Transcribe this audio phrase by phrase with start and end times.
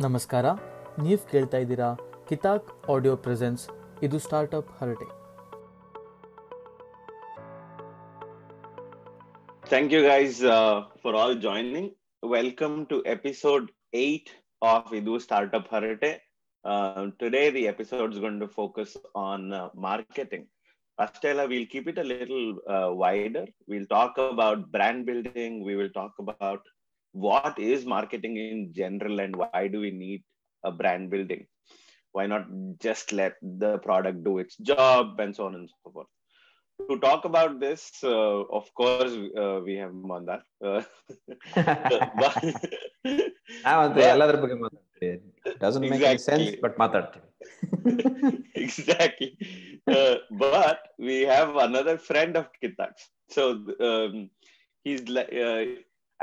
[0.00, 0.46] ನಮಸ್ಕಾರ
[1.04, 1.88] ನೀವು ಕೇಳ್ತಾ ಇದ್ದೀರಾ
[2.28, 3.64] ಕಿತಾಕ್ ಆಡಿಯೋ ಪ್ರೆಸೆನ್ಸ್
[4.02, 5.08] ಇದು ಸ್ಟಾರ್ಟಪ್ ಹರಟೆ
[9.64, 11.86] Thank you guys uh, for all joining.
[12.22, 14.30] Welcome to episode 8
[14.62, 16.10] of Idu Startup Harate.
[16.64, 20.46] Uh, today, the episode is going to focus on uh, marketing.
[20.98, 23.46] Astela, we'll keep it a little uh, wider.
[23.66, 25.64] We'll talk about brand building.
[25.64, 26.62] We will talk about
[27.13, 30.23] what is marketing in general and why do we need
[30.63, 31.45] a brand building?
[32.11, 32.45] Why not
[32.79, 36.07] just let the product do its job and so on and so forth?
[36.89, 40.81] To talk about this uh, of course uh, we have mandar uh,
[41.55, 42.43] but,
[45.59, 46.07] doesn't make exactly.
[46.07, 47.11] any sense but mandar
[48.55, 49.37] exactly.
[49.87, 54.29] Uh, but we have another friend of kitak's so um,
[54.83, 55.63] he's like uh,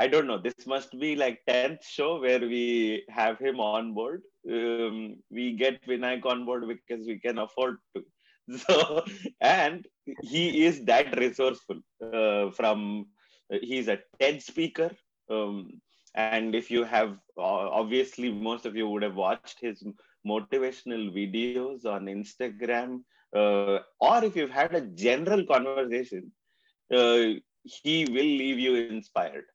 [0.01, 4.23] I don't know, this must be like 10th show where we have him on board.
[4.51, 8.03] Um, we get Vinayak on board because we can afford to.
[8.63, 9.05] So,
[9.39, 9.87] and
[10.23, 13.05] he is that resourceful uh, from,
[13.61, 14.89] he's a TED speaker.
[15.29, 15.79] Um,
[16.15, 19.83] and if you have, uh, obviously, most of you would have watched his
[20.27, 23.03] motivational videos on Instagram,
[23.35, 26.31] uh, or if you've had a general conversation,
[26.91, 27.25] uh,
[27.63, 29.45] he will leave you inspired.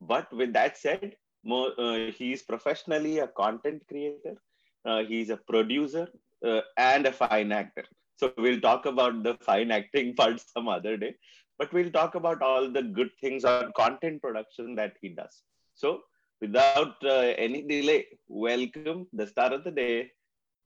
[0.00, 4.36] But with that said, more, uh, he is professionally a content creator,
[4.84, 6.08] uh, he's a producer,
[6.44, 7.84] uh, and a fine actor.
[8.16, 11.14] So we'll talk about the fine acting part some other day,
[11.58, 15.42] but we'll talk about all the good things on content production that he does.
[15.74, 16.02] So
[16.40, 20.10] without uh, any delay, welcome the star of the day,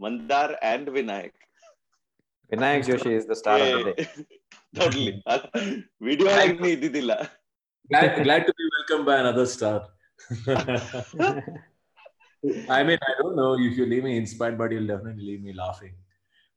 [0.00, 1.32] Mandar and Vinayak.
[2.52, 4.08] Vinayak Joshi is the star of the day.
[4.74, 5.22] totally.
[6.00, 6.26] Video
[6.60, 7.28] me, Didila
[7.90, 9.88] glad, glad to be welcomed by another star.
[12.68, 15.52] I mean, I don't know if you leave me inspired, but you'll definitely leave me
[15.52, 15.94] laughing,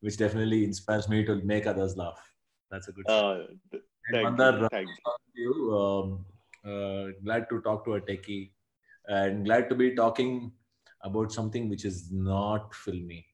[0.02, 2.22] which definitely inspires me to make others laugh.
[2.70, 3.10] That's a good.
[3.10, 3.48] Uh,
[4.12, 4.68] thank you.
[4.72, 4.90] Thank
[5.34, 5.78] you.
[5.78, 6.26] Um,
[6.64, 8.52] uh, glad to talk to a techie,
[9.08, 10.52] and glad to be talking
[11.04, 13.26] about something which is not filmy,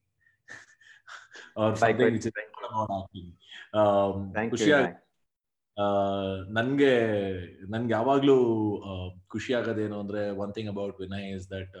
[1.56, 2.32] or something which is
[2.72, 3.32] not acting.
[3.74, 4.96] Um, thank Kushia, you.
[6.56, 6.92] ನನಗೆ,
[7.72, 8.36] ನನ್ಗೆ ಯಾವಾಗ್ಲೂ
[9.32, 11.76] ಖುಷಿ ಆಗೋದೇನು ಅಂದ್ರೆ one thing about Vinay is that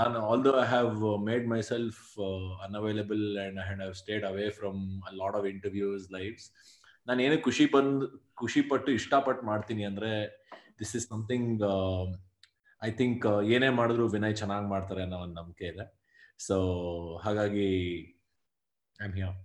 [0.00, 0.92] ನಾನು although I have
[1.28, 2.02] made myself
[2.66, 4.80] unavailable and and have stayed away from
[5.22, 6.46] lot of interviews lives
[7.08, 10.12] ನಾನು ಏನೇ ಖುಷಿ ಬಂದು, ಖುಷಿ ಪಟ್ಟು ಇಷ್ಟಪಟ್ಟು ಮಾಡ್ತೀನಿ ಅಂದ್ರೆ
[10.80, 11.62] this is something
[12.82, 15.86] I think ಏನೇ ಮಾಡಿದ್ರು ವಿನಯ್ ಚೆನ್ನಾಗಿ ಮಾಡ್ತಾರೆ ಅನ್ನೋ ಒಂದು ನಂಬಿಕೆ ಇದೆ.
[16.46, 16.56] ಸೊ
[17.24, 17.70] ಹಾಗಾಗಿ
[19.00, 19.36] I am here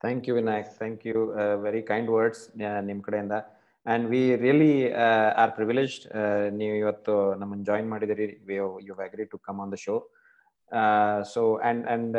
[0.00, 1.20] thank you Vinayak thank you
[1.66, 2.42] very kind words
[2.88, 3.36] ನಿಮ್ಮ ಕಡೆಯಿಂದ
[3.86, 4.74] and we really
[5.42, 6.04] R privileged
[6.60, 8.26] ನೀವು ಇವತ್ತು ನಮ್ಮನ್ನು ಜಾಯಿನ್ ಮಾಡಿದಿರಿ
[8.88, 9.96] you agree to come on the show
[11.34, 12.16] so and and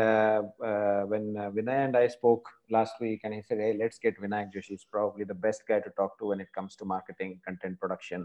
[1.14, 4.74] when Vinay and I spoke last week and he said hey let's get vinayak joshi
[4.80, 8.24] is probably the best guy to talk to when it comes to marketing content production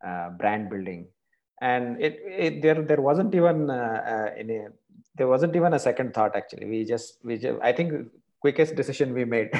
[0.00, 1.02] uh, brand building
[1.60, 2.14] and it,
[2.46, 4.58] it there there wasn't even uh, uh, any
[5.16, 7.92] there wasn't even a second thought actually we just we just, i think
[8.42, 9.50] quickest decision we made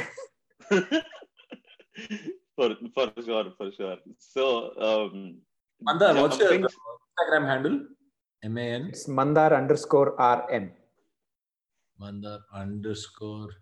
[2.56, 3.98] for for sure, for sure.
[4.32, 4.44] So,
[4.88, 5.14] um,
[5.82, 6.66] Mandar, what's your jumping-
[7.10, 7.76] Instagram handle?
[8.42, 10.66] M A N it's mandar underscore rm
[11.96, 12.42] Mandar
[13.04, 13.52] underscore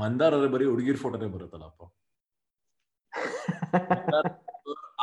[0.00, 1.82] Mandar ಅವ್ರೆ ಬರೀ ಹುಡುಗಿರ್ ಫೋಟೋನೇ ಬರುತ್ತಲ್ಲಪ್ಪ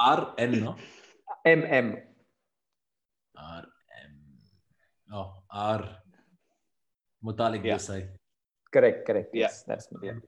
[0.07, 0.55] R N
[1.51, 1.87] m m
[3.35, 3.67] R
[4.01, 4.15] M
[5.65, 5.85] R
[7.23, 7.77] Mutalik Yeah.
[7.77, 8.03] Desai
[8.74, 9.42] correct correct Yeah.
[9.44, 10.18] yes that's me yeah.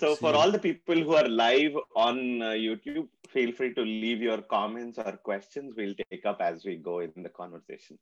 [0.00, 4.20] so for all the people who are live on uh, YouTube, feel free to leave
[4.22, 5.74] your comments or questions.
[5.76, 7.98] We'll take up as we go in the conversation.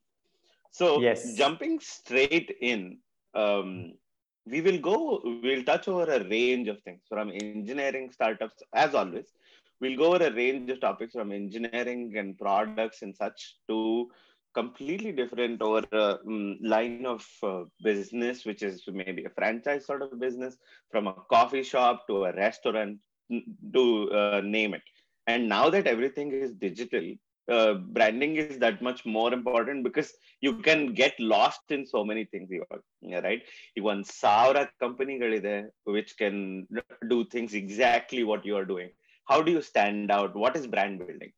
[0.71, 1.35] So, Yes.
[1.35, 2.99] jumping straight in,
[3.33, 3.93] um,
[4.45, 5.21] we will go.
[5.43, 9.33] We'll touch over a range of things from engineering startups, as always.
[9.81, 14.09] We'll go over a range of topics from engineering and products and such to
[14.53, 20.01] completely different or uh, mm, line of uh, business, which is maybe a franchise sort
[20.01, 20.57] of business,
[20.91, 22.99] from a coffee shop to a restaurant
[23.73, 24.81] to uh, name it.
[25.27, 27.13] And now that everything is digital,
[27.49, 32.25] uh, branding is that much more important because you can get lost in so many
[32.25, 32.49] things.
[33.01, 33.41] Right?
[33.75, 35.19] You want Saura company
[35.85, 36.67] which can
[37.09, 38.89] do things exactly what you are doing.
[39.25, 40.35] How do you stand out?
[40.35, 41.31] What is brand building?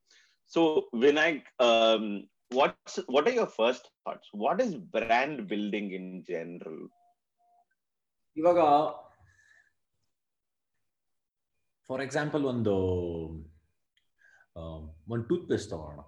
[0.46, 4.28] So, Vinayak, um, what's, what are your first thoughts?
[4.31, 6.80] What is brand building in general?
[8.38, 8.60] ಇವಾಗ
[11.88, 12.74] for example ಒಂದು
[15.13, 16.00] ಒಂದು tooth paste ತಗೋಣ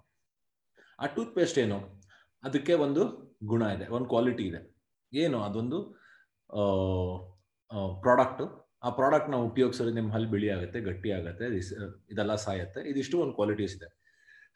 [1.01, 1.77] ಆ tooth paste ಏನು?
[2.47, 3.01] ಅದಕ್ಕೆ ಒಂದು
[3.51, 4.61] ಗುಣ ಇದೆ, ಒಂದು ಕ್ವಾಲಿಟಿ ಇದೆ.
[5.13, 5.37] ಏನು?
[5.47, 5.79] ಅದೊಂದು
[8.05, 8.43] ಪ್ರಾಡಕ್ಟ್
[8.87, 11.45] ಆ ಪ್ರಾಡಕ್ಟ್ ನಾವು ಉಪಯೋಗಿಸಿದ್ರೆ ನಿಮ್ಮ ಹಲ್ಲು ಬಿಳಿ ಆಗುತ್ತೆ ಗಟ್ಟಿ ಆಗುತ್ತೆ
[12.13, 13.89] ಇದೆಲ್ಲ ಸಾಯತ್ತೆ, ಇದಿಷ್ಟು ಒಂದು ಕ್ವಾಲಿಟೀಸ್ ಇದೆ.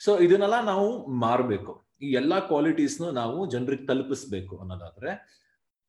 [0.01, 0.87] ಸೊ ಇದನ್ನೆಲ್ಲ ನಾವು
[1.25, 1.73] ಮಾರಬೇಕು.
[2.05, 5.11] ಈ ಎಲ್ಲ ಕ್ವಾಲಿಟೀಸ್ನು ನಾವು ಜನರಿಗೆ ತಲುಪಿಸ್ಬೇಕು ಅನ್ನೋದಾದ್ರೆ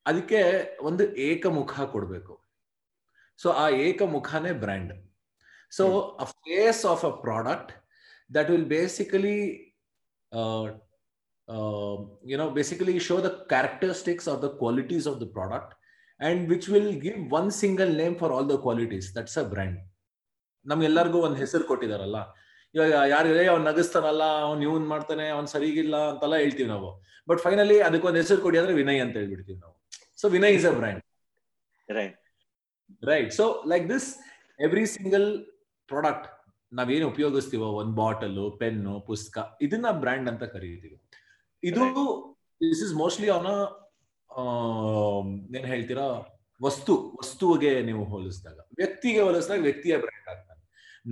[0.07, 0.41] ಅದಕ್ಕೆ
[0.89, 2.35] ಒಂದು ಏಕಮುಖ ಕೊಡ್ಬೇಕು.
[3.41, 4.93] ಸೊ ಆ ಏಕಮುಖನೇ brand
[5.77, 5.85] so
[6.25, 7.73] a face of a product
[8.31, 9.39] that will basically
[12.33, 15.75] you know basically show the characteristics of the qualities of the product
[16.21, 19.79] and which will give one single name for all the qualities that's a brand
[20.67, 22.19] ನಮ್ಗೆಲ್ಲರಿಗೂ ಒಂದು ಹೆಸರು ಕೊಟ್ಟಿದಾರಲ್ಲ.
[22.77, 26.91] ಇವಾಗ ಯಾರು ಅವ್ನು ನಗಿಸ್ತಾನಲ್ಲ ಅವ್ನು ಇವನ್ ಮಾಡ್ತಾನೆ ಅವ್ನು ಸರಿಗಿಲ್ಲ ಅಂತೆಲ್ಲ ಹೇಳ್ತೀವಿ ನಾವು.
[27.29, 29.75] ಬಟ್ ಫೈನಲಿ ಅದಕ್ಕೊಂದು ಹೆಸರು ಕೊಡಿ ಅಂದ್ರೆ ವಿನಯ್ ಅಂತ ಹೇಳ್ಬಿಡ್ತೀವಿ ನಾವು.
[30.21, 31.03] So Vinay is a brand
[31.89, 32.17] right
[33.03, 34.09] right so like this
[34.61, 35.29] every single
[35.89, 36.27] product
[36.73, 40.97] ನಾವೇನು ಉಪಯೋಗಿಸ್ತೀವೋ ಒಂದು ಬಾಟಲ್ ಪೆನ್ನು ಪುಸ್ತಕ ಇದನ್ನ ಬ್ರ್ಯಾಂಡ್ ಅಂತ ಕರೀತೀವಿ.
[41.63, 41.85] ಇದು
[42.65, 43.51] ದಿಸ್ ಇಸ್ ಮೋಸ್ಟ್ಲಿ ಅವನ
[45.59, 46.07] ಏನ್ ಹೇಳ್ತೀರಾ
[46.61, 50.63] ವಸ್ತು ವಸ್ತುವಿಗೆ ನೀವು ಹೋಲಿಸಿದಾಗ ವ್ಯಕ್ತಿಗೆ ಹೋಲಿಸಿದಾಗ ವ್ಯಕ್ತಿಯ ಬ್ರ್ಯಾಂಡ್ ಆಗ್ತಾನೆ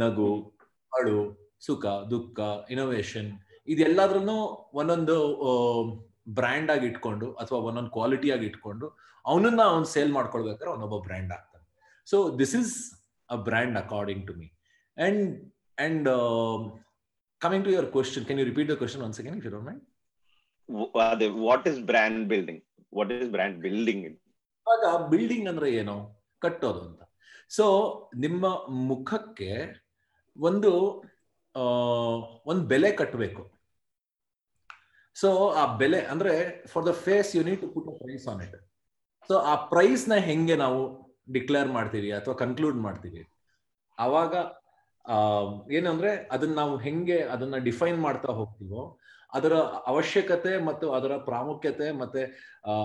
[0.02, 0.28] ನಗು
[0.92, 1.16] ಅಳು
[1.62, 2.38] ಸುಖ ದುಃಖ
[2.70, 3.30] ಇನೋವೇಶನ್
[3.68, 4.36] ಇದೆಲ್ಲದ್ರೂ
[4.72, 5.16] ಒಂದೊಂದು
[6.28, 8.86] ಬ್ರ್ಯಾಂಡ್ ಆಗಿ ಇಟ್ಕೊಂಡು ಅಥವಾ ಒಂದೊಂದು ಕ್ವಾಲಿಟಿ ಆಗಿ ಇಟ್ಕೊಂಡು
[9.24, 11.64] ಅವನನ್ನ ಅವ್ನು ಸೇಲ್ ಮಾಡ್ಕೊಳ್ಬೇಕಾದ್ರೆ ಅವನೊಬ್ಬ ಬ್ರ್ಯಾಂಡ್ ಆಗ್ತಾನೆ.
[12.06, 12.72] So this is
[13.30, 14.48] a brand according to me
[14.96, 15.22] and
[15.78, 16.08] and
[17.40, 19.82] coming to your question can you repeat the question one second if you don't mind
[21.06, 22.62] ಅದೇ what is brand building
[22.92, 24.04] what is brand building
[24.66, 25.96] ಇವಾಗ building ಅಂದ್ರೆ ಏನು?
[26.42, 27.02] ಕಟ್ಟೋದು ಅಂತ.
[27.50, 27.64] So
[28.16, 28.44] ನಿಮ್ಮ
[28.90, 29.50] ಮುಖಕ್ಕೆ
[30.36, 30.70] ಒಂದು
[32.46, 33.42] ಒಂದು ಬೆಲೆ ಕಟ್ಟಬೇಕು
[35.16, 36.32] ಸೊ ಆ ಬೆಲೆ ಅಂದ್ರೆ
[36.66, 38.56] for the face you need to put price on it
[39.28, 40.80] so ಆ ಪ್ರೈಸ್ನ ಹೆಂಗೆ ನಾವು
[41.32, 43.22] ಡಿಕ್ಲೇರ್ ಮಾಡ್ತೀವಿ ಅಥವಾ ಕನ್ಕ್ಲೂಡ್ ಮಾಡ್ತೀವಿ
[43.98, 44.34] ಅವಾಗ
[45.70, 48.98] ಏನಂದ್ರೆ ಅದನ್ನ ನಾವು ಹೆಂಗೆ ಅದನ್ನ ಡಿಫೈನ್ ಮಾಡ್ತಾ ಹೋಗ್ತೀವೋ,
[49.32, 49.54] ಅದರ
[49.86, 52.22] ಅವಶ್ಯಕತೆ ಮತ್ತು ಅದರ ಪ್ರಾಮುಖ್ಯತೆ ಮತ್ತೆ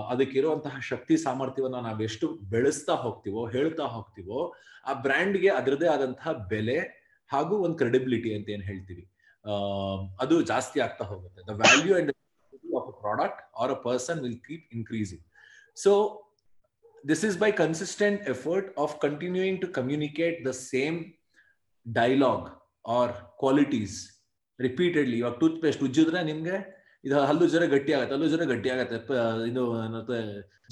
[0.08, 4.54] ಅದಕ್ಕಿರುವಂತಹ ಶಕ್ತಿ ಸಾಮರ್ಥ್ಯವನ್ನ ನಾವು ಎಷ್ಟು ಬೆಳೆಸ್ತಾ ಹೋಗ್ತೀವೋ, ಹೇಳ್ತಾ ಹೋಗ್ತೀವೋ,
[4.86, 6.78] ಆ ಬ್ರ್ಯಾಂಡ್ಗೆ ಅದರದೇ ಆದಂತಹ ಬೆಲೆ
[7.34, 9.04] ಹಾಗೂ ಒಂದು ಕ್ರೆಡಿಬಿಲಿಟಿ ಅಂತ ಏನ್ ಹೇಳ್ತೀವಿ
[10.24, 11.40] ಅದು ಜಾಸ್ತಿ ಆಗ್ತಾ ಹೋಗುತ್ತೆ.
[11.50, 12.10] The value and
[12.80, 15.24] of a product or a person will keep increasing
[15.84, 15.92] so
[17.10, 20.96] this is by consistent effort of continuing to communicate the same
[21.86, 22.48] dialogue
[22.96, 23.06] or
[23.42, 23.92] qualities
[24.58, 25.16] repeatedly.
[25.20, 26.56] ಇವಾಗ ಟೂತ್ ಪೇಸ್ಟ್ ಉಜ್ಜಿದ್ರೆ ನಿಮ್ಗೆ
[27.06, 28.96] ಇದು ಹಲ್ಲು ಜರ ಗಟ್ಟಿ ಆಗುತ್ತೆ, ಹಲ್ಲು ಜ್ವರ ಗಟ್ಟಿ ಆಗುತ್ತೆ
[29.50, 29.62] ಇದು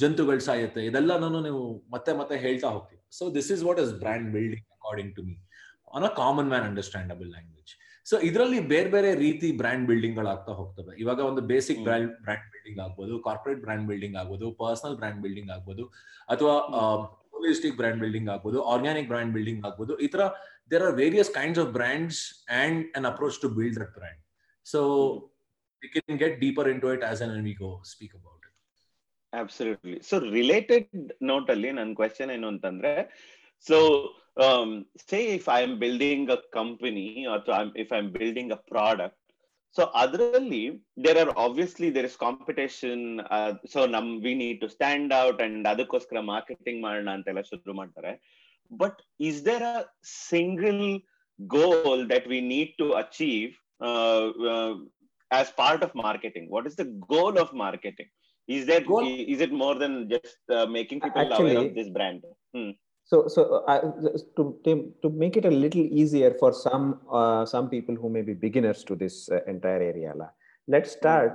[0.03, 0.81] ಜಂತುಗಳು ಸಾಯುತ್ತೆ.
[0.91, 1.63] ಇದೆಲ್ಲನೂ ನೀವು
[1.95, 5.35] ಮತ್ತೆ ಮತ್ತೆ ಹೇಳ್ತಾ ಹೋಗ್ತೀವಿ so this is what is brand building according to me
[5.97, 7.73] on a common man understandable language
[8.07, 10.93] so ಇದರಲ್ಲಿ ಬೇರೆ ಬೇರೆ ರೀತಿ ಬ್ರ್ಯಾಂಡ್ ಬಿಲ್ಡಿಂಗ್ ಗಳಾಗ್ತಾ ಹೋಗ್ತವೆ.
[11.03, 11.81] ಇವಾಗ ಒಂದು ಬೇಸಿಕ್.
[11.87, 15.85] ಬ್ರ್ಯಾಂಡ್ ಬ್ರ್ಯಾಂಡ್ ಬಿಲ್ಡಿಂಗ್ ಆಗ್ಬೋದು ಕಾರ್ಪೊರೇಟ್ ಬ್ರ್ಯಾಂಡ್ ಬಿಲ್ಡಿಂಗ್ ಆಗ್ಬೋದು ಪರ್ಸನಲ್ ಬ್ರ್ಯಾಂಡ್ ಬಿಲ್ಡಿಂಗ್ ಆಗ್ಬೋದು
[16.35, 16.55] ಅಥವಾ
[17.35, 19.93] ಹೋಲಿಸ್ಟಿಕ್ ಬ್ರ್ಯಾಂಡ್ ಬಿಲ್ಡಿಂಗ್ ಆಗ್ಬೋದು ಆರ್ಗ್ಯಾನಿಕ್ ಬ್ರ್ಯಾಂಡ್ ಬಿಲ್ಡಿಂಗ್ ಆಗ್ಬೋದು.
[20.05, 20.23] ಈ ತರ
[20.73, 22.21] there are various kinds of brands
[22.63, 24.23] and an approach to build that brand
[24.67, 24.81] so
[25.83, 28.57] we can get deeper into it as an we go speak about it
[29.33, 30.89] absolutely so related
[31.33, 32.93] note ಅಲ್ಲಿ ನನ್ನ question ಏನು ಅಂತಂದ್ರೆ
[33.67, 33.79] so
[35.10, 39.20] say if I am building a company ಅಥವಾ if I am building a product
[39.76, 40.64] so ಅದರಲ್ಲಿ
[41.06, 43.04] there are obviously there is competition
[43.74, 48.14] so ನಮ್ V need to stand out and ಅದಕ್ಕೋಸ್ಕರ marketing ಮಾಡೋಣ ಅಂತೆಲ್ಲ ಶುರು ಮಾಡ್ತಾರೆ
[48.72, 49.78] but is there a
[50.32, 50.84] single
[51.40, 53.52] goal that we need to achieve
[55.32, 58.10] as part of marketing what is the goal of marketing
[58.50, 61.90] is that Goal- is it more than just uh, making people aware Actually- of this
[61.90, 62.22] brand
[63.11, 67.71] So, so uh, I- to, to make it a little easier for some uh, some
[67.71, 70.13] people who may be beginners to this uh, entire area,
[70.67, 71.33] let's start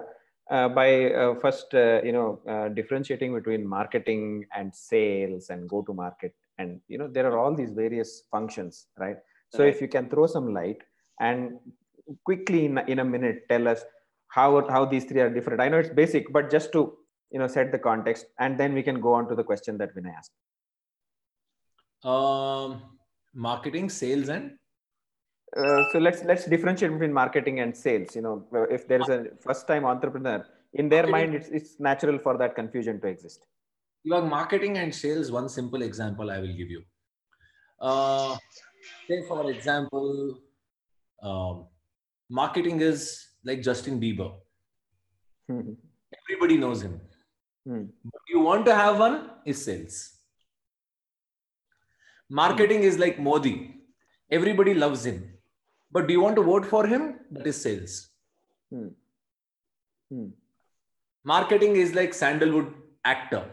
[0.51, 5.81] uh, by uh, first uh, you know uh, differentiating between marketing and sales and go
[5.81, 9.17] to market, and you know there are all these various functions, right?
[9.49, 10.77] So, if you can throw some light
[11.19, 11.59] and
[12.23, 13.83] quickly in, a- in a minute tell us
[14.27, 15.59] how how these three are different.
[15.61, 16.95] I know it's basic, but just to
[17.31, 19.95] you know set the context, and then we can go on to the question that
[19.95, 20.31] Vinay asked
[22.03, 22.81] um,
[23.33, 24.51] marketing sales and?
[25.55, 29.25] Uh, so let's let's differentiate between marketing and sales you know if there is a
[29.39, 30.43] first time entrepreneur
[30.74, 33.45] in their mind it's, it's natural for that confusion to exist.
[34.03, 36.81] You are marketing and sales one simple example i will give you.
[37.79, 38.36] Uh,
[39.07, 40.39] say for example
[41.22, 41.67] um,
[42.31, 44.33] marketing is like justin bieber.
[45.48, 45.74] Hmm.
[46.24, 47.00] Everybody knows him.
[47.67, 47.83] Hmm.
[48.03, 50.12] but you want to have one is sales
[52.29, 53.75] marketing is like modi.
[54.31, 55.33] Everybody loves him.
[55.91, 57.19] But do you want to vote for him?
[57.31, 58.09] That is sales.
[58.71, 58.87] Hmm.
[60.11, 60.29] Hmm.
[61.23, 62.73] marketing is like sandalwood
[63.05, 63.43] actor.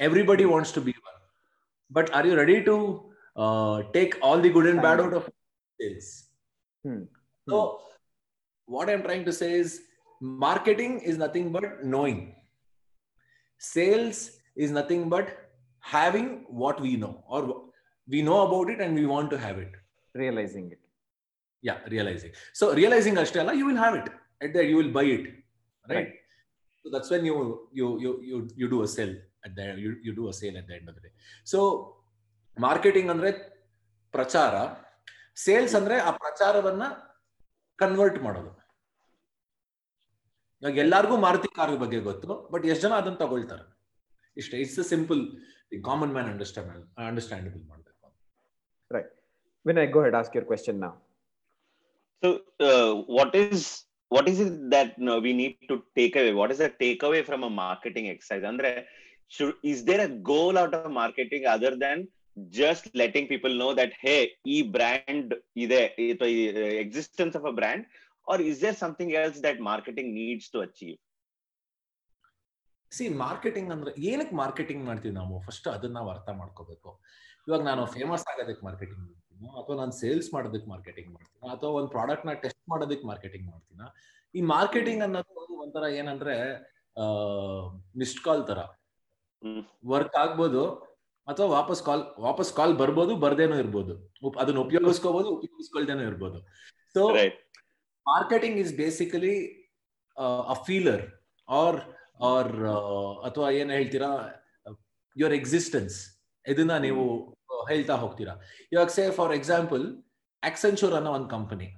[0.00, 1.20] Everybody wants to be one.
[1.90, 2.76] But are you ready to
[3.36, 5.28] uh, take all the good and bad out of
[5.80, 6.24] sales?
[6.84, 7.02] Hmm.
[7.48, 7.80] so
[8.66, 9.80] what i'm trying to say is
[10.20, 12.34] marketing is nothing but knowing.
[13.58, 17.67] Sales is nothing but having what we know or
[18.08, 19.72] we know about it and we want to have it
[20.22, 20.82] realizing it
[21.64, 24.08] yeah realizing so realizing ashtala you will have it
[24.44, 26.12] at that you will buy it right, Right.
[26.84, 27.36] so that's when you
[27.80, 29.14] you you you, you do a sale
[29.46, 31.14] at the you, you do a sale at the end of the day
[31.52, 31.60] so
[32.56, 33.30] marketing ಅಂದ್ರೆ
[34.14, 34.54] ಪ್ರಚಾರ
[35.44, 36.84] sales ಅಂದ್ರೆ ಆ ಪ್ರಚಾರವನ್ನ
[37.78, 38.50] convert ಮಾಡೋದು
[40.62, 43.64] ಇವಾಗ ಎಲ್ಲಾರ್ಗೂ Maruti car ಬಗ್ಗೆ ಗೊತ್ತು but ಎಷ್ಟು ಜನ ಅದನ್ನ ತಗೊಳ್ತಾರೆ
[44.40, 45.20] ಇಷ್ಟೇ it's simple
[45.88, 46.72] common man understand
[47.08, 47.62] understandable
[48.87, 49.11] ಮಾಡಬೇಕು
[49.65, 50.91] Vinay go ahead ask your question ನಾ
[52.23, 52.29] So,
[52.67, 53.63] uh, what is
[54.11, 56.33] what is it that no, we need to take away?
[56.33, 58.43] What is the takeaway from a marketing exercise?
[58.51, 58.71] Andre,
[59.31, 61.97] should is there a goal out of marketing other than
[62.59, 65.81] just letting people know that hey, e brand ide
[66.85, 67.83] existence of a brand,
[68.27, 70.99] or is there something else that marketing needs to achieve?
[72.91, 76.89] See marketing ಅಂದ್ರೆ ಏನಕ್ಕೆ marketing ಮಾಡ್ತೀವಿ ನಾವು first ಅದನ್ನ ನಾವು ಅರ್ಥ ಮಾಡ್ಕೋಬೇಕು
[77.48, 79.46] ಇವಾಗ ನಾನು ಫೇಮಸ್ ಆಗೋದಕ್ಕೆ ಮಾರ್ಕೆಟಿಂಗ್ ಮಾಡ್ತೀನಿ?
[79.60, 81.50] ಅಥವಾ ನಾನು ಸೇಲ್ಸ್ ಮಾಡೋದಕ್ಕೆ ಮಾರ್ಕೆಟಿಂಗ್ ಮಾಡ್ತೀನಿ?
[81.54, 83.86] ಅಥವಾ ಒಂದು ಪ್ರಾಡಕ್ಟ್ನ ಟೆಸ್ಟ್ ಮಾಡೋದಕ್ಕೆ ಮಾರ್ಕೆಟಿಂಗ್ ಮಾಡ್ತೀನಿ?
[84.34, 86.34] ಈ ಮಾರ್ಕೆಟಿಂಗ್ ಅನ್ನೋದು ಒಂಥರ ಏನಂದ್ರೆ
[88.00, 88.60] ಮಿಸ್ಡ್ ಕಾಲ್ ತರ.
[89.92, 90.62] ವರ್ಕ್ ಆಗ್ಬೋದು
[91.28, 93.94] ಅಥವಾ ವಾಪಸ್ ಕಾಲ್ ವಾಪಸ್ ಕಾಲ್ ಬರ್ಬೋದು ಬರ್ದೇನೋ ಇರ್ಬೋದು.
[94.42, 96.38] ಅದನ್ನ ಉಪಯೋಗಿಸ್ಕೋಬಹುದು ಉಪಯೋಗಿಸ್ಕೊಳ್ದೇನೋ ಇರ್ಬೋದು.
[96.94, 97.02] So
[98.06, 99.34] marketing is basically
[100.52, 101.04] a feeler
[101.48, 101.80] or
[102.70, 104.12] uh, ಅಥವಾ ಏನ್ ಹೇಳ್ತೀರಾ
[105.16, 105.96] ಯುವರ್ ಎಕ್ಸಿಸ್ಟೆನ್ಸ್
[106.46, 107.04] ಇದನ್ನ ನೀವು
[107.66, 108.34] ಹೇಳ್ತಾ ಹೋಗ್ತೀರಾ
[108.72, 109.84] ಇವಾಗ ಸೇ ಫಾರ್ ಎಕ್ಸಾಂಪಲ್
[110.42, 111.68] ಆಕ್ಸೆಂಚೂರ್ ಅನ್ನೋ ಒಂದು ಕಂಪನಿ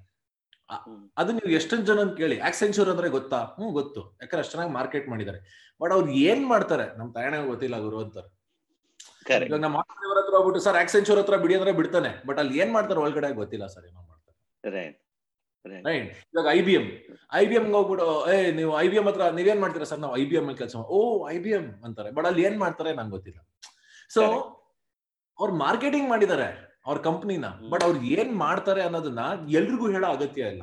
[1.16, 2.40] ಅದು ನೀವು ಎಷ್ಟೊಂದು ಜನ ಕೇಳಿ.
[2.40, 3.38] ಆಕ್ಸೆಂಚೂರ್ ಅಂದ್ರೆ ಗೊತ್ತಾ?
[3.56, 4.16] ಹ್ಮ್ ಗೊತ್ತು.
[4.20, 5.38] ಯಾಕಂದ್ರೆ ಅಷ್ಟು ಚೆನ್ನಾಗಿ ಮಾರ್ಕೆಟ್ ಮಾಡಿದ್ದಾರೆ.
[5.82, 6.98] ಬಟ್ ಅವ್ರು ಏನ್ ಮಾಡ್ತಾರೆ?
[6.98, 8.28] ನಮ್ ತಾಯಣ ಗೊತ್ತಿಲ್ಲ ಗುರು ಅಂತಾರೆ.
[9.48, 12.26] ಇವಾಗ ನಮ್ಮ ಹತ್ರ ಹೋಗ್ಬಿಟ್ಟು ಸರ್ ಆಕ್ಸೆಂಚೂರ್ ಹತ್ರ ಬಿಡಿ ಅಂದ್ರೆ ಬಿಡ್ತಾನೆ.
[12.26, 14.36] ಬಟ್ ಅಲ್ಲಿ ಏನ್ ಮಾಡ್ತಾರೆ ಒಳಗಡೆ ಗೊತ್ತಿಲ್ಲ ಸರ್ ಏನೋ ಮಾಡ್ತಾರೆ.
[15.84, 16.86] ರೈಟ್ ಇವಾಗ I B M
[17.32, 20.00] I B M ಹೋಗ್ಬಿಟ್ಟು ಏ ನೀವು ಐ ಬಿ ಎಂ ಹತ್ರ ನೀವೇನ್ ಮಾಡ್ತೀರಾ ಸರ್?
[20.00, 22.10] ನಾವು ಐ ಬಿ ಎಂ ಅಲ್ಲಿ ಕೆಲಸ ಓ ಐ ಬಿ ಎಂ ಅಂತಾರೆ.
[22.10, 22.92] ಬಟ್ ಅಲ್ಲಿ ಏನ್ ಮಾಡ್ತಾರೆ?
[22.92, 23.40] ನಂಗೆ ಗೊತ್ತಿಲ್ಲ.
[24.10, 24.22] ಸೊ.
[25.40, 26.48] ಅವ್ರು ಮಾರ್ಕೆಟಿಂಗ್ ಮಾಡಿದ್ದಾರೆ
[26.86, 30.62] ಅವ್ರ ಕಂಪ್ನಿನ ಬಟ್ ಅವ್ರು ಏನ್ ಮಾಡ್ತಾರೆ ಅನ್ನೋದನ್ನ ಎಲ್ರಿಗೂ ಹೇಳೋ ಅಗತ್ಯ ಇಲ್ಲ.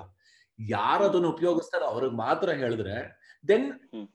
[0.60, 2.96] ಯಾರು ಅದನ್ನ ಉಪಯೋಗಿಸ್ತಾರೋ ಅವ್ರಿಗೆ ಮಾತ್ರ ಹೇಳಿದ್ರೆ
[3.44, 3.66] then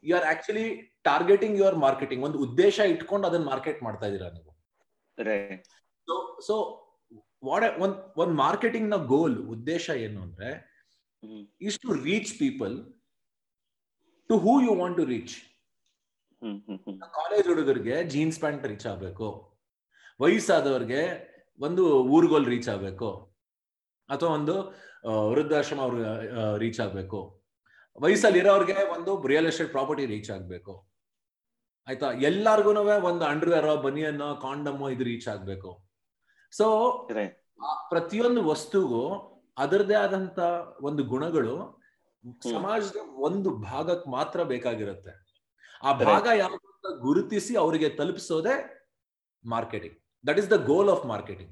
[0.02, 0.64] you are actually
[1.02, 4.50] targeting your marketing ಒಂದು ಉದ್ದೇಶ ಇಟ್ಕೊಂಡು ಅದನ್ನ ಮಾರ್ಕೆಟ್ ಮಾಡ್ತಾ ಇದೀರ ನೀವು.
[6.09, 6.54] ಸೊ ಸೊ
[7.45, 10.50] ವಾಟ್ ಒಂದ್ ಒಂದ್ ಮಾರ್ಕೆಟಿಂಗ್ನ ಗೋಲ್ ಉದ್ದೇಶ ಏನು ಅಂದ್ರೆ
[11.61, 12.75] is to reach people
[14.31, 15.04] to who you want to.
[16.42, 16.59] Hmm.
[17.14, 19.28] College ಹುಡುಗರಿಗೆ ಜೀನ್ಸ್ ಪ್ಯಾಂಟ್ ರೀಚ್ ಆಗ್ಬೇಕು.
[20.23, 21.00] ವಯಸ್ಸಾದವ್ರಿಗೆ
[21.59, 23.35] ಒಂದು ಊರ್ಗೋಲ್ ರೀಚ್ ಆಗ್ಬೇಕು.
[24.09, 24.55] ಅಥವಾ ಒಂದು
[25.31, 27.43] ವೃದ್ಧಾಶ್ರಮ ಅವ್ರಿಗೆ ರೀಚ್ ಆಗ್ಬೇಕು.
[28.00, 30.88] ವಯಸ್ಸಲ್ಲಿ ಇರೋರ್ಗೆ ಒಂದು ರಿಯಲ್ ಎಸ್ಟೇಟ್ ಪ್ರಾಪರ್ಟಿ ರೀಚ್ ಆಗ್ಬೇಕು.
[31.88, 32.11] ಆಯ್ತಾ?
[32.11, 32.71] ಎಲ್ಲಾರ್ಗು
[33.07, 35.71] ಒಂದು ಅಂಡರ್ವೇರ್ ಬನಿಯನ್ ಕಾಂಡಮ್ ಇದು ರೀಚ್ ಆಗ್ಬೇಕು.
[36.50, 36.67] ಸೊ.
[37.88, 39.02] ಪ್ರತಿಯೊಂದು ವಸ್ತುಗೂ
[39.59, 40.38] ಅದರದೇ ಆದಂತ
[40.83, 41.81] ಒಂದು ಗುಣಗಳು
[42.52, 45.12] ಸಮಾಜದ ಒಂದು ಭಾಗಕ್ಕೆ ಮಾತ್ರ ಬೇಕಾಗಿರುತ್ತೆ.
[45.83, 46.55] ಆ ಭಾಗ ಯಾವ
[47.00, 48.57] ಗುರುತಿಸಿ ಅವರಿಗೆ ತಲುಪಿಸೋದೇ
[49.45, 51.50] marketing that is the goal of marketing.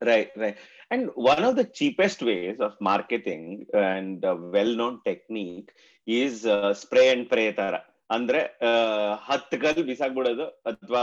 [0.00, 0.56] Right, right.
[0.90, 1.02] And
[1.32, 3.44] one of the cheapest ways of marketing
[3.90, 5.70] and a well-known technique
[6.06, 7.76] is uh, spray and pray ತರ.
[8.14, 8.40] ಅಂದ್ರೆ
[9.28, 11.00] ಹತ್ತು ಕಲ್ ಬಿಸಾಕ್ಬಿಡೋದು ಅಥವಾ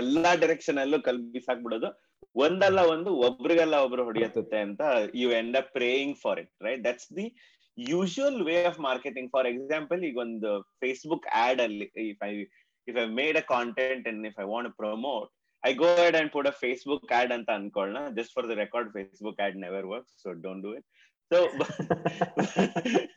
[0.00, 1.88] ಎಲ್ಲಾ ಡೈರೆಕ್ಷನ್ ಅಲ್ಲೂ ಕಲ್ ಬಿಸಾಕ್ಬಿಡೋದು.
[2.44, 4.82] ಒಂದಲ್ಲ ಒಂದು ಒಬ್ರಿಗೆಲ್ಲ ಒಬ್ರು ಹೊಡೆಯುತ್ತೆ ಅಂತ
[5.22, 7.26] you end up praying for it right that's the
[7.78, 10.50] usual way of marketing for example ಈಗ ಒಂದು
[10.82, 12.32] ಫೇಸ್ಬುಕ್ ಆಡ್ ಅಲ್ಲಿ if I
[12.90, 15.30] if I made a content and if I want promote
[15.64, 18.14] I go ahead and put a Facebook ad and Ankolna.
[18.14, 20.84] Just for the record, Facebook ad never works, so don't do it.
[21.32, 21.48] So,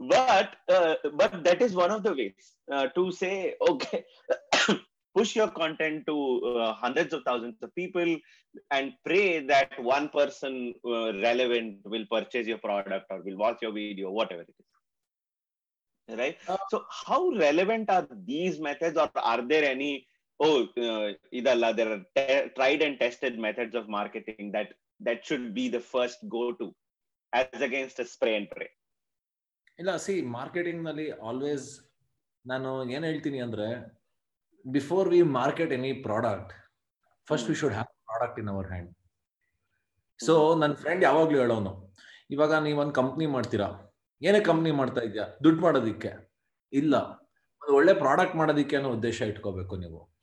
[0.00, 4.04] but uh, but that is one of the ways uh, to say, okay,
[5.14, 8.16] push your content to uh, hundreds of thousands of people
[8.72, 14.10] and pray that one person relevant will purchase your product or will watch your video,
[14.10, 16.18] whatever it is.
[16.18, 16.36] Right.
[16.68, 20.06] So, how relevant are these methods, or are there any
[20.44, 24.68] oh uh, idalla there are te- tried and tested methods of marketing that
[25.00, 26.66] that should be the first go to
[27.32, 28.70] as against a spray and pray.
[29.78, 31.90] ಇಲ್ಲ see ಮಾರ್ಕೆಟಿಂಗ್ನಲ್ಲಿ always
[32.46, 33.66] ನಾನು ಏನ್ ಹೇಳ್ತೀನಿ ಅಂದ್ರೆ
[34.66, 36.52] before we market any product
[37.26, 38.90] first we should have product in our hand
[40.20, 41.94] so ನನ್ನ friend ಯಾವಾಗ್ಲೂ ಹೇಳೋನು
[42.30, 43.94] ಇವಾಗ ನೀವ್ ಒಂದ್ ಕಂಪ್ನಿ ಮಾಡ್ತೀರಾ?
[44.22, 45.24] ಏನೇ ಕಂಪ್ನಿ ಮಾಡ್ತಾ ಇದೆಯಾ?
[45.44, 46.10] ದುಡ್ಡು ಮಾಡೋದಿಕ್ಕೆ.
[46.72, 46.96] ಇಲ್ಲ.
[47.62, 50.13] ಒಂದು ಒಳ್ಳೆ ಪ್ರಾಡಕ್ಟ್ ಮಾಡೋದಿಕ್ಕೆ ಅನ್ನೋ ಉದ್ದೇಶ ಇಟ್ಕೋಬೇಕು ನೀವು.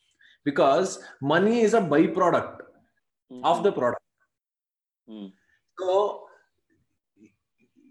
[0.46, 0.90] Because
[1.32, 2.62] money a byproduct byproduct
[3.32, 4.10] of the product
[5.08, 5.30] mm.
[5.78, 5.94] So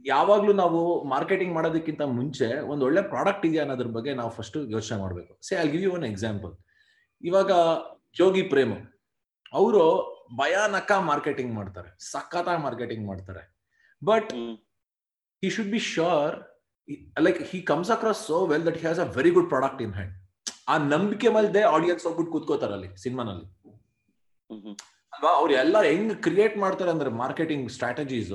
[0.05, 5.33] ಯಾವಾಗ್ಲೂ ನಾವು ಮಾರ್ಕೆಟಿಂಗ್ ಮಾಡೋದಕ್ಕಿಂತ ಮುಂಚೆ ಒಂದು ಒಳ್ಳೆ ಪ್ರಾಡಕ್ಟ್ ಇದೆಯಾ ಅನ್ನೋದ್ರ ಬಗ್ಗೆ ನಾವು ಫಸ್ಟ್ ಯೋಚನೆ ಮಾಡಬೇಕು.
[5.47, 6.53] Say I give you one example
[7.23, 7.51] ಇವಾಗ
[8.19, 8.75] ಜೋಗಿ ಪ್ರೇಮ್.
[9.53, 9.83] ಅವರು
[10.41, 11.91] ಭಯಾನಕ ಮಾರ್ಕೆಟಿಂಗ್ ಮಾಡ್ತಾರೆ.
[12.13, 13.43] ಸಖತ್ತಾಗಿ ಮಾರ್ಕೆಟಿಂಗ್ ಮಾಡ್ತಾರೆ.
[14.03, 14.31] But
[15.43, 16.35] he should be sure
[17.27, 20.15] like he comes across so well that he has a very good product in hand
[20.71, 23.47] ಆ ನಂಬಿಕೆ ಮಲ್ದೆ ಆಡಿಯನ್ಸ್ ಹೋಗ್ಬಿಟ್ಟು ಕೂತ್ಕೋತಾರ ಅಲ್ಲಿ ಸಿನಿಮಾನಲ್ಲಿ.
[25.13, 25.31] ಅಲ್ವಾ?
[25.37, 28.33] ಅವ್ರು ಎಲ್ಲ ಹೆಂಗ್ ಕ್ರಿಯೇಟ್ ಮಾಡ್ತಾರೆ ಅಂದ್ರೆ ಮಾರ್ಕೆಟಿಂಗ್ ಸ್ಟ್ರಾಟಜೀಸ್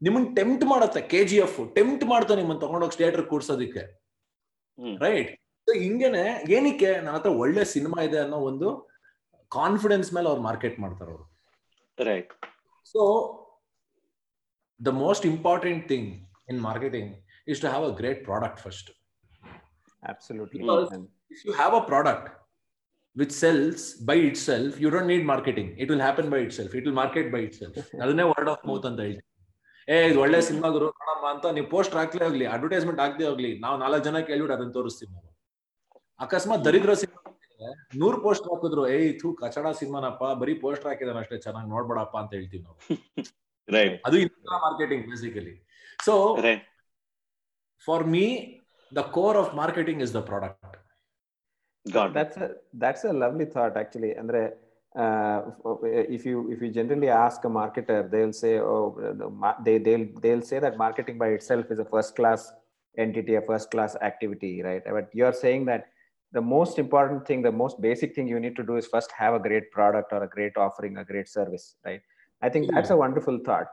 [0.00, 3.82] ನಿಮ್ಮನ್ ಟೆಂಪ್ಟ್ ಮಾಡತ್ತೆ ಕೆ ಜಿ ಎಫ್ ಟೆಂಪ್ಟ್ ಮಾಡ್ತಾರೆ ನಿಮ್ಮನ್ನ ತಗೊಂಡೋಗಿ ಥಿಯೇಟರ್ ಕೂರ್ಸೋದಿಕ್ಕೆ.
[4.78, 4.96] ಹ್ಮ್.
[5.02, 5.30] ರೈಟ್
[5.68, 8.68] ಹಿಂಗೇನೆ ಏನಕ್ಕೆ ನನ್ನ ಹತ್ರ ಒಳ್ಳೆ ಸಿನಿಮಾ ಇದೆ ಅನ್ನೋ ಒಂದು
[9.52, 11.24] ಕಾನ್ಫಿಡೆನ್ಸ್ ಮೇಲೆ ಅವ್ರು ಮಾರ್ಕೆಟ್ ಮಾಡ್ತಾರೆ ಅವರು.
[11.98, 12.32] Right
[12.94, 13.00] so
[14.80, 16.10] the most important thing
[16.48, 17.12] in marketing
[17.48, 18.90] is to have a great product first
[20.02, 20.62] Absolutely.
[21.30, 22.24] If you have a product
[23.16, 25.76] which sells by itself, you don't need marketing.
[25.78, 26.74] It will happen by itself.
[26.74, 27.74] It will market by itself.
[28.02, 29.30] ಅದನ್ನೇ word of mouth ಅಂತ ಹೇಳ್ತೀವಿ
[29.88, 33.76] ಏ ಇದು ಒಳ್ಳೆ cinema ಗುರು ನೋಡಮ್ಮ ಅಂತ ನೀವು poster ಹಾಕ್ಲೇ ಆಗ್ಲಿ ಅಡ್ವರ್ಟೈಸ್ಮೆಂಟ್ ಹಾಕ್ದೇ ಆಗ್ಲಿ ನಾವು
[33.82, 35.28] ನಾಲ್ಕು ಜನ ಕೇಳ್ಬಿಟ್ಟು ಅದನ್ನ ತೋರಿಸ್ತೀವಿ ನಾವು.
[36.20, 37.20] ಅಕಸ್ಮಾತ್ ದರಿದ್ರ ಸಿನಿಮಾ
[38.00, 42.62] ನೂರ್ ಪೋಸ್ಟ್ ಹಾಕಿದ್ರು ಏಯ್ ಥೂ ಕಚಡ ಸಿನಿಮಾನಪ್ಪ ಬರೀ ಪೋಸ್ಟ್ ಹಾಕಿದಾನ ಅಷ್ಟೇ ಚೆನ್ನಾಗಿ ನೋಡ್ಬೇಡಪ್ಪ ಅಂತ ಹೇಳ್ತೀವಿ
[42.66, 42.78] ನಾವು.
[44.08, 45.54] ಅದು insta marketing basically
[45.98, 46.14] so
[47.86, 48.24] for me
[48.92, 50.76] the core of marketing is the product
[51.85, 52.13] Got it.
[52.13, 54.41] that's a that's a lovely thought actually andre
[54.95, 55.37] uh,
[56.17, 58.81] if you if you generally ask a marketer they'll say oh
[59.21, 62.41] the ma- they they'll they'll say that marketing by itself is a first class
[62.97, 65.83] entity a first class activity right but you're saying that
[66.33, 69.33] the most important thing the most basic thing you need to do is first have
[69.33, 72.01] a great product or a great offering a great service right
[72.41, 73.69] i think that's a wonderful thought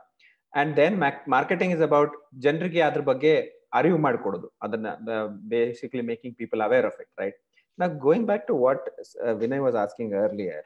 [0.53, 2.11] and then mac- marketing is about
[2.45, 3.33] ಜನರಿಗೆ ಅದ್ರ ಬಗ್ಗೆ
[3.79, 4.87] ಅರಿವು ಮಾಡಿಕೊಡೋದು ಅದನ್ನ
[5.53, 7.37] basically making people aware of it right
[7.78, 8.88] now going back to what
[9.24, 10.62] uh, vinay was asking earlier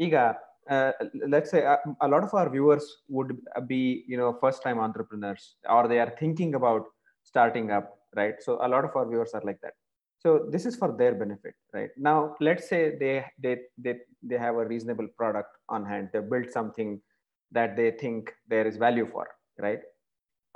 [0.00, 0.24] iga
[0.70, 0.92] uh,
[1.26, 5.56] let's say uh, a lot of our viewers would be you know first time entrepreneurs
[5.68, 6.84] or they are thinking about
[7.24, 8.34] starting up right?
[8.40, 9.74] So a lot of our viewers are like that.
[10.18, 11.90] So this is for their benefit right?
[11.96, 16.10] Now let's say they they they, they have a reasonable product on hand.
[16.12, 17.00] They built something
[17.50, 19.26] that they think there is value for
[19.58, 19.80] right?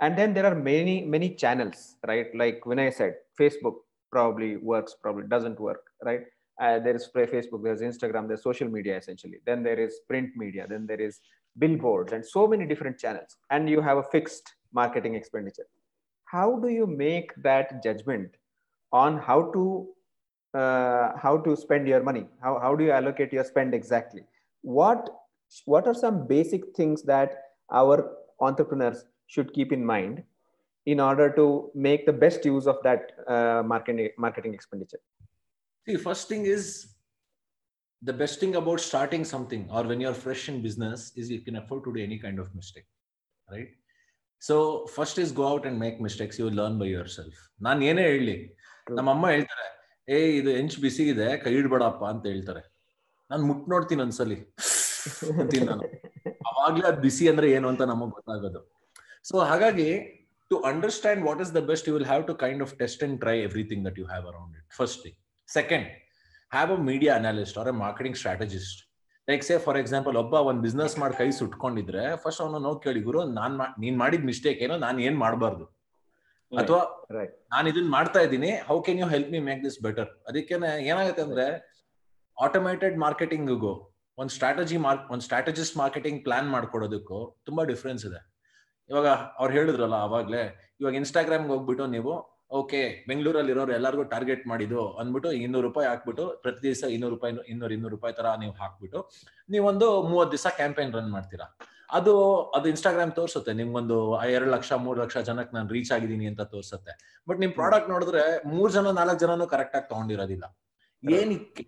[0.01, 2.29] And then there are many many channels right?
[2.35, 3.77] Like i said facebook
[4.11, 6.23] probably works probably doesn't work right?
[6.61, 9.39] Uh, there is facebook there's instagram there's social media essentially.
[9.47, 11.21] Then there is print media then there is
[11.59, 13.37] billboards and so many different channels.
[13.51, 15.67] And you have a fixed marketing expenditure.
[16.25, 18.31] How do you make that judgment
[18.93, 19.89] on how to
[20.55, 22.27] uh, how to spend your money?
[22.43, 24.23] How, how do you allocate your spend exactly?
[24.63, 25.11] What
[25.65, 30.23] what are some basic things that our entrepreneurs should keep in mind
[30.87, 31.45] in order to
[31.87, 33.03] make the best use of that
[33.35, 35.03] uh, marketing marketing expenditure
[35.87, 36.65] See, first thing is
[38.03, 41.57] the best thing about starting something or when you're fresh in business is you can
[41.57, 42.87] afford to do any kind of mistake,
[43.49, 43.69] right?
[44.43, 44.57] So
[44.97, 46.39] first is go out and make mistakes.
[46.41, 47.35] You will learn by yourself.
[47.67, 48.37] ನಾನು ಏನೇ ಹೇಳಿ
[48.97, 49.67] ನಮ್ಮ ಅಮ್ಮ ಹೇಳ್ತಾರೆ
[50.09, 52.63] ಏ ಇದು ಹೆಂಚ್ ಬಿಸಿ ಇದೆ ಕೈ ಇಡ್ಬೇಡಪ್ಪ ಅಂತ ಹೇಳ್ತಾರೆ
[53.31, 54.39] ನಾನು ಮುಟ್ ನೋಡ್ತೀನಿ ಒಂದ್ಸಲಿ
[55.43, 55.87] ಅಂತೀನಿ ನಾನು
[56.51, 58.61] ಅವಾಗ್ಲೇ ಅದ್ ಬಿಸಿ ಅಂದ್ರೆ ಏನು ಅಂತ ನಮಗ್ ಗೊತ್ತಾಗೋದು
[59.31, 59.89] ಸೊ ಹಾಗಾಗಿ
[60.51, 63.39] to understand what is the best, you will have to kind of test and try
[63.41, 64.65] everything that you have around it.
[64.71, 65.15] First thing.
[65.49, 65.87] Second,
[66.53, 68.77] have a media analyst or a marketing strategist.
[69.29, 73.21] Like say for example ಒಬ್ಬ ಒಂದು business ಮಾಡಿ ಕೈ ಸುಟ್ಕೊಂಡಿದ್ರೆ first ಅವನು ನೋವು ಕೇಳಿ ಗುರು
[73.39, 75.65] ನಾನ್ ನೀನ್ ಮಾಡಿದ mistake ಏನೋ ನಾನು ಏನ್ ಮಾಡಬಾರ್ದು
[76.53, 76.79] ಅಥವಾ
[77.55, 80.55] ನಾನು ಇದನ್ನ ಮಾಡ್ತಾ ಇದ್ದೀನಿ how can you help me make this better ಅದಕ್ಕೆ
[80.91, 81.47] ಏನಾಗುತ್ತೆ ಅಂದ್ರೆ
[82.39, 83.73] ಆಟೋಮೇಟೆಡ್ ಮಾರ್ಕೆಟಿಂಗ್ಗೂ
[84.19, 88.21] ಒಂದು ಸ್ಟ್ರಾಟಜಿ ಮಾರ್ಕ್ ಒಂದು ಸ್ಟ್ರಾಟಜಿಸ್ಟ್ ಮಾರ್ಕೆಟಿಂಗ್ ಪ್ಲಾನ್ ಮಾಡ್ಕೊಡೋದಕ್ಕೂ ತುಂಬಾ ಡಿಫ್ರೆನ್ಸ್ ಇದೆ
[88.91, 89.09] ಇವಾಗ
[89.41, 90.43] ಅವ್ರು ಹೇಳಿದ್ರಲ್ಲ ಅವಾಗ್ಲೇ,
[90.81, 92.15] ಇವಾಗ ಇನ್ಸ್ಟಾಗ್ರಾಮ್ಗೆ ಹೋಗ್ಬಿಟ್ಟು ನೀವು
[92.59, 97.73] ಓಕೆ ಬೆಂಗಳೂರಲ್ಲಿ ಇರೋರು ಎಲ್ಲರಿಗೂ ಟಾರ್ಗೆಟ್ ಮಾಡಿದ್ದು, ಅಂದ್ಬಿಟ್ಟು ಇನ್ನೂರು ರೂಪಾಯಿ ಹಾಕ್ಬಿಟ್ಟು, ಪ್ರತಿ ದಿವಸ ಇನ್ನೂರು ರೂಪಾಯಿ, ಇನ್ನೂರು
[97.77, 99.01] ಇನ್ನೂರು ರೂಪಾಯಿ ತರ ನೀವು ಹಾಕ್ಬಿಟ್ಟು,
[99.55, 101.47] ನೀವೊಂದು ಮೂವತ್ತು ದಿವಸ ಕ್ಯಾಂಪೇನ್ ರನ್ ಮಾಡ್ತೀರಾ.
[101.97, 102.13] ಅದು
[102.57, 103.97] ಅದು ಇನ್ಸ್ಟಾಗ್ರಾಮ್ ತೋರಿಸುತ್ತೆ, ನಿಮ್ಗೊಂದು
[104.37, 106.93] ಎರಡು ಲಕ್ಷ, ಮೂರು ಲಕ್ಷ ಜನಕ್ಕೆ ನಾನು ರೀಚ್ ಆಗಿದ್ದೀನಿ ಅಂತ ತೋರಿಸುತ್ತೆ.
[107.29, 108.23] ಬಟ್ ನಿಮ್ ಪ್ರಾಡಕ್ಟ್ ನೋಡಿದ್ರೆ
[108.55, 110.45] ಮೂರ್ ಜನ, ನಾಲ್ಕು ಜನನು ಕರೆಕ್ಟ್ ಆಗಿ ತಗೊಂಡಿರೋದಿಲ್ಲ.
[111.03, 111.65] ಏನಕ್ಕೆ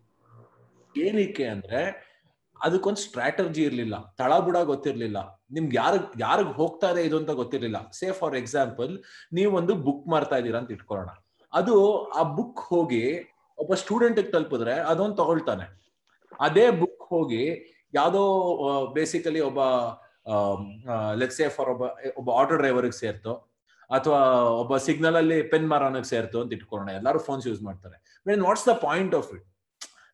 [0.95, 1.81] ಏನಕ್ಕೆ ಅಂದ್ರೆ
[2.67, 3.97] ಅದಕ್ಕೊಂದು ಸ್ಟ್ರಾಟಜಿ ಇರ್ಲಿಲ್ಲ.
[4.21, 5.19] ತಳಬುಡ ಗೊತ್ತಿರ್ಲಿಲ್ಲ.
[5.57, 5.95] ನಿಮ್ಗೆ ಯಾರ,
[6.25, 7.79] ಯಾರಿಗ್ ಹೋಗ್ತಾ ಇದೆ ಇದು ಅಂತ ಗೊತ್ತಿರ್ಲಿಲ್ಲ.
[7.99, 8.93] ಸೇ ಫಾರ್ ಎಕ್ಸಾಂಪಲ್
[9.39, 11.11] ನೀವು ಒಂದು ಬುಕ್ ಮಾಡ್ತಾ ಇದ್ದೀರಾ ಅಂತ ಇಟ್ಕೊಳ್ಳೋಣ.
[11.53, 11.75] ಅದು
[12.21, 13.03] ಆ ಬುಕ್ ಹೋಗಿ
[13.59, 15.67] ಒಬ್ಬ ಸ್ಟೂಡೆಂಟ್ ತಲುಪಿದ್ರೆ ಅದೊಂದು ತಗೊಳ್ತಾನೆ.
[16.47, 17.45] ಅದೇ ಬುಕ್ ಹೋಗಿ
[17.99, 18.23] ಯಾವುದೋ
[18.97, 19.61] ಬೇಸಿಕಲಿ ಒಬ್ಬ
[21.21, 21.85] ಲೆಟ್ಸ್ ಸೇ ಫಾರ್ ಒಬ್ಬ
[22.21, 23.35] ಒಬ್ಬ ಆಟೋ ಡ್ರೈವರ್ಗೆ ಸೇರ್ತೋ.
[23.91, 24.21] ಅಥವಾ
[24.63, 26.91] ಒಬ್ಬ ಸಿಗ್ನಲ್ ಅಲ್ಲಿ ಪೆನ್ ಮಾರೋನಕ್ಕೆ ಸೇರ್ತೋ ಅಂತ ಇಟ್ಕೊಳ್ಳೋಣ.
[27.01, 27.97] ಎಲ್ಲರೂ ಫೋನ್ಸ್ ಯೂಸ್ ಮಾಡ್ತಾರೆ.
[28.49, 29.47] What's the point of it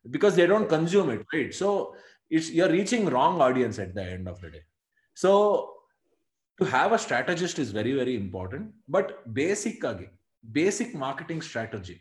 [0.05, 1.69] because they don't consume it right so
[2.30, 4.60] it's you are reaching wrong audience at the end of the day
[5.16, 5.30] so
[6.58, 10.08] to have a strategist is very very important but basic ಆಗಿ
[10.44, 11.96] basic marketing strategy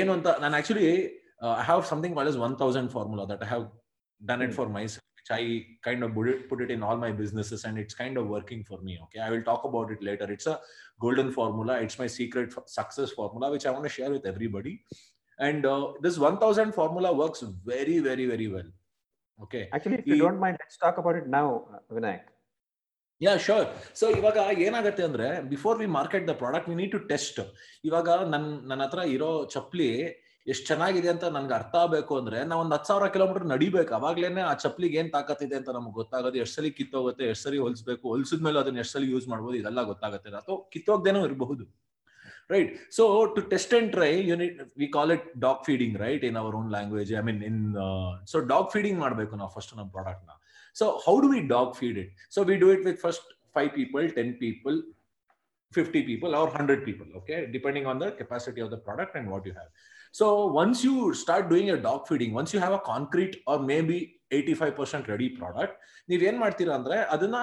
[0.00, 3.66] ಏನು ಅಂತ ನಾನು actually I have something call is one thousand formula that I have
[4.20, 4.84] done it for my
[5.18, 5.44] which I
[5.82, 8.64] kind of put it, put it in all my businesses and it's kind of working
[8.64, 8.98] for me.
[9.04, 9.20] Okay.
[9.20, 10.30] I will talk about it later.
[10.30, 10.60] It's a
[11.00, 11.80] golden formula.
[11.80, 14.82] It's my secret f- success formula, which I want to share with everybody.
[15.38, 18.68] And uh, this 1000 formula works very, very, very well.
[19.39, 19.63] Okay.
[19.71, 21.47] actually if you don't mind let's talk about it now
[21.97, 22.23] vinayak
[23.21, 23.65] yeah sure
[23.99, 27.39] so ಇವಾಗ ಏನಾಗುತ್ತೆ ಅಂದ್ರೆ before we market the product we need to test
[27.89, 29.87] ಇವಾಗ ನನ್ ನನ್ನ ಹತ್ರ ಇರೋ ಚಪ್ಲಿ
[30.47, 33.91] ಎಷ್ಟು ಚೆನ್ನಾಗಿದೆ ಅಂತ ನನ್ಗೆ ಅರ್ಥ ಆಗಬೇಕು ಅಂದ್ರೆ ನಾವ್ ಒಂದ್ ಹತ್ತು ಸಾವಿರ ಕಿಲೋಮೀಟರ್ ನಡಿಬೇಕು.
[33.99, 36.37] ಅವಾಗ್ಲೇನೆ ಆ ಚಪ್ಲಿಗೆ ಏನ್ ತಾಕತ್ತಿದೆ ಅಂತ ನಮ್ಗೆ ಗೊತ್ತಾಗೋದು.
[36.43, 40.29] ಎಷ್ಟು ಸಲ ಕಿತ್ತೋಗುತ್ತೆ ಎಷ್ಟು ಸರಿ ಹೊಲ್ಸ್ಬೇಕು ಹೊಲ್ಸಿದ್ಮೇಲೆ ಅದನ್ನ ಎಷ್ಟು ಸಲ ಯೂಸ್ ಮಾಡ್ಬೋದು ಇದೆಲ್ಲ ಗೊತ್ತಾಗುತ್ತೆ.
[40.41, 41.65] ಅಥವಾ ಕಿತ್ತೋಗ್ದೇನೋ ಇರಬಹುದು.
[42.49, 43.03] Right so
[43.35, 46.69] to test and try you need we call it dog feeding right in our own
[46.69, 50.33] language i mean in uh, so dog feeding ಮಾಡಬೇಕು ನಾವು ಫಸ್ಟ್ ನಮ್ಮ ಪ್ರಾಡಕ್ಟ್ನ
[50.79, 53.25] so how do we dog feed it so we do it with first
[53.61, 54.75] 5 people 10 people
[55.71, 59.45] 50 people or 100 people okay depending on the capacity of the product and what
[59.49, 59.69] you have
[60.19, 60.25] so
[60.61, 63.97] once you start doing your dog feeding once you have a concrete or maybe
[64.31, 65.75] 85% ready product
[66.09, 67.37] ನೀವ್ ಏನ್ ಮಾಡ್ತೀರಾ ಅಂದ್ರೆ ಅದನ್ನ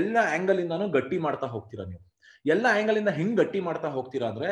[0.00, 2.02] ಎಲ್ಲ angle ಇಂದಾನು ಗಟ್ಟಿ ಮಾಡ್ತಾ ಹೋಗ್ತೀರಾ ನೀವು
[2.44, 4.48] ಎಲ್ಲ ಆಂಗಲ್ ಇಂದ ಹೆಂಗ್ ಗಟ್ಟಿ ಮಾಡ್ತಾ ಹೋಗ್ತೀರಾ ಅಂದ್ರೆ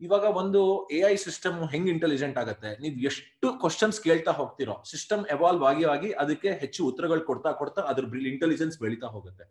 [0.00, 0.60] ಇವಾಗ ಒಂದು
[0.96, 2.70] ಎ ಐ ಸಿಸ್ಟಮ್ ಹೆಂಗ್ ಇಂಟೆಲಿಜೆಂಟ್ ಆಗುತ್ತೆ?
[2.82, 8.04] ನೀವು ಎಷ್ಟು ಕ್ವಶನ್ಸ್ ಕೇಳ್ತಾ ಹೋಗ್ತಿರೋ ಸಿಸ್ಟಮ್ ಎವಾಲ್ವ್ ಆಗಿ ಆಗಿ ಅದಕ್ಕೆ ಹೆಚ್ಚು ಉತ್ತರಗಳು ಕೊಡ್ತಾ ಕೊಡ್ತಾ ಅದ್ರ
[8.32, 9.44] ಇಂಟೆಲಿಜೆನ್ಸ್ ಬೆಳೀತಾ ಹೋಗುತ್ತೆ.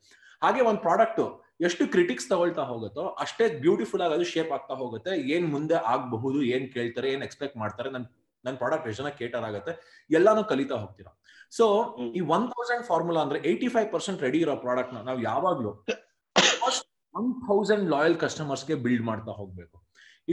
[0.44, 1.24] ಹಾಗೆ ಒಂದು ಪ್ರಾಡಕ್ಟ್
[1.68, 5.12] ಎಷ್ಟು ಕ್ರಿಟಿಕ್ಸ್ ತಗೊಳ್ತಾ ಹೋಗುತ್ತೋ ಅಷ್ಟೇ ಬ್ಯೂಟಿಫುಲ್ ಆಗಿ ಅದು ಶೇಪ್ ಆಗ್ತಾ ಹೋಗುತ್ತೆ.
[5.36, 8.06] ಏನ್ ಮುಂದೆ ಆಗಬಹುದು ಏನ್ ಕೇಳ್ತಾರೆ ಏನ್ ಎಕ್ಸ್ಪೆಕ್ಟ್ ಮಾಡ್ತಾರೆ ನನ್
[8.44, 9.74] ನನ್ ಪ್ರಾಡಕ್ಟ್ ಎಷ್ಟು ಜನ ಕೇಟರ್ ಆಗುತ್ತೆ
[10.10, 11.12] ಎಲ್ಲಾನು ಕಲಿತಾ ಹೋಗ್ತೀರಾ.
[11.58, 11.66] ಸೊ
[12.18, 15.72] ಈ ಒನ್ ತೌಸಂಡ್ ಫಾರ್ಮುಲಾ ಅಂದ್ರೆ ಏಯ್ಟಿ ಫೈವ್ ಪರ್ಸೆಂಟ್ ರೆಡಿ ಇರೋ ಪ್ರಾಡಕ್ಟ್ನ ನಾವು ಯಾವಾಗ್ಲೂ
[17.15, 19.77] ಒನ್ ಥೌಸಂಡ್ ಲಾಯಲ್ ಕಸ್ಟಮರ್ಸ್ಗೆ ಬಿಲ್ಡ್ ಮಾಡ್ತಾ ಹೋಗ್ಬೇಕು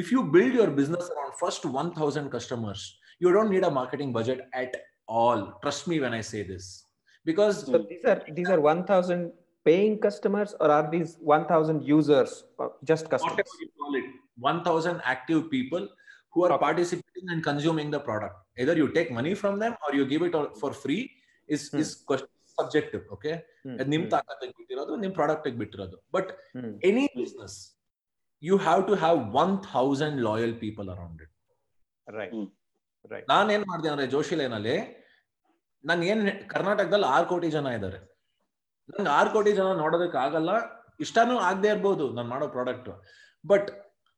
[0.02, 2.84] if you build your business around first one thousand customers
[3.26, 4.76] you don't need a marketing budget at
[5.20, 6.70] all trust me when I say this
[7.26, 9.22] because So these are these are 1,000
[9.66, 13.34] paying customers, or are these 1,000 users, or just customers?
[13.40, 14.06] whatever you call it,
[14.50, 15.84] 1000 active people
[16.34, 16.62] who are Okay.
[16.66, 18.36] participating and consuming the product.
[18.62, 21.02] Either you take money from them or you give it all for free
[21.50, 21.82] is, Hmm.
[21.84, 23.05] is question subjective.
[23.15, 23.33] Okay
[23.81, 26.31] ಅದ್ ನಿಮ್ ತಾಕತ್ತಿಗೆ ಬಿಟ್ಟಿರೋದು ನಿಮ್ product ಬಿಟ್ಟಿರೋದು but.
[26.89, 27.57] Any business
[28.43, 31.33] you have to have one thousand loyal people around it
[32.07, 32.35] right.
[33.33, 34.77] ನಾನ್ ಏನ್ ಮಾಡಿದೆ ಅಂದ್ರೆ ಜೋಶಿ ಲೈನಲ್ಲಿ
[35.85, 36.23] ನನ್ ಏನ್
[36.55, 37.99] ಕರ್ನಾಟಕದಲ್ಲಿ ಆರ್ ಕೋಟಿ ಜನ ಇದ್ದಾರೆ
[38.89, 40.51] ನಂಗೆ ಆರ್ ಕೋಟಿ ಜನ ನೋಡೋದಕ್ಕೆ ಆಗಲ್ಲ
[41.05, 42.91] ಇಷ್ಟನೂ ಆಗದೆ ಇರ್ಬೋದು ನಾನು ಮಾಡೋ ಪ್ರಾಡಕ್ಟ್
[43.45, 43.69] ಬಟ್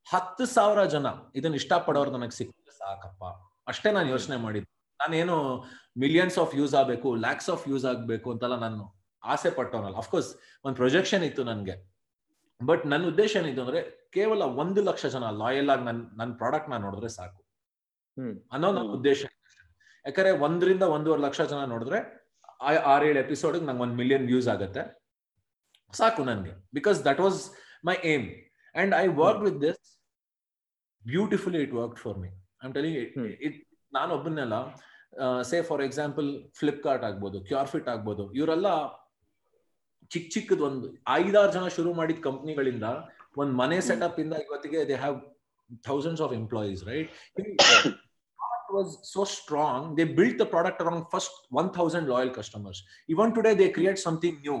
[0.07, 1.07] ಹತ್ತು ಸಾವಿರ ಜನ
[1.39, 3.23] ಇದನ್ನ ಇಷ್ಟಪಡೋರು ನನಗೆ ಸಿಕ್ಕಿದ್ರೆ ಸಾಕಪ್ಪ.
[3.71, 4.69] ಅಷ್ಟೇ ನಾನು ಯೋಚನೆ ಮಾಡಿದ್ದು.
[4.99, 5.37] ನಾನೇನು
[6.03, 8.83] ಮಿಲಿಯನ್ಸ್ ಆಫ್ ಯೂಸ್ ಆಗಬೇಕು ಲ್ಯಾಕ್ಸ್ ಆಫ್ ಯೂಸ್ ಆಗಬೇಕು ಅಂತೆಲ್ಲ ನಾನು
[9.23, 9.97] ಆಸೆ ಪಟ್ಟವನಲ್ಲ.
[10.03, 10.29] ಅಫ್ಕೋರ್ಸ್
[10.65, 11.75] ಒಂದು ಪ್ರೊಜೆಕ್ಷನ್ ಇತ್ತು ನನಗೆ.
[12.61, 13.79] ಬಟ್ ನನ್ನ ಉದ್ದೇಶ ಏನಿತ್ತು ಅಂದ್ರೆ
[14.15, 17.41] ಕೇವಲ ಒಂದು ಲಕ್ಷ ಜನ ಲಾಯಲ್ ಆಗಿ ನನ್ ನನ್ನ ಪ್ರಾಡಕ್ಟ್ ನಾನು ನೋಡಿದ್ರೆ ಸಾಕು.
[18.55, 18.89] ಅನ್ನೋ ನನ್ನ.
[18.97, 19.21] ಉದ್ದೇಶ.
[20.05, 21.99] ಯಾಕಂದ್ರೆ ಒಂದರಿಂದ ಒಂದೂವರೆ ಲಕ್ಷ ಜನ ನೋಡಿದ್ರೆ
[22.93, 24.83] ಆರೇಳು ಎಪಿಸೋಡ್ ನಂಗೆ ಒಂದು ಮಿಲಿಯನ್ ವ್ಯೂಸ್ ಆಗುತ್ತೆ.
[25.93, 26.53] ಸಾಕು ನನಗೆ.
[26.77, 27.39] Because that was
[27.89, 28.25] my aim
[28.75, 29.81] and I work with this
[31.05, 32.29] beautifully it work for me
[32.65, 32.97] I'm telling.
[33.47, 33.57] It
[33.97, 34.55] ನಾನು ಒಬ್ಬನ್ನೆಲ್ಲ
[35.43, 38.69] ಸೇ ಫಾರ್ ಎಕ್ಸಾಂಪಲ್ ಫ್ಲಿಪ್ಕಾರ್ಟ್ ಆಗ್ಬೋದು ಕ್ಯೂರ್ಫಿಟ್ ಆಗ್ಬೋದು ಇವರೆಲ್ಲ
[40.11, 42.87] ಚಿಕ್ಕ ಚಿಕ್ಕದ್ ಒಂದು ಐದಾರು ಜನ ಶುರು ಮಾಡಿದ ಕಂಪ್ನಿಗಳಿಂದ
[43.37, 45.17] ಒಂದ್ ಮನೆ ಸೆಟಪ್ ಇಂದ ಇವತ್ತಿಗೆ they have
[45.87, 47.09] thousands of employees right
[48.75, 53.51] was so strong they built the product around first one thousand loyal customers even today
[53.61, 54.57] they create something new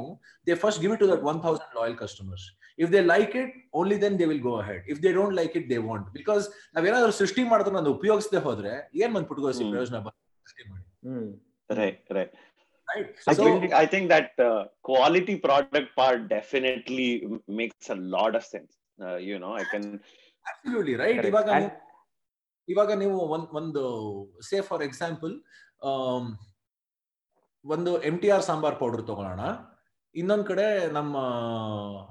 [0.47, 2.45] they first give it to that one thousand loyal customers
[2.79, 5.67] if they like it only then they will go ahead if they don't like it
[5.69, 9.99] they want because ನಾವೇನಾದ್ರೂ ಸೃಷ್ಟಿ ಮಾಡಿದ್ರೆ ನಾನು ಉಪಯೋಗಿಸದೆ ಹೋದ್ರೆ ಏನ್ ಬಂದ್ ಪುಟ್ಕೋಸಿ ಪ್ರಯೋಜನ
[13.79, 14.35] I think that
[14.89, 17.09] quality product part definitely
[17.61, 18.73] makes a lot of sense
[19.29, 19.89] you know I can
[21.03, 21.25] right
[22.67, 23.17] ಇವಾಗ ನೀವು
[23.59, 23.83] ಒಂದು
[24.49, 25.33] ಸೇ ಫಾರ್ ಎಕ್ಸಾಂಪಲ್
[27.65, 29.43] ಒಂದು M T R sambar powder ತಗೊಳ್ಳೋಣ.
[30.15, 30.65] ಇನ್ನೊಂದ್ ಕಡೆ
[30.97, 31.15] ನಮ್ಮ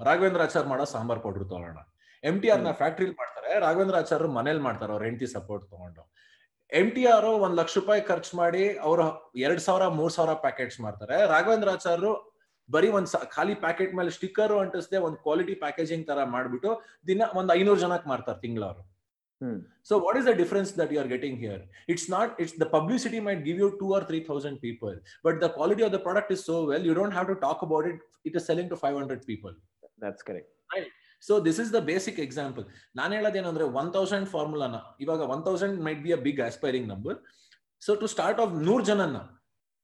[0.09, 1.81] ರಾಘವೇಂದ್ರ ಆಚಾರ್ ಮಾಡೋ ಸಾಂಬಾರ್ ಪೌಡರ್ ತಗೊಳ್ಳೋಣ.
[2.29, 3.51] ಎಂ ಟಿ ಆರ್ನ ಫ್ಯಾಕ್ಟ್ರಿಲಿ ಮಾಡ್ತಾರೆ.
[3.65, 4.93] ರಾಘವೇಂದ್ರ ಆಚಾರ್ ಮನೇಲಿ ಮಾಡ್ತಾರೆ.
[4.95, 6.03] ಅವ್ರ ಎಂಟಿ ಸಪೋರ್ಟ್ ತಗೊಂಡು.
[6.75, 9.01] ಎಂ ಟಿ ಆರ್ ಒಂದ್ ಲಕ್ಷ ರೂಪಾಯಿ ಖರ್ಚು ಮಾಡಿ ಅವ್ರ
[9.43, 12.13] ಎರಡ್ ಸಾವಿರ ಮೂರ್ ಸಾವಿರ ಪ್ಯಾಕೆಟ್ಸ್ ಮಾಡ್ತಾರೆ ರಾಘವೇಂದ್ರ ಆಚಾರ್ಯರು
[12.69, 16.71] ಬರೀ ಒಂದ್ ಖಾಲಿ ಪ್ಯಾಕೆಟ್ ಮೇಲೆ ಸ್ಟಿಕ್ಕರ್ ಅಂಟಿಸದೆ ಒಂದ್ ಕ್ವಾಲಿಟಿ ಪ್ಯಾಕೇಜಿಂಗ್ ತರ ಮಾಡ್ಬಿಟ್ಟು
[17.07, 18.83] ದಿನ ಒಂದ್ ಐನೂರು ಜನಕ್ಕೆ ಮಾರ್ತಾರೆ ಅವರು
[19.89, 23.21] so what is the difference that you are getting here it's not it's the publicity
[23.21, 26.45] might give you two or three thousand people but the quality of the product is
[26.47, 29.25] so well you don't have to talk about it it is selling to five hundred
[29.33, 29.55] people
[30.05, 30.53] that's correct
[31.27, 32.65] So this is the basic example
[32.99, 37.17] ನಾನು ಹೇಳೋದೇನಂದ್ರೆ one thousand ಫಾರ್ಮುಲಾನ ಇವಾಗ one thousand might be a big aspiring number
[37.87, 39.21] so to start off ನೂರ್ ಜನನ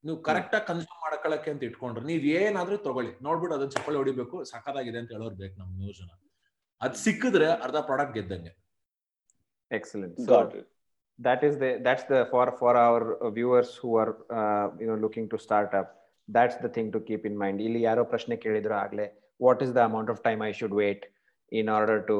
[0.05, 2.03] ನೀವು correct ಆಗಿ consume ಮಾಡ್ಕೊಳಕ್ಕೆ ಅಂತ ಇಟ್ಕೊಂಡ್ರೆ.
[2.11, 3.13] ನೀವ್ ಏನಾದ್ರೂ ತಗೊಳ್ಳಿ.
[3.27, 4.37] ನೋಡ್ಬಿಟ್ಟು ಅದನ್ನ ಚಪ್ಪಳಿ ಹೊಡಿಬೇಕು.
[4.51, 6.11] ಸಕ್ಕದಾಗಿದೆ ಅಂತ ಹೇಳೋರು ಬೇಕು ನಮ್ ನೂರ್ ಜನ.
[6.81, 8.53] ಅದ್ ಸಿಕ್ಕಿದ್ರೆ ಅರ್ಧ product ಗೆದ್ದಂಗೆ.
[9.79, 10.17] Excellent
[11.19, 13.01] that is the that's the for for our
[13.39, 15.89] viewers who are uh, you know looking to start up.
[16.29, 17.59] That's the thing to keep in mind.
[17.67, 19.07] ಇಲ್ಲಿ ಯಾರೋ ಪ್ರಶ್ನೆ ಕೇಳಿದ್ರು ಆಗ್ಲೇ
[19.41, 21.05] what is the amount of time I should wait
[21.60, 22.18] in order to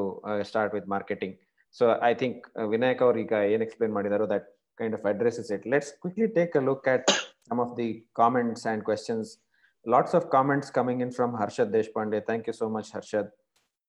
[0.50, 1.36] start with marketing
[1.76, 2.42] so I think
[2.74, 4.46] Vinayak ಅವ್ರು ಈಗ ಏನ್ explain ಮಾಡಿದಾರೋ that
[4.80, 7.10] kind of addresses it let's quickly take a look at
[7.50, 7.90] some of the
[8.22, 9.32] comments and questions
[9.86, 13.32] lots of comments coming in from Harshad Deshpande thank you so much Harshad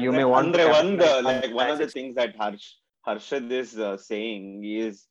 [0.03, 2.75] you may want Andre, one the, like one of the things that Harsh
[3.07, 5.07] Harshad is uh, saying is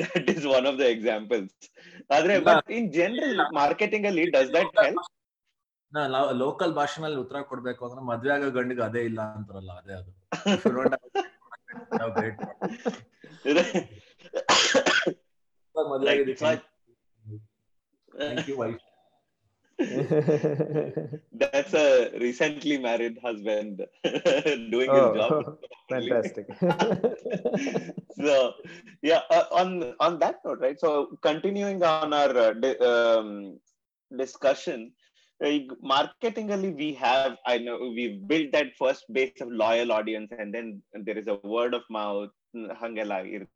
[0.00, 1.52] That is one of the examples
[2.10, 4.98] ಆದ್ರೆ but in general marketing ಅಲ್ಲಿ does that help
[6.40, 10.10] local ಭಾಷೆನಲ್ಲಿ ಉತ್ತರ ಕೊಡ್ಬೇಕು ಅಂದ್ರೆ ಮದ್ವೆ ಆಗೋ ಗಂಡಿಗೆ ಅದೇ ಇಲ್ಲ ಅಂತಾರಲ್ಲ ಅದೇ ಅದು.
[15.90, 16.34] ಮದ್ವೆ ಆಗಿದೆ
[21.32, 25.32] That's a recently married husband doing his job.
[25.32, 25.58] oh,
[25.90, 26.46] fantastic.
[28.18, 28.54] so
[29.02, 33.58] yeah uh, on on that note right so continuing on our uh, di- um,
[34.16, 34.92] discussion
[35.40, 40.54] like marketingally we have i know we've built that first base of loyal audience and
[40.54, 42.30] then there is a word of mouth
[42.80, 43.46] hangela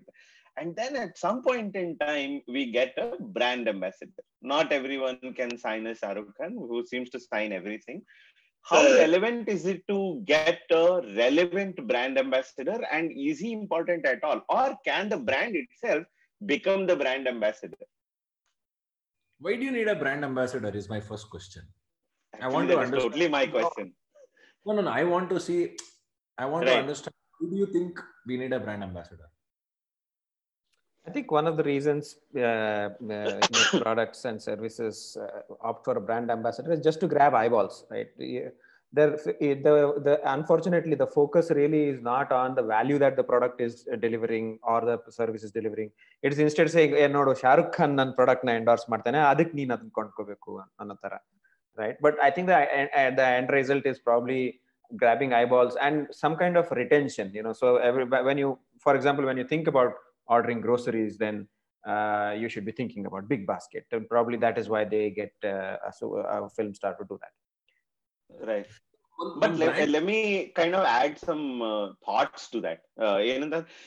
[0.59, 5.57] and then at some point in time we get a brand ambassador not everyone can
[5.59, 8.03] sign a Shah Rukh Khan who seems to sign everything
[8.63, 14.23] how relevant is it to get a relevant brand ambassador and is he important at
[14.23, 16.05] all or can the brand itself
[16.47, 17.87] become the brand ambassador
[19.45, 20.71] Why do you need a brand ambassador?
[20.81, 21.63] Is my first question.
[22.35, 23.87] I Actually, want to understand- totally my question
[24.67, 24.91] No, no, no.
[24.91, 25.59] I want to see.
[26.37, 26.75] I want Right.
[26.75, 27.15] to understand.
[27.39, 28.01] Who do you think
[28.31, 29.29] we need a brand ambassador?
[31.08, 35.86] I think one of the reasons uh, uh, you know, products and services uh, opt
[35.86, 38.08] for a brand ambassador is just to grab eyeballs, right?
[38.18, 38.50] Yeah.
[38.94, 39.76] There, the,
[40.08, 44.58] the unfortunately the focus really is not on the value that the product is delivering
[44.64, 45.92] or the service is delivering.
[46.24, 49.92] It's instead saying, "ಏ ನೋಡು ಶಾರುಖ್ ಖಾನ್ ನನ್ನ product ನ endorse ಮಾಡ್ತಾನೆ ಅದಕ್ಕೆ ನೀನು ಅದನ್ನ
[50.00, 51.14] ಕೊಂಡ್ಕೋಬೇಕು ಅನ್ನೋ ತರ
[51.78, 52.60] right but i think the
[53.00, 54.42] uh, the end result is probably
[55.02, 58.50] grabbing eyeballs and some kind of retention you know so every when you
[58.86, 59.94] for example when you think about
[60.31, 61.47] ordering groceries, then
[61.87, 63.85] uh, you should be thinking about BigBasket.
[63.93, 68.47] And probably that is why they get uh, a, a, film star to do that.
[68.47, 68.67] Right.
[69.39, 72.81] But let, let me kind of add some uh, thoughts to that.
[72.99, 73.19] Uh,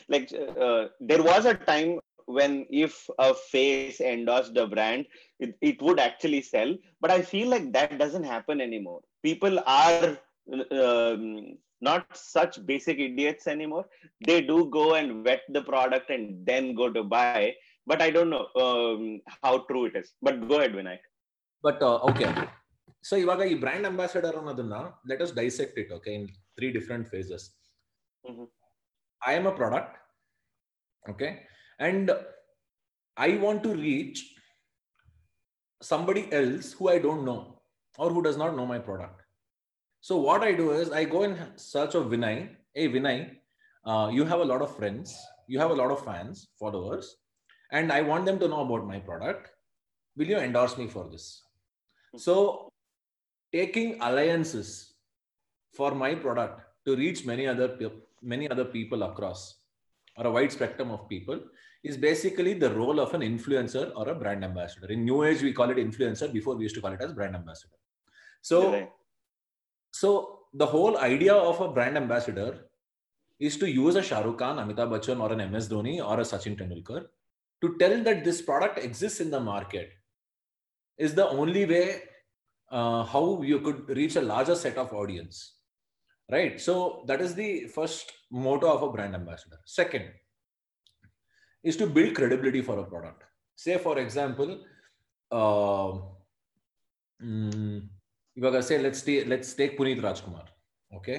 [0.08, 5.04] like uh, uh, there was a time when if a face endorsed a brand
[5.40, 6.74] it, it would actually sell.
[7.00, 9.00] But i feel like that doesn't happen anymore.
[9.22, 10.18] People are
[10.52, 12.03] uh, um, not
[12.35, 13.83] such basic idiots anymore
[14.21, 17.41] they do go and vet the product and then go to buy
[17.87, 19.03] but i don't know um,
[19.37, 21.05] how true it is but go ahead vinayak
[21.63, 22.25] but okay
[23.03, 24.77] so ಇವಾಗ ಈ brand ambassador ಅನ್ನೋದನ್ನ
[25.11, 26.25] let us dissect it okay in
[26.57, 27.45] three different phases
[28.23, 28.45] Mhm.
[29.21, 29.95] I am a product
[31.05, 31.29] okay
[31.79, 32.09] and
[33.17, 34.19] I want to reach
[35.81, 37.37] somebody else who I don't know
[37.99, 39.19] or who does not know my product.
[40.04, 42.50] So what I do is I go in search of Vinay.
[42.74, 43.36] Hey Vinay,
[43.86, 47.16] uh, you have a lot of friends, you have a lot of fans, followers,
[47.72, 49.52] and I want them to know about my product.
[50.14, 51.44] Will you endorse me for this?
[52.18, 52.68] So
[53.50, 54.92] taking alliances
[55.72, 59.54] for my product to reach many other pe- many other people across
[60.18, 61.40] or a wide spectrum of people
[61.82, 64.88] is basically the role of an influencer or a brand ambassador.
[64.88, 66.30] In New Age, we call it influencer.
[66.30, 67.78] Before, we used to call it as brand ambassador.
[68.42, 68.90] So, Right.
[69.94, 72.66] So the whole idea of a brand ambassador
[73.38, 76.24] is to use a Shah Rukh Khan, Amitabh Bachchan, or an MS Dhoni, or a
[76.24, 77.04] Sachin Tendulkar
[77.60, 79.90] to tell that this product exists in the market.
[80.98, 82.02] Is the only way
[82.70, 85.54] uh, how you could reach a larger set of audience,
[86.30, 86.60] right?
[86.60, 89.58] So that is the first motto of a brand ambassador.
[89.64, 90.06] Second
[91.62, 93.22] is to build credibility for a product.
[93.54, 94.60] Say, for example,
[95.30, 95.92] uh,
[97.22, 97.88] mm,
[98.38, 98.78] ಇವಾಗ say
[99.32, 100.46] let's take Puneeth Rajkumar.
[100.96, 101.18] Okay,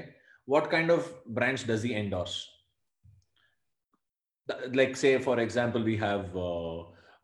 [0.53, 1.01] what kind of
[1.37, 2.35] brands does he endorse?
[4.79, 6.79] Like, say, for example, we have uh,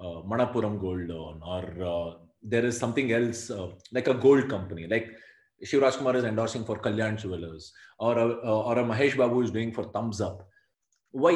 [0.05, 1.11] uh, Manappuram Gold
[1.53, 3.51] or uh, there is something else,
[3.91, 5.07] like a gold company, like
[5.63, 9.83] Shivraj Kumar is endorsing for Kalyan Jewelers, or or a Mahesh Babu is doing for
[9.95, 10.47] Thums Up.
[11.11, 11.35] Why?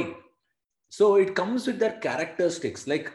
[0.89, 3.11] So it comes with their characteristics, like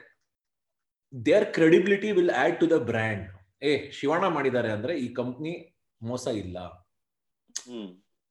[1.11, 3.29] their credibility will add to the brand
[3.63, 5.53] ಏ ಶಿವಣ್ಣ ಮಾಡಿದ್ದಾರೆ ಅಂದ್ರೆ ಈ company
[6.01, 6.59] ಮೋಸ ಇಲ್ಲ.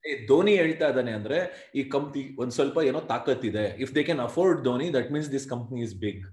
[0.05, 1.37] ಏ ಧೋನಿ ಹೇಳ್ತಾ ಇದ್ದಾನೆ ಅಂದ್ರೆ
[1.79, 3.65] ಈ ಕಂಪ್ನಿ ಒಂದ್ ಸ್ವಲ್ಪ ಏನೋ ತಾಕತ್ತಿದೆ.
[3.83, 6.23] If they can afford Dhoni that means this company is big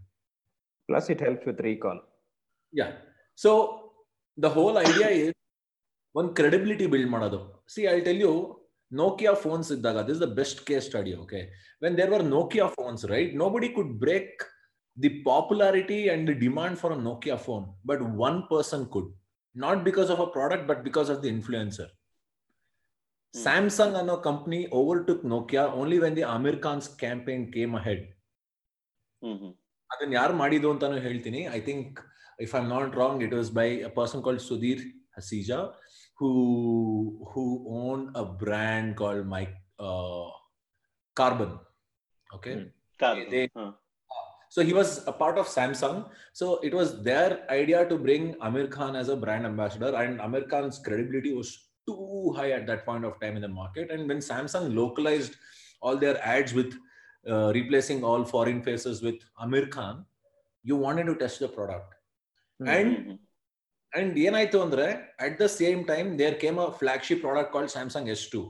[0.88, 2.00] plus it help with recall
[2.74, 2.86] yeah
[3.38, 3.50] so
[4.38, 5.34] the whole idea is
[6.14, 7.40] ಒಂದು ಕ್ರೆಡಿಬಿಲಿಟಿ ಬಿಲ್ಡ್ ಮಾಡೋದು.
[7.72, 8.32] See I tell you
[8.92, 11.40] Nokia phones ಇದ್ದಾಗ this the best case study okay
[11.84, 14.42] when there were Nokia phones right nobody could break
[14.96, 19.08] the popularity and the demand for a Nokia phone, but one person could,
[19.56, 21.88] not because of a product, but because of the influencer.
[23.34, 23.40] Hmm.
[23.44, 28.02] Samsung and a company overtook Nokia only when the Amir Khan's campaign came ahead.
[29.22, 29.52] Mm-hmm.
[29.90, 31.40] ಅದನ್ನ ಯಾರು ಮಾಡಿದ್ದು ಅಂತಾನು ಹೇಳ್ತೀನಿ.
[31.56, 31.98] I think
[32.44, 34.82] if I not wrong it was by a person called Sudhir
[35.16, 35.58] ಹಸೀಜಾ
[36.20, 36.28] who
[37.30, 37.44] who
[37.82, 39.54] own a brand called Karbonn.
[41.18, 41.56] Carbon
[42.36, 43.70] okay hmm.
[44.55, 45.97] so he was a part of samsung
[46.39, 47.29] so it was their
[47.59, 51.51] idea to bring amir khan as a brand ambassador and amir khan's credibility was
[51.89, 55.35] too high at that point of time in the market and when samsung localized
[55.81, 56.71] all their ads with
[57.31, 59.95] uh, replacing all foreign faces with amir khan
[60.69, 61.91] you wanted to test the product
[62.75, 63.17] and hmm hmm.
[63.99, 64.83] and ಏನಾಯ್ತು ಅಂದ್ರೆ
[65.27, 68.41] at the same time there came a flagship product called samsung s2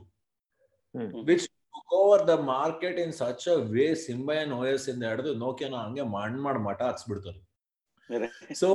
[0.94, 1.06] Hmm.
[1.28, 1.44] which
[1.89, 6.59] Over the market in such a way Symbian OS ಇಂದ ಹಿಡಿದು ನೋಕಿಯಾನ ಹಂಗೆ ಮಣ್ಣ ಮಾಡಿ
[6.59, 7.39] ಮಠ ಹಚ್ಬಿಡ್ತಾರೆ
[8.55, 8.67] so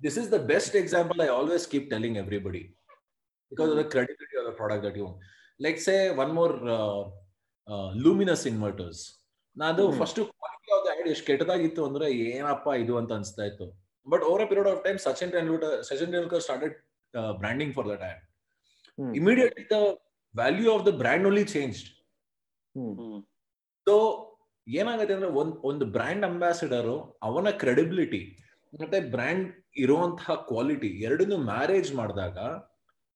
[0.00, 2.62] this is the best example I always keep telling everybody
[3.52, 5.08] because of the credibility of the product that you
[5.60, 6.54] like say one more
[8.04, 9.02] Luminous inverters
[9.56, 13.66] ನಾನು first quality of the ಎಷ್ಟು ಕೆಟ್ಟದಾಗಿತ್ತು ಅಂದ್ರೆ ಏನಪ್ಪ ಇದು ಅಂತ ಅನಿಸ್ತಾ ಇತ್ತು.
[14.06, 16.74] But over a period of time Sachin Tendulkar Sachin Tendulkar started
[17.38, 18.20] branding for that time
[19.16, 19.78] immediately the
[20.34, 21.88] value of the brand only changed
[23.86, 23.94] so
[24.66, 28.22] ಏನಾಗುತ್ತೆ ಅಂದ್ರೆ ಒಂದ್ ಒಂದು ಬ್ರ್ಯಾಂಡ್ ಅಂಬಾಸಿಡರ್ ಅವನ ಕ್ರೆಡಿಬಿಲಿಟಿ
[28.72, 32.38] ಮತ್ತೆ ಬ್ರ್ಯಾಂಡ್ ಇರುವಂತಹ ಕ್ವಾಲಿಟಿ ಎರಡನ್ನು ಮ್ಯಾರೇಜ್ ಮಾಡಿದಾಗ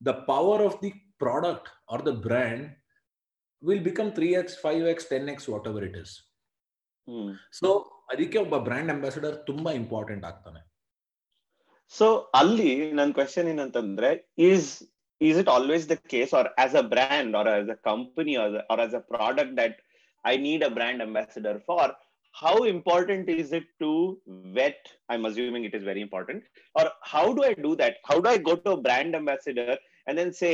[0.01, 2.65] the power of the product or the brand
[3.63, 6.15] will become three x five x ten x whatever it is
[7.09, 7.31] hmm.
[7.53, 7.69] So
[8.09, 10.61] ಅದಕ್ಕೆ ಒಬ್ಬ ಬ್ರ್ಯಾಂಡ್ ಅಂಬಾಸಿಡರ್ ತುಂಬಾ ಇಂಪಾರ್ಟೆಂಟ್ ಆಗ್ತಾನೆ.
[11.93, 14.11] ಸೊ ಅಲ್ಲಿ ನನ್ನ ಕ್ವೆಶನ್ ಏನಂತಂದ್ರೆ
[14.45, 14.71] is
[15.22, 18.96] is it always the case R as a brand R as a company R as
[19.02, 19.78] a product that
[20.24, 21.94] I need a brand ambassador for
[22.36, 23.90] how important is it to
[24.56, 26.42] vet i'm assuming it is very important
[26.76, 29.76] or how do i do that how do i go to a brand ambassador
[30.08, 30.54] and then say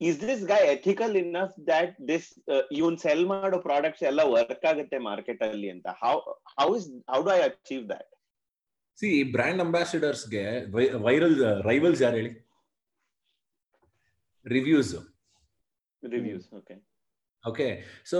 [0.00, 4.98] is this guy ethical enough that this uh, even cell ಮಾಡೋ products ಎಲ್ಲ work ಆಗುತ್ತೆ
[5.08, 6.14] market ಅಲ್ಲಿ ಅಂತ how
[6.58, 8.06] how is how do i achieve that
[8.98, 10.42] C brand ಅಂಬಾಸಿಡರ್ಸ್ಗೆ
[11.06, 11.38] viral
[11.68, 12.32] rivals ಯಾರು ಹೇಳಿ
[14.45, 14.93] reviews
[16.03, 16.75] reviews okay
[17.45, 17.67] okay
[18.05, 18.19] so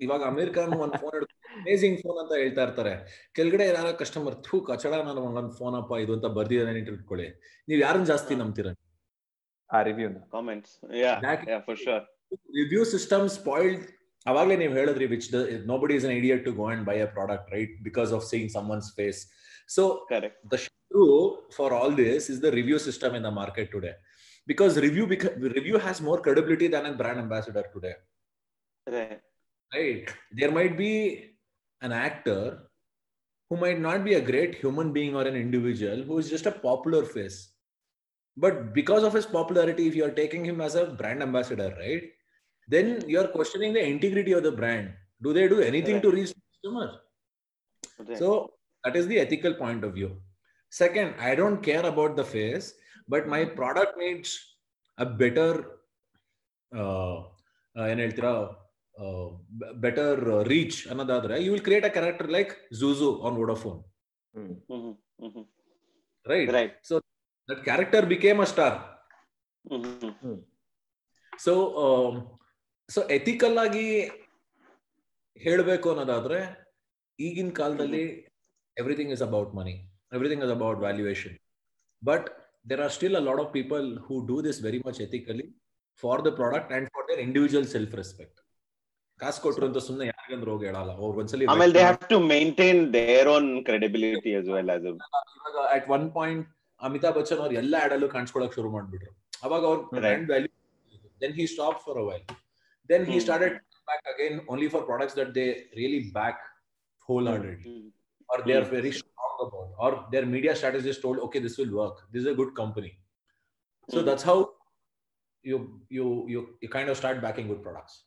[0.00, 1.14] ಇವಾಗ ಅಮೀರ್ ಖಾನ್ ಒಂದ್ phone
[1.60, 2.92] amazing phone ಅಂತ ಹೇಳ್ತಾ ಇರ್ತಾರೆ.
[3.36, 7.28] ಕೆಳಗಡೆ ಯಾರ ಕಸ್ಟಮರ್ ಥೂ ಕಚಡ ನಾನು ಒಂದೊಂದು ಫೋನ್ ಅಪ್ಪ ಇದು ಅಂತ ಬರ್ದಿದ್ದಾನೆ ಇಟ್ಕೊಳ್ಳಿ.
[7.68, 8.68] ನೀವ್ ಯಾರನ್ನ ಜಾಸ್ತಿ ನಂಬ್ತೀರ?
[9.70, 10.74] ಆ review comments
[12.58, 13.82] review system spoiled
[14.26, 15.28] ಅವಾಗಲೇ ನೀವು ಹೇಳಿದ್ರಿ which
[15.78, 18.88] nobody is an idiot to go and buy a product right because of seeing someone's
[18.96, 19.20] face
[19.68, 19.82] so
[20.52, 20.58] the
[20.94, 21.06] the
[21.58, 23.94] for all this is the review review system in the market today.
[24.50, 25.06] Because review
[25.56, 27.94] review has more credibility than a brand ambassador today.
[28.94, 29.20] Right.
[29.74, 30.14] Right.
[30.32, 30.92] There might be
[31.82, 32.42] an actor
[33.50, 36.52] who might not be a great human being or an individual who is just a
[36.68, 37.38] popular face.
[38.36, 42.04] But because of his popularity if you are taking him as a brand ambassador right
[42.68, 44.92] then you are questioning the integrity of the brand.
[45.22, 47.00] Do they do anything to reach the customer
[48.06, 48.18] right.
[48.18, 48.52] so
[48.84, 50.16] that is the ethical point of view.
[50.70, 52.74] Second, I don't care about the face,
[53.08, 54.34] but my product needs
[54.98, 55.50] a better,
[56.72, 57.16] uh,
[57.76, 58.32] uh, ಏನ್ ಹೇಳ್ತೀರಾ
[59.84, 60.20] better
[60.52, 63.78] reach ಅನ್ನೋದಾದ್ರೆ you will create a character like Zoozoo on Vodafone.
[66.26, 66.94] Right so
[67.48, 68.78] that character became a star.
[71.32, 71.52] So
[72.88, 73.86] so ethical ಆಗಿ
[75.40, 76.38] ಹೇಳಬೇಕು ಅನ್ನೋದಾದ್ರೆ
[77.18, 78.04] ಈಗಿನ ಕಾಲದಲ್ಲಿ
[78.76, 79.74] everything is about money
[80.12, 81.36] everything is about valuation
[82.02, 82.28] but
[82.67, 85.45] there are still a lot of people who do this very much ethically
[86.03, 88.39] for the product and for there individual self respect
[89.19, 93.29] ಕಾಸು ಕೊಟ್ರು ಅಂತ ಸುಮ್ಮನೆ ಯಾರಿಗಂದ್ರೆ ಹೋಗಿ ಹೇಳಲ್ಲ ಅವ್ರು ಒಂದ್ಸಲಿ ಆಮೇಲೆ they have to maintain their
[93.35, 94.93] own credibility as well as a
[95.35, 96.47] ಇವಾಗ at one point
[96.79, 99.11] Amitabh Bachchan ಅವ್ರು ಎಲ್ಲ ಆಡಲ್ಲೂ ಕಾಣಿಸ್ಕೊಳಕ್ ಶುರು ಮಾಡ್ಬಿಟ್ರು
[99.43, 99.93] ಅವಾಗ ಅವ್ರ Right.
[99.97, 100.51] Brand value
[101.21, 102.25] then he stop for a while
[102.89, 103.23] then he Hmm.
[103.25, 103.55] Started
[103.87, 105.45] back again only for products that they
[105.79, 106.41] really back
[107.09, 107.81] hole hearted Mhm.
[108.29, 108.73] or they are Hmm.
[109.46, 112.04] about or their media strategist told okay this will work.
[112.12, 112.98] This is a good company.
[113.90, 114.06] So mm-hmm.
[114.06, 114.50] that's how
[115.42, 118.04] you you you you kind of start backing good products.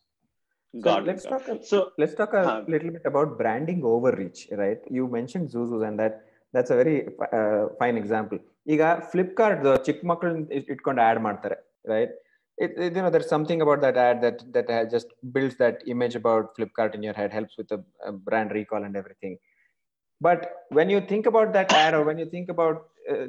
[0.82, 4.80] So let's talk so let's talk a little bit about branding overreach right?
[4.90, 8.40] You mentioned ZooZoos and that that's a very uh, fine example.
[8.72, 11.56] ಈಗ Flipkart the ಮಕ್ಕಳನ್ನ ಇಟ್ಕೊಂಡು ad ಮಾಡ್ತಾರೆ
[11.92, 12.12] right
[12.58, 12.94] it, right?
[12.96, 16.54] you know there's something about that ad that that uh, just builds that image about
[16.56, 19.34] flipkart in your head helps with the uh, brand recall and everything.
[20.28, 20.44] But
[20.78, 22.80] when you think about that ad when you think about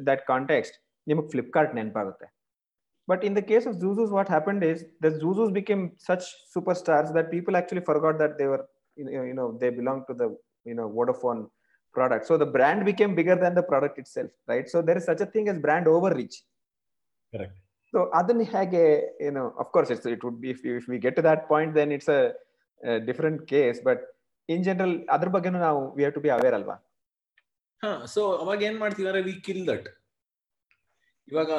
[0.09, 0.77] that context
[1.11, 2.27] ನಿಮಗೆ Flipkart ನೆನಪಾಗುತ್ತೆ
[3.07, 6.23] But in the case of ZooZoos, what happened is the ZooZoos became such
[6.55, 8.65] superstars that people actually forgot that they were,
[8.95, 11.49] you know, they belong to the, you know, Vodafone
[11.93, 12.25] product.
[12.25, 14.69] So the brand became bigger than the product itself, right?
[14.69, 16.35] So there is such a thing as brand overreach.
[17.33, 17.53] Correct.
[17.91, 21.15] So other than Hage, you know, of course, it's, it would be if, we get
[21.17, 22.33] to that point, then it's a
[23.05, 23.81] different case.
[23.83, 24.01] But
[24.49, 26.75] in general ಅದ್ರ ಬಗ್ಗೆನೂ ನಾವು we have to be aware ಅಲ್ವಾ?
[27.81, 29.87] ಹಾ so ಅವಾಗ ಏನ್ ಮಾಡ್ತೀವಿ ಅಂದ್ರೆ we kill that
[31.27, 31.51] ಇವಾಗ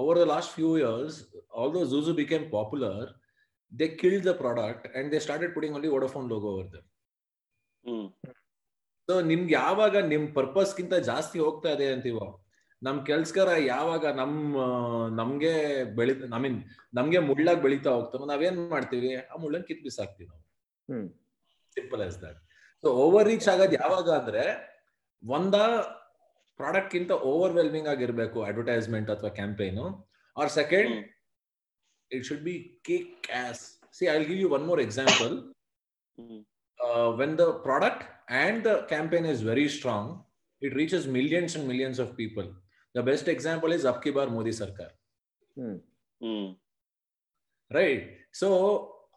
[0.00, 1.16] over the last few years
[1.74, 3.08] although Zoozoo became popular
[3.72, 6.78] they kill the product and they started putting only Vodafone logo over the
[9.08, 12.26] so ನಿಮ್ಗೆ ಯಾವಾಗ ನಿಮ್ ಪರ್ಪಸ್ ಗಿಂತ ಜಾಸ್ತಿ ಹೋಗ್ತಾ ಇದೆ ಅಂತೀವೋ
[12.82, 14.36] ನಮ್ ಕೆಲ್ಸಗಾರ ಯಾವಾಗ ನಮ್
[15.16, 15.52] ನಮ್ಗೆ
[15.94, 16.58] ಬೆಳಿ ಐ ಮೀನ್
[16.94, 19.10] ನಮ್ಗೆ ಮುಳ್ಳಾಗಿ ಬೆಳಿತಾ ಹೋಗ್ತಾವ ನಾವೇನ್ ಮಾಡ್ತೀವಿ?
[19.24, 20.42] ಆ ಮುಳ್ಳನ್ ಕಿತ್ ಬಿಸಾಕ್ತಿವಿ ನಾವು.
[20.88, 21.06] ಹ್ಮ್.
[21.77, 22.39] Simple as that
[22.83, 24.43] so over reach ಆಗೋದು ಯಾವಾಗ ಅಂದ್ರೆ
[25.23, 25.55] ಒಂದ
[26.59, 29.85] ಪ್ರಾಡಕ್ಟ್ ಗಿಂತ ಓವರ್ವೆಲ್ಮಿಂಗ್ ಆಗಿರ್ಬೇಕು ಅಡ್ವರ್ಟೈಸ್ಮೆಂಟ್ ಅಥವಾ campaign
[30.35, 31.05] or second mm,
[32.11, 32.57] it should be
[32.89, 33.63] kick as
[33.97, 35.33] see I give you one more example
[36.17, 36.39] mm,
[36.79, 40.23] uh, when the product and the campaign is very strong,
[40.61, 42.47] it reaches millions and millions of people.
[42.95, 44.89] The best example is Abki Bar Modi Sarkar,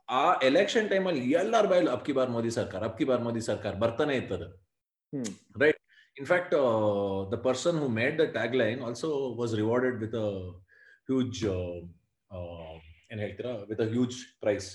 [0.09, 4.47] ಆ election ಟೈಮಲ್ಲಿ ಎಲ್ಲರ ಬಾಯಲ್ಲಿ ಅಬ್ಕಿ ಬಾರ್ ಮೋದಿ ಸರ್ಕಾರ ಅಬ್ಕಿ ಬಾರ್ ಮೋದಿ ಸರ್ಕಾರ ಬರ್ತಾನೆ ಇರ್ತದೆ.
[5.63, 5.79] Right
[6.17, 6.53] in fact
[7.31, 9.09] the person who made the tag line also
[9.41, 10.29] was rewarded with a
[11.09, 11.41] huge
[13.11, 13.53] ಏನ್ ಹೇಳ್ತೀರಾ?
[13.71, 14.69] With a huge price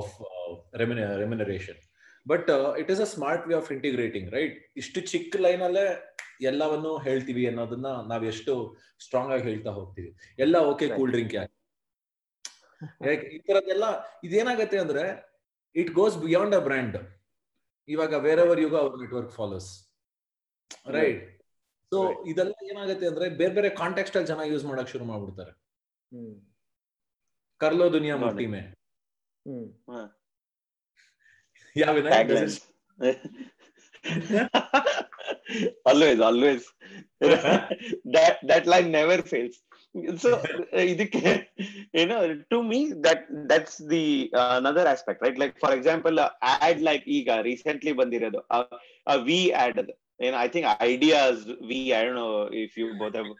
[0.00, 0.12] of
[1.22, 1.80] remuneration
[2.26, 2.50] but
[2.82, 5.86] it is a smart way of integrating right ಇಷ್ಟು ಚಿಕ್ಕ line ಅಲ್ಲೇ
[6.50, 8.52] ಎಲ್ಲವನ್ನು ಹೇಳ್ತೀವಿ ಅನ್ನೋದನ್ನ ನಾವ್ ಎಷ್ಟು
[9.00, 10.10] ಸ್ಟ್ರಾಂಗ್ ಆಗಿ ಹೇಳ್ತಾ ಹೋಗ್ತೀವಿ.
[10.38, 10.86] ಎಲ್ಲ ಓಕೆ.
[10.98, 11.54] ಕೂಲ್ ಡ್ರಿಂಕ್ ಯಾಕೆ?
[13.28, 13.84] ಈ ತರದ್ದೆಲ್ಲ
[14.24, 15.32] ಇದೇನಾಗತ್ತೆ ಅಂದ್ರೆ
[15.76, 16.96] it goes beyond a brand
[17.88, 19.88] ಇವಾಗ ವೇರ್ ಎವರ್ ಯುಗ ಅವ್ರ ನೆಟ್ವರ್ಕ್ ಫಾಲೋಸ್
[20.90, 21.42] ರೈಟ್
[21.92, 25.50] ಸೊ ಇದೆಲ್ಲ ಏನಾಗುತ್ತೆ ಅಂದ್ರೆ ಬೇರೆ ಬೇರೆ ಕಾಂಟೆಕ್ಸ್ಟ್ ಅಲ್ಲಿ ಜನ ಯೂಸ್ ಮಾಡಕ್ ಶುರು ಮಾಡ್ಬಿಡ್ತಾರೆ
[26.12, 26.40] ಹ್ಮ್.
[27.60, 28.16] ಕರ್ಲೋ ದುನಿಯಾ.
[28.16, 28.74] ಮುಟ್ಟಿ ಮೇ.
[31.76, 32.60] ಯಾವ taglines.
[35.86, 36.72] always, always.
[38.06, 39.62] that that line never fails.
[40.23, 40.31] So,
[40.77, 41.21] uh, ಇದಕ್ಕೆ,
[41.99, 42.21] you know,
[42.51, 43.21] to me, that
[43.51, 45.37] that's the uh, another aspect, right?
[45.43, 48.65] Like, for example, uh, ad like ಈಗ recently ಬಂದಿರೋದು uh,
[49.11, 49.95] uh, we ad ಅದು.
[50.25, 51.39] You know, I think ideas
[51.71, 53.31] we I don't know if you both have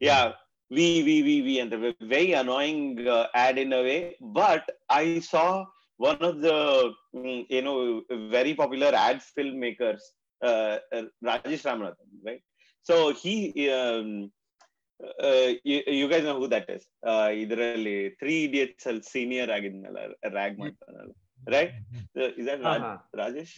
[0.00, 0.32] yeah
[0.76, 2.80] we we we we and the very annoying
[3.16, 5.64] uh, ad in a way but i saw
[5.96, 8.02] one of the mm, you know
[8.36, 10.02] very popular ad filmmakers
[10.48, 12.42] uh, uh, rajesh ramanathan right
[12.88, 13.36] so he
[13.70, 14.08] um,
[15.28, 19.98] uh, you, you guys know who that is uh, ಇದರಲ್ಲಿ three idiots ಅಲ್ಲಿ senior ಆಗಿದ್ನಲ್ಲ
[20.38, 21.14] rag ಮಾಡ್ತಾನಲ್ಲ
[21.56, 21.72] right
[22.22, 22.92] Uh, is that Raj, ಹಾ, ಹಾ.
[23.20, 23.54] Rajesh?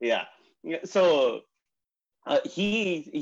[0.00, 0.24] Yeah.
[0.70, 1.02] Yeah, So
[2.26, 2.66] uh, he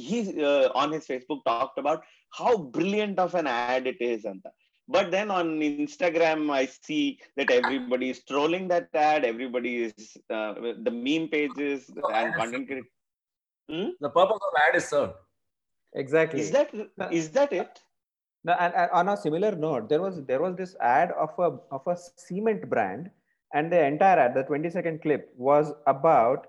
[0.04, 0.18] he
[0.50, 2.00] uh, on his Facebook talked about
[2.38, 4.40] how brilliant of an ad it is, and
[4.88, 5.46] but then on
[5.84, 7.02] Instagram I see
[7.38, 9.24] that everybody is trolling that ad.
[9.32, 9.94] Everybody is
[10.36, 10.52] uh,
[10.86, 11.80] the meme pages
[12.18, 12.92] and content creators.
[14.00, 15.14] the purpose of ad is served
[15.93, 16.39] Exactly.
[16.39, 16.69] Is that
[17.11, 17.79] is that it?
[18.43, 21.49] No, and, and on a similar note, there was there was this ad of a
[21.75, 23.11] of a cement brand,
[23.53, 26.47] and the entire ad, the 20 second clip, was about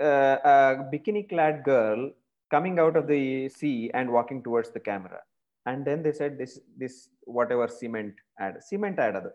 [0.00, 0.56] uh, a
[0.92, 2.10] bikini clad girl
[2.50, 5.20] coming out of the sea and walking towards the camera.
[5.66, 9.30] And then they said this this whatever cement ad, cement ad, adu.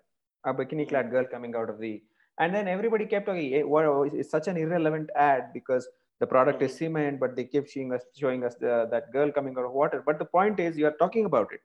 [0.45, 2.01] a bikini clad girl coming out of the,
[2.39, 3.53] and then everybody kept talking.
[3.53, 5.87] "Eh, What it's such an irrelevant ad because
[6.19, 9.55] the product is cement, but they keep showing us showing us the, that girl coming
[9.57, 10.03] out of water.
[10.05, 11.59] But the point is, you are talking about it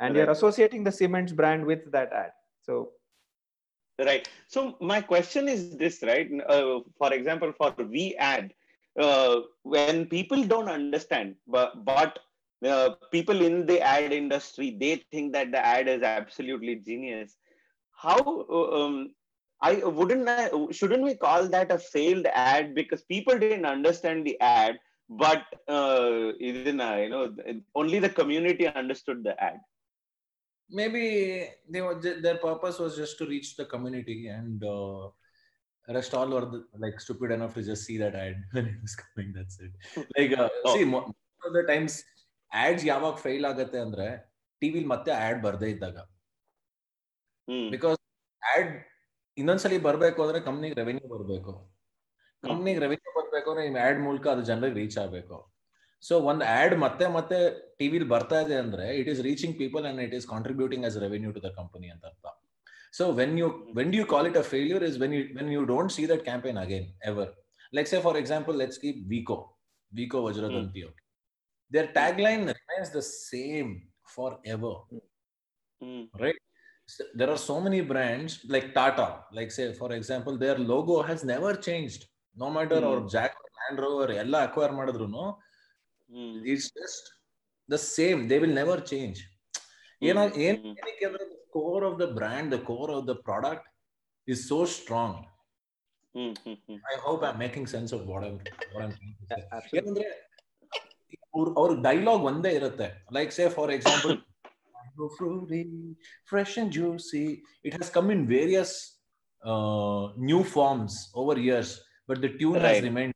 [0.00, 2.32] and you're associating the cement brand with that ad.
[2.62, 2.90] So
[3.98, 4.28] Right.
[4.48, 6.28] So my question is this, right?
[6.48, 8.52] Uh, for example, for Vi ad,
[8.98, 12.18] uh, when people don't understand, but but
[12.66, 17.36] uh, people in the ad industry they think that the ad is absolutely genius.
[17.92, 19.14] How uh, um,
[19.61, 24.35] I wouldn't I, shouldn't we call that a failed ad because people didn't understand the
[24.39, 24.75] ad,
[25.09, 26.09] but uh,
[26.49, 27.23] even uh, you know
[27.75, 29.57] only the community understood the ad.
[30.69, 31.03] maybe
[31.73, 35.03] they were ju- their purpose was just to reach the community and uh,
[35.97, 38.95] rest all were the- like stupid enough to just see that ad when it was
[39.03, 39.71] coming that's it
[40.17, 40.73] like uh, Oh.
[40.75, 41.93] see mo- most of the times
[42.51, 44.07] ads ಯಾವಾಗ file ಆಗತ್ತೆ ಅಂದ್ರೆ
[44.61, 45.97] ಟಿವಿಲ್ ಮತ್ತೆ add ಬರ್ದೇ ಇದ್ದಾಗ
[47.47, 47.67] Hmm.
[47.75, 47.99] Because
[48.53, 48.71] add
[49.40, 51.52] ಇನ್ನೊಂದ್ಸಲಿ ಬರಬೇಕು ಅಂದ್ರೆ ಕಂಪ್ನಿಗೆ revenue ಬರ್ಬೇಕು.
[52.42, 55.36] ಕಂಪ್ನಿಗೆ ರೆವೆನ್ಯೂ ಬರ್ಬೇಕು ಅಂದ್ರೆ ನಿಮ್ ಆಡ್ ಮೂಲಕ ಅದು ಜನರಿಗೆ ರೀಚ್ ಆಗ್ಬೇಕು.
[56.02, 57.36] ಸೊ ಒಂದು ಆಡ್ ಮತ್ತೆ ಮತ್ತೆ
[57.80, 61.42] ಟಿವಿಲಿ ಬರ್ತಾ ಇದೆ ಅಂದ್ರೆ it is reaching people and it is contributing as revenue to
[61.46, 62.26] the company ಅಂತ ಅರ್ಥ.
[62.98, 65.92] So when you when you call it a failure is when you when you don't
[65.96, 67.30] see that campaign again ever
[67.72, 69.36] like say for example let's keep Vicco
[69.92, 70.82] Vicco Vajradanti
[71.70, 73.72] their tag line remains the same
[74.56, 74.78] forever
[75.80, 76.51] So
[77.19, 79.07] there are so many brands like tata
[79.37, 82.03] like say for example their logo has never changed
[82.35, 82.89] no matter Hmm.
[82.91, 85.07] or jack land rover ಎಲ್ಲ acquire ಮಾಡಿದ್ರು
[86.09, 86.35] Mm.
[86.51, 87.05] it's just
[87.69, 89.17] the same they will never change
[90.01, 90.75] ಏನ ಏನ್ Mm.
[90.77, 93.65] ಏನಕ್ಕೆ ಅಂದ್ರೆ the core of the brand the core of the product
[94.27, 95.13] is so strong
[96.15, 96.31] Mm.
[96.45, 96.55] Mm.
[96.69, 96.79] Mm.
[96.93, 98.37] i hope i'm making sense of what i'm
[98.73, 99.81] what i'm trying to say Absolutely.
[99.81, 100.07] ಏನಂದ್ರೆ
[101.37, 102.87] ಅವ್ರ ಅವ್ರ dialogue ಒಂದೇ ಇರುತ್ತೆ
[103.17, 104.15] like say for example
[105.18, 107.42] Frooti, fresh and juicy.
[107.64, 108.98] It has come in various
[109.44, 113.14] uh, new forms over years, but the tune has remained.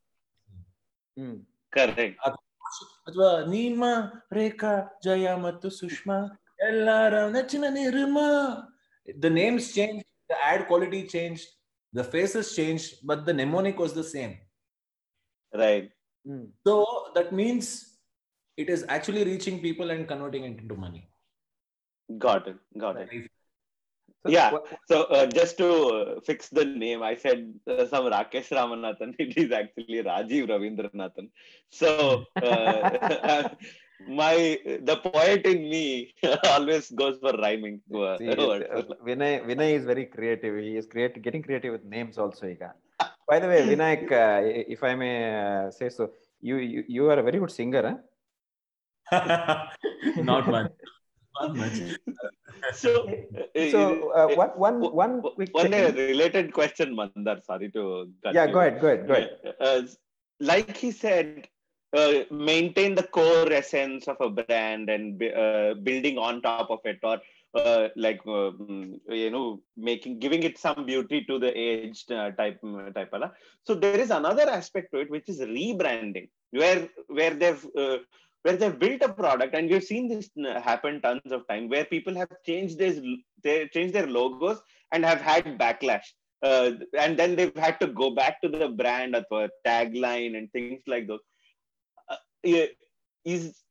[1.72, 2.18] Correct.
[9.18, 11.46] The names changed, the ad quality changed,
[11.92, 14.38] the faces changed, but the mnemonic was the same.
[15.54, 15.90] Right.
[16.66, 17.98] So that means
[18.56, 21.08] it is actually reaching people and converting it into money.
[22.18, 22.56] Got it.
[22.78, 23.08] Got it.
[24.24, 24.50] So Yeah.
[24.52, 29.14] wha- So uh, just to uh, fix the name, I said uh, some Rakesh Ramanathan.
[29.24, 31.30] It is actually Rajiv Ravindranathan.
[31.70, 33.48] So uh,
[34.22, 36.14] my the poet in me
[36.54, 37.80] always goes for rhyming.
[37.92, 38.64] Uh, See, words.
[38.70, 40.58] uh, Vinay, Vinay is very creative.
[40.58, 42.46] He is create, getting creative with names also.
[42.46, 42.72] Iga.
[43.28, 44.40] By the way, Vinayak, uh,
[44.74, 47.82] if I may uh, say so, you, you you are a very good singer.
[49.10, 49.66] Huh?
[50.16, 50.70] Not much.
[51.40, 51.80] Not much.
[52.72, 53.08] so,
[53.64, 55.22] So uh, uh, one one one
[55.52, 57.32] quick one uh, related question, Mandar.
[57.42, 58.48] Sorry to cut Yeah, you.
[58.48, 59.30] go ahead, go ahead, go ahead.
[59.60, 59.82] Uh,
[60.40, 61.48] like he said,
[61.96, 66.80] uh, maintain the core essence of a brand and bu- uh, building on top of
[66.84, 67.18] it, or
[67.54, 72.30] uh, like uh, mm, you know, making giving it some beauty to the aged uh,
[72.32, 73.10] type mm, type.
[73.14, 73.32] ala.
[73.64, 77.98] So there is another aspect to it, which is rebranding, where where they've uh,
[78.46, 80.30] where they've built a product, and we've seen this
[80.70, 85.58] happen tons of time, where people have changed their changed their logos and have had
[85.64, 86.08] backlash
[86.42, 90.82] uh, and then they've had to go back to the brand or tagline and things
[90.86, 91.20] like those.
[92.08, 92.66] Uh,
[93.24, 93.62] is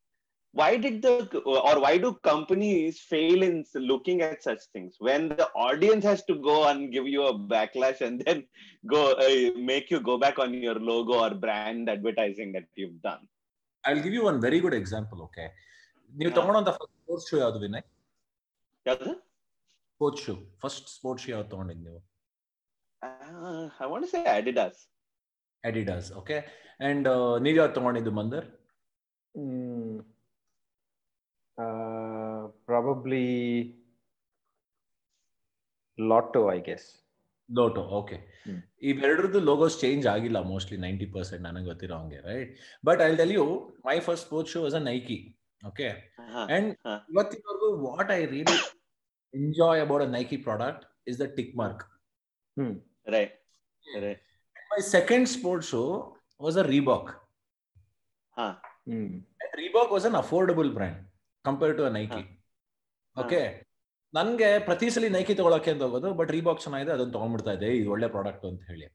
[0.51, 5.47] why did the or why do companies fail in looking at such things when the
[5.55, 8.45] audience has to go and give you a backlash and then
[8.87, 13.27] go uh, make you go back on your logo or brand advertising that you've done?
[13.84, 15.48] I'll give you one very good example, okay?
[16.12, 16.36] ನೀವು ಹಾ.
[16.38, 17.86] ತಗೊಂಡಂತ sports shoe ಯಾವ್ದು ವಿನಯ್
[18.86, 19.12] ಯಾವ್ದು?
[19.92, 22.00] Sports shoe first sports shoe ಯಾವ್ದು ತಗೊಂಡಿದ್ ನೀವು
[23.02, 24.78] Uh, I want to say Adidas.
[25.64, 26.36] Adidas okay
[26.88, 27.06] and
[27.46, 28.46] ನೀವ್ ಯಾವ್ದು ತಗೊಂಡಿದ್ದು ಮಂದರ್
[29.34, 29.90] Mm,
[31.58, 33.26] uh, probably
[35.98, 36.84] Lotto, I guess.
[37.49, 38.17] Lotto okay.
[38.81, 42.51] ಇವೆರಡರದ್ದು logos change ಆಗಿಲ್ಲ ಮೋಸ್ಟ್ಲಿ ನೈಂಟಿ ಪರ್ಸೆಂಟ್ ನನಗೆ ಗೊತ್ತಿರೋ ಹಂಗೆ right
[42.83, 43.45] but I tell you
[43.85, 45.17] my first sport shoe was a Nike
[45.63, 45.87] okay.
[46.49, 46.95] And ಹಾ.
[47.11, 48.57] ಇವತ್ತಿನವರೆಗೂ what I really
[49.33, 51.83] enjoy about a Nike product is the tick mark
[54.71, 55.83] my second sport shoe
[56.41, 57.11] was a Reebok
[59.57, 59.91] Reebok Reebok.
[59.91, 60.99] An affordable brand Reebok was an affordable brand
[61.45, 62.23] compared to a Nike.
[63.15, 63.41] Okay
[64.15, 68.07] ನನ್ಗೆ ಪ್ರತಿ ಸಲ Nike ತಗೊಳಕ್ಕೆ ಅಂತ ಹೋಗೋದು but Reebok ಚೆನ್ನಾಗಿದೆ ಅದನ್ನ ತಗೊಂಡ್ಬಿಡ್ತಾ ಇದೆ ಇದು ಒಳ್ಳೆ
[68.15, 68.85] ಪ್ರಾಡಕ್ಟ್ ಅಂತ ಹೇಳಿ.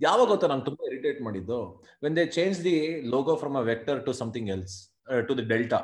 [0.00, 1.58] ಯಾವಾಗ ಗೊತ್ತಾ ನಂಗೆ ತುಂಬಾ ಇರಿಟೇಟ್ ಮಾಡಿದ್ದು?
[2.04, 2.74] When they change the
[3.14, 4.74] logo from a vector to something else
[5.28, 5.80] to the delta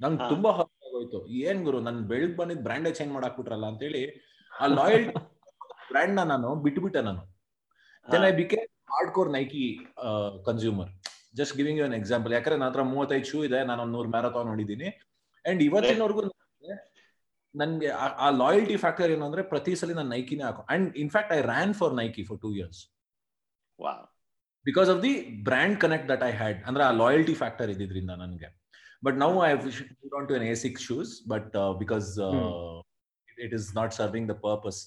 [0.00, 1.18] ನಂಗೆ ತುಂಬಾ ಹೋಯ್ತು ಆಗೋಯ್ತು.
[1.46, 4.02] ಏನ್ ಗುರು ನನ್ ಬೆಳಗ್ ಬಂದಿದ್ ಬ್ರ್ಯಾಂಡೇ ಚೇಂಜ್ ಮಾಡಾಕ್ಬಿಟ್ರಲ್ಲ ಅಂತ ಹೇಳಿ
[4.52, 5.06] ಆ ಲಾಯಲ್
[5.90, 7.22] ಬ್ರ್ಯಾಂಡ್ ನ ನಾನು ಬಿಟ್ಬಿಟ್ಟೆ ನಾನು.
[8.06, 9.64] Then I became hard core Nike
[10.48, 10.90] consumer
[11.38, 14.48] just giving you an example ಯಾಕಂದ್ರೆ ನನ್ನ ಹತ್ರ ಮೂವತ್ತೈದು ಶೂ ಇದೆ ನಾನು ಒಂದ್ ನೂರು ಮ್ಯಾರಥಾನ್
[14.52, 14.88] ನೋಡಿದ್ದೀನಿ
[15.44, 16.20] ಅಂಡ್ ಇವತ್ತಿನವರೆಗೂ
[17.54, 17.88] ನನ್ಗೆ
[18.20, 21.94] ಆ- ಲಾಯಲ್ಟಿ ಫ್ಯಾಕ್ಟರ್ ಏನು ಅಂದ್ರೆ ಪ್ರತಿ ಸಲ ನಾನು ನೈಕಿನೇ ಹಾಕೋ and in fact I ran for
[21.98, 22.80] Nike for two years
[23.78, 24.00] Wow.
[24.66, 25.12] Because of the
[25.46, 28.48] brand connect that I had ಅಂದ್ರೆ ಆ ಲಾಯಲ್ಟಿ ಫ್ಯಾಕ್ಟರ್ ಇದ್ದಿದ್ರಿಂದ ನನಗೆ.
[29.02, 29.50] But now I
[30.14, 31.48] on to an A six shoes but
[31.80, 32.10] because
[33.38, 34.78] it is not serving the purpose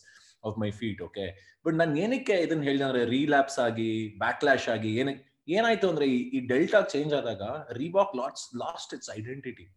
[0.43, 1.25] of my feet okay
[1.65, 3.89] but ನಾನು ಏನಕ್ಕೆ ಇದನ್ನ ಹೇಳಿದೆ ಅಂದ್ರೆ ರೀಲ್ಯಾಪ್ಸ್ ಆಗಿ
[4.19, 7.43] ಬ್ಯಾಕ್ಲಾಶ್ ಆಗಿ ಏನಕ್ಕೆ ಏನಾಯ್ತು ಅಂದ್ರೆ ಈ- ಡೆಲ್ಟಾ ಚೇಂಜ್ ಆದಾಗ
[7.77, 9.67] Reebok lots lost its identity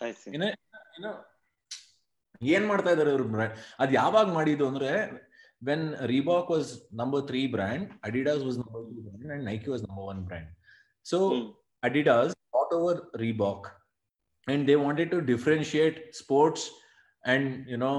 [0.00, 0.32] I see.
[0.34, 0.50] ಏನೇ
[2.42, 5.10] ಏನೋ ಮಾಡ್ತಾ ಇದಾರೆ ಬ್ರ್ಯಾಂಡ್ ಅದ್ ಯಾವಾಗ ಮಾಡಿದ್ದು ಅಂದ್ರೆ
[5.64, 10.04] when Reebok was number three brand Adidas was number two brand and Nike was number
[10.04, 10.50] one brand
[11.04, 11.32] so
[11.82, 13.66] Adidas Adidas over Reebok
[14.48, 17.92] and they wanted to differentiate sports sports and you know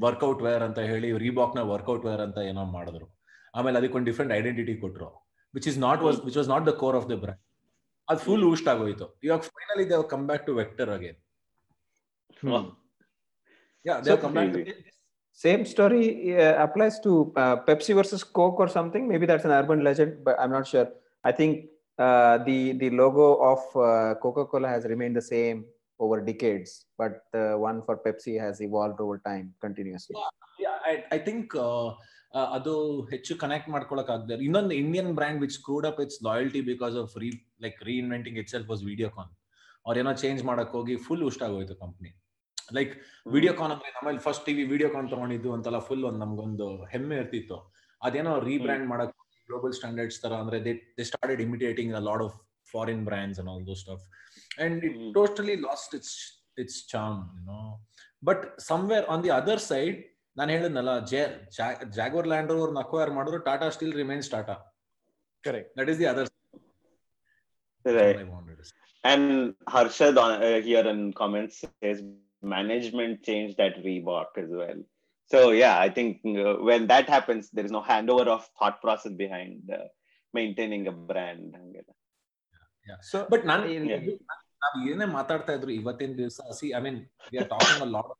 [0.00, 3.18] workout wear ಅಂತ ಹೇಳಿ ರೀಬಾಕ್ನ workout wear ಅಂತ ಏನೋ ಮಾಡಿದ್ರು.
[3.54, 5.28] ಆಮೇಲೆ ಅದಕ್ಕೊಂದು different identity ಕೊಟ್ರು.
[5.54, 7.40] Which is not was which was not the core of the brand
[8.08, 9.20] ಅದು full ಊಸ್ಟ್ ಆಗೋಯ್ತು.
[9.24, 11.16] ಇವಾಗ finally they come back to vector again
[13.79, 13.79] Wow.
[13.85, 14.91] Yeah they So come back crazy.
[15.39, 19.03] Same story uh, applies to uh, Pepsi versus Coke or something.
[19.05, 20.87] Maybe that's an urban legend, but I'm not sure.
[21.23, 21.53] I think
[21.99, 25.57] uh, the the logo of uh, Coca-Cola has remained the same
[25.99, 30.17] over decades, but the one for Pepsi has evolved over time continuously.
[31.15, 31.53] I think
[32.55, 32.73] ಅದು
[33.11, 37.29] ಹೆಚ್ಚು connect ಮಾಡ್ಕೊಳಕ್ ಆಗದೆ ಇನ್ನೊಂದು Indian brand which screwed up it's loyalty because of ರೀ
[37.65, 39.31] like reinventing it self was Videocon
[39.87, 42.11] ಅವ್ರೇನೋ change ಮಾಡಕ್ ಹೋಗಿ full ಉಷ್ಟ ಆಗೋಯ್ತು ಕಂಪ್ನಿ
[42.78, 42.92] Like
[43.34, 47.58] Videocon ಅಂದ್ರೆ ನಮ್ಮಲ್ಲಿ ಫಸ್ಟ್ ಟಿವಿ ವಿಡಿಯೋಕಾನ್ ತಗೊಂಡಿದ್ದು ಅಂತೆಲ್ಲ ಫುಲ್ ಒಂದು ನಮ್ಗೊಂದು ಹೆಮ್ಮೆ ಇರ್ತಿತ್ತು.
[48.02, 49.12] ಅದೇನೋ ರೀಬ್ರ್ಯಾಂಡ್ ಮಾಡಕ್
[49.48, 52.36] ಗ್ಲೋಬಲ್ ಸ್ಟ್ಯಾಂಡರ್ಡ್ಸ್ ತರ ಅಂದ್ರೆ they they started imitating a lot of
[52.72, 54.04] foreign brands an all those stuff
[54.64, 54.98] and it.
[55.18, 56.16] Totally lost its
[56.64, 57.18] its charm
[57.50, 57.60] no
[58.30, 59.98] but somewhere on the other side
[60.36, 61.22] ನಾನು ಹೇಳಿದ್ನಲ್ಲ ಜೆ
[61.98, 64.56] ಜಾಗೋರ್ ಲ್ಯಾಂಡ್ ಅವ್ರನ್ನ acquire ಮಾಡಿದ್ರು Tata Steel remains Tata
[65.44, 66.28] correct that is the other
[67.84, 68.18] Right.
[69.04, 69.26] And
[69.74, 71.98] Harshad on, uh, here in comments says
[72.43, 74.79] management changed at Reebok as well.
[75.31, 76.09] So yeah, I think
[76.45, 79.85] uh, when that happens, there is no handover of thought process behind uh,
[80.33, 81.55] maintaining a brand.
[83.11, 84.03] So, but ನಾನು Yeah.
[84.63, 86.99] ನಾವ್ ಏನೇ ಮಾತಾಡ್ತಾ ಇದ್ರು ಇವತ್ತಿನ ದಿವಸ see I mean
[87.31, 88.11] we are talking a lot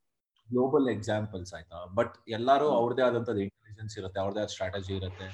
[0.50, 5.28] global examples ಆಯ್ತಾ but ಎಲ್ಲಾರು ಅವ್ರದೇ ಆದಂತದ್ದು ಇಂಟೆಲಿಜೆನ್ಸ್ ಇರುತ್ತೆ ಅವ್ರದೇ ಆದ ಸ್ಟ್ರಾಟಜಿ ಇರುತ್ತೆ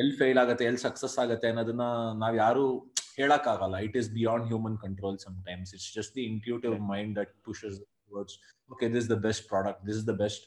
[0.00, 1.86] ಎಲ್ಲಿ ಫೇಲ್ ಆಗುತ್ತೆ ಎಲ್ಲಿ ಸಕ್ಸಸ್ ಆಗುತ್ತೆ ಅನ್ನೋದನ್ನ
[2.22, 2.64] ನಾವ್ ಯಾರು
[3.18, 7.32] ಹೇಳಕ್ ಆಗಲ್ಲ it is beyond human control some times it's just the intuitive mind that
[7.48, 7.76] pushes
[8.06, 8.36] towards
[8.70, 10.44] okay this the best product this is the best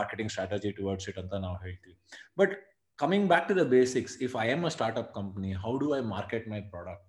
[0.00, 1.96] marketing strategy towards it ಅಂತ ನಾವು ಹೇಳ್ತೀವಿ
[2.42, 2.54] but
[2.98, 6.48] coming back to the basics if I am a startup company how do I market
[6.54, 7.06] my product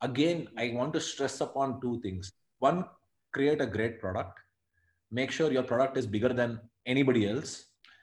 [0.00, 2.24] again i want to stress upon two things
[2.62, 2.78] one
[3.34, 4.34] create a great product
[5.12, 6.50] make sure your product is bigger than
[6.86, 7.52] anybody else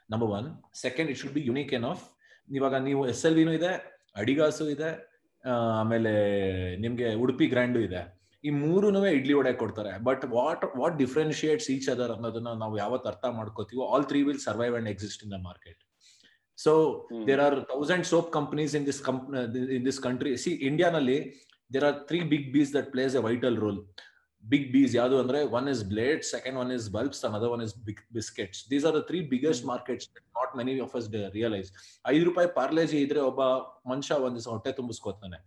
[0.10, 0.48] number one
[0.84, 2.02] second it should be unique enough
[2.49, 3.73] ಇವಾಗ ನೀವು S L ವಿನೂ ಇದೆ
[4.23, 4.91] ಅಡಿಗಾಸು ಇದೆ
[5.81, 6.13] ಆಮೇಲೆ
[6.85, 8.03] ನಿಮ್ಗೆ Udupi grand ಇದೆ.
[8.45, 9.93] ಈ ಮೂರುನು ಇಡ್ಲಿ ವಡೆ ಕೊಡ್ತಾರೆ.
[10.09, 14.77] But what what differentiates each other ಅನ್ನೋದನ್ನ ನಾವು ಯಾವತ್ತ ಅರ್ಥ ಮಾಡ್ಕೋತೀವೋ all three will survive
[14.79, 15.81] and exist in the market
[16.59, 16.73] so
[17.29, 19.27] there are thousand soap companies in this comp
[19.79, 21.19] in this country see ಇಂಡಿಯಾನಲ್ಲಿ
[21.71, 23.81] there are three big B's that plays a vital role.
[24.53, 28.01] Big B's, ಯಾವುದು ಅಂದ್ರೆ one is blades, second one is bulbs, another one is big
[28.17, 28.59] biscuits.
[28.73, 31.69] These are the three biggest markets that not many of us realize.
[32.07, 33.43] ಐದು ರೂಪಾಯಿ ಪಾರ್ಲೇಜಿ ಇದ್ರೆ ಒಬ್ಬ
[33.91, 35.39] ಮನುಷ್ಯ ಒಂದ್ ದಿವಸ ಹೊಟ್ಟೆ ತುಂಬಿಸ್ಕೊತಾನೆ.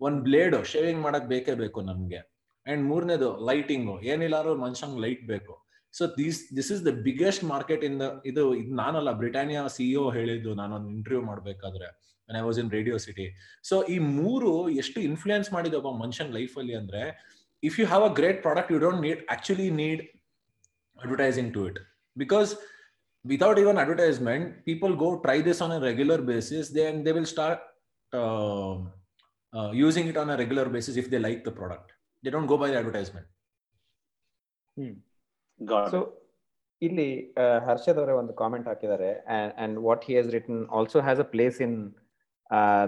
[0.00, 2.20] ಒಂದ್ ಬ್ಲೇಡ್ ಶೇವಿಂಗ್ ಮಾಡಕ್ ಬೇಕೇ ಬೇಕು ನಮ್ಗೆ.
[2.66, 5.66] ಅಂಡ್ ಮೂರನೇದು ಲೈಟಿಂಗು ಏನಿಲ್ಲಾರು ಮನುಷ್ಯಂಗ್ ಲೈಟ್ ಬೇಕು.
[5.92, 10.54] So this this is the biggest market in the ಇದು ಇದು ನಾನಲ್ಲ ಬ್ರಿಟಾನಿಯಾ ಸಿಇಒ ಹೇಳಿದ್ದು
[10.54, 11.88] ನಾನೊಂದು ಇಂಟರ್ವ್ಯೂ ಮಾಡ್ಬೇಕಾದ್ರೆ
[12.38, 13.26] I was in Radio City
[13.62, 17.02] so ಈ ಮೂರು ಎಷ್ಟು ಇನ್ಫ್ಲುಯೆನ್ಸ್ ಮಾಡಿದೆ ಒಬ್ಬ ಮನುಷ್ಯನ ಲೈಫ್ ಅಲ್ಲಿ ಅಂದ್ರೆ
[17.63, 20.01] if you have a great product you don't need actually need
[20.99, 21.79] advertising to it
[22.15, 22.51] because
[23.25, 27.59] without even advertisement people go try this on a regular basis then they will start
[28.13, 28.73] uh,
[29.53, 31.87] uh, using it on a regular basis if they like the product
[32.23, 33.27] they don't go by the advertisement
[35.59, 35.99] Got so
[36.81, 37.09] ಇಲ್ಲಿ
[37.67, 39.11] ಹರ್ಷದ್ ಅವರೇ ಒಂದು comment ಹಾಕಿದ್ದಾರೆ
[39.63, 41.75] and what ಹಿ ಹಸ್ return also has a place in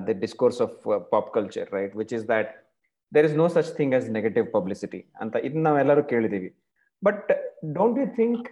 [0.07, 0.75] the discourse of
[1.13, 2.51] pop culture right which is that
[3.14, 6.50] there is no such thing as negative publicity ಅಂತ ಇದನ್ನ ನಾವೆಲ್ಲರೂ ಕೇಳಿದೀವಿ.
[7.02, 7.30] But
[7.78, 8.48] don't you think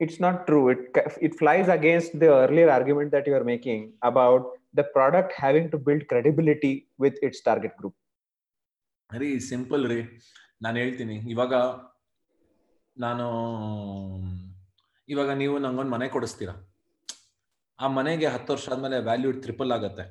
[0.00, 4.46] it's not true it it flies against the earlier argument that you are making about
[4.78, 6.72] the product having to build credibility
[7.04, 7.98] with its target group
[9.10, 10.00] ರೀ simple ರೀ.
[10.62, 11.16] ನಾನು ಹೇಳ್ತೀನಿ.
[11.34, 11.54] ಇವಾಗ
[12.96, 13.26] ನಾನು
[15.08, 16.54] ಇವಾಗ ನೀವು ನಂಗೊಂದು ಮನೆ ಕೊಡಿಸ್ತೀರಾ?
[17.78, 20.04] ಆ ಮನೆಗೆ ಹತ್ತು ವರ್ಷ ಆದ್ಮೇಲೆ ವ್ಯಾಲ್ಯೂ ಟ್ರಿಪಲ್ ಆಗತ್ತೆ.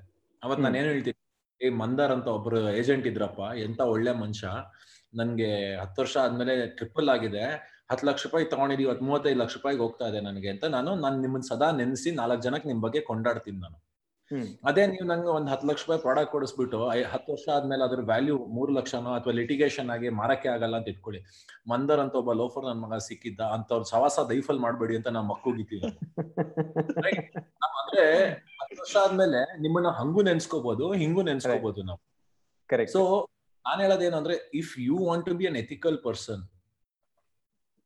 [0.43, 1.16] ಅವತ್ ನಾನು ಏನು ಹೇಳ್ತೀನಿ?
[1.61, 4.47] ಏ ಮಂದಾರ್ ಅಂತ ಒಬ್ರು ಏಜೆಂಟ್ ಇದ್ರಪ್ಪ ಎಂತ ಒಳ್ಳೆ ಮನುಷ್ಯ.
[5.13, 5.49] ನನ್ಗೆ
[5.81, 7.43] ಹತ್ತು ವರ್ಷ ಆದ್ಮೇಲೆ ಟ್ರಿಪಲ್ ಆಗಿದೆ.
[7.91, 11.45] ಹತ್ತು ಲಕ್ಷ ರೂಪಾಯಿ ತಗೊಂಡಿದೀವಿ ಇವತ್ತು ಮೂವತ್ತೈದು ಲಕ್ಷ ರೂಪಾಯಿಗೆ ಹೋಗ್ತಾ ಇದೆ ನನಗೆ ಅಂತ ನಾನು ನಾನು ನಿಮ್ಮನ್ನ
[11.49, 13.77] ಸದಾ ನೆನೆಸಿ ನಾಲ್ಕು ಜನಕ್ಕೆ ನಿಮ್ ಬಗ್ಗೆ ಕೊಂಡಾಡ್ತೀನಿ ನಾನು.
[14.67, 18.35] ಅದೇ ನೀವು ನಂಗೆ ಒಂದ್ ಹತ್ತು ಲಕ್ಷ ರೂಪಾಯಿ ಪ್ರಾಡಕ್ಟ್ ಕೊಡಿಸ್ಬಿಟ್ಟು ಐ- ಹತ್ತು ವರ್ಷ ಆದ್ಮೇಲೆ ಅದ್ರ ವ್ಯಾಲ್ಯೂ
[18.55, 21.21] ಮೂರು ಲಕ್ಷನೋ ಅಥವಾ ಲಿಟಿಗೇಷನ್ ಆಗಿ ಮಾರಕ್ಕೆ ಆಗಲ್ಲ ಅಂತ ಇಟ್ಕೊಳ್ಳಿ.
[21.69, 25.53] ಮಂದರ್ ಅಂತ ಒಬ್ಬ ಲೋಫರ್ ನನ್ ಮಗ ಸಿಕ್ಕಿದ್ದ ಅಂತವ್ರ ಸವಾಸ ದೈಫಲ್ ಮಾಡ್ಬೇಡಿ ಅಂತ ನಾವು ಮಕ್ಕಳು
[27.71, 28.05] ಅಂದ್ರೆ
[28.75, 31.99] ವರ್ಷ ಆದ್ಮೇಲೆ ನಿಮ್ಮನ್ನ ಹಂಗೂ ನೆನ್ಸ್ಕೋಬಹುದು ಹಿಂಗೂ ನೆನ್ಸ್ಕೋಬಹುದು ನಾವು.
[32.69, 33.01] ಕರೆಕ್ಟ್ ಸೊ
[33.65, 36.41] ನಾನು ಹೇಳೋದೇನಂದ್ರೆ if you want to be an ethical person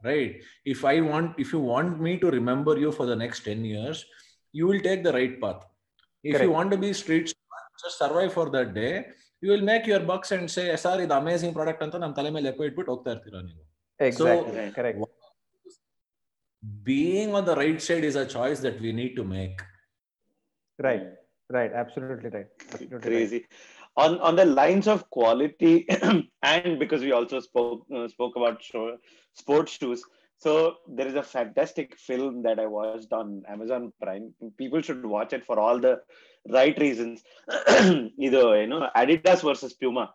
[0.01, 0.35] right
[0.73, 4.01] if I want if you want me to remember you for the next ten years
[4.53, 5.61] you will take the right path
[6.23, 6.51] if you.
[6.57, 7.27] Want to be street
[7.83, 8.87] just survive for that day
[9.43, 12.49] you will make your bucks and say sir ಇದು amazing product ಅಂತ ನಮ್ಮ ತಲೆ ಮೇಲೆ
[12.49, 13.63] ಎಪ್ಪ ಇಟ್ಬಿಟ್ಟು ಹೋಗ್ತಾ ಇರ್ತೀರಾ ನೀವು?
[14.19, 15.01] So being correct
[16.85, 19.59] being on the right side is a choice that we need to make.
[20.81, 21.03] Right,
[21.49, 22.47] right, absolutely right.
[22.73, 23.03] Absolutely right.
[23.03, 23.45] crazy
[23.97, 25.85] on on the lines of quality
[26.43, 28.97] and because we also spoke uh, spoke about show,
[29.43, 30.03] sports shoes
[30.43, 30.51] So
[30.97, 34.23] there is a fantastic film that I watched on Amazon Prime.
[34.61, 35.91] People should watch it for all the
[36.55, 37.23] right reasons.
[38.25, 40.05] Either you know, Adidas versus Puma.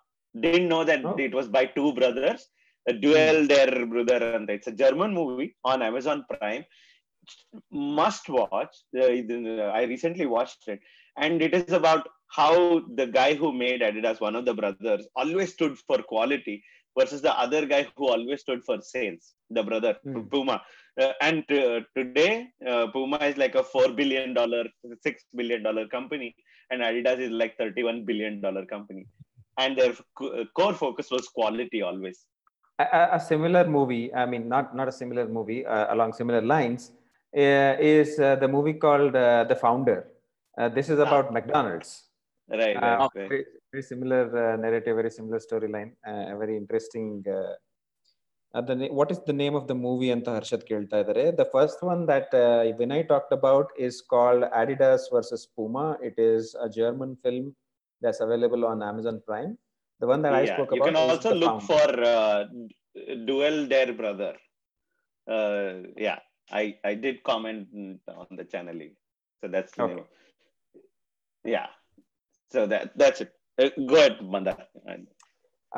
[0.47, 1.15] Didn't know that Oh.
[1.27, 2.49] it was by two brothers.
[2.89, 6.65] A Duell der Brüder, and it's a German movie on Amazon Prime.
[7.71, 8.75] Must watch.
[8.97, 10.81] I recently watched it,
[11.19, 15.53] and it is about how the guy who made Adidas, one of the brothers, always
[15.53, 16.63] stood for quality
[16.99, 20.23] versus the other guy who always stood for sales, the brother Hmm.
[20.31, 20.63] Puma.
[21.01, 24.65] Uh, and uh, today, uh, Puma is like a four billion dollar,
[25.03, 26.35] six billion dollar company,
[26.71, 29.07] and Adidas is like thirty-one billion dollar company.
[29.59, 32.27] And their co- uh, core focus was quality always.
[32.79, 32.85] a,
[33.17, 36.91] a- similar movie i mean not not a similar movie uh, along similar lines
[37.37, 40.01] uh, is uh, the movie called uh, The Founder.
[40.77, 41.07] this is ah.
[41.07, 41.35] about ah.
[41.37, 41.91] McDonald's.
[42.49, 42.77] Right.
[42.81, 43.09] right.
[43.15, 45.91] Very, very, similar narrative, very similar storyline,
[46.43, 47.25] very interesting.
[48.99, 51.19] What is the name of the movie and Harshad ಕೇಳ್ತಾ that?
[51.41, 52.35] The first one that
[52.83, 57.17] Vinay talked about is called Adidas versus Puma it is a German
[58.03, 59.57] that's available on Amazon Prime.
[60.01, 60.77] The one that yeah, I spoke about.
[60.77, 61.67] You can also look founder.
[61.67, 62.45] for uh,
[63.29, 64.35] Duell der Brüder.
[65.27, 66.19] Uh, yeah,
[66.51, 67.69] i i did comment
[68.09, 68.79] on the channel
[69.41, 69.95] so that's the Okay.
[69.95, 70.05] name.
[71.45, 71.67] yeah
[72.53, 73.33] so that that's it
[73.65, 74.57] Uh, go ahead mandar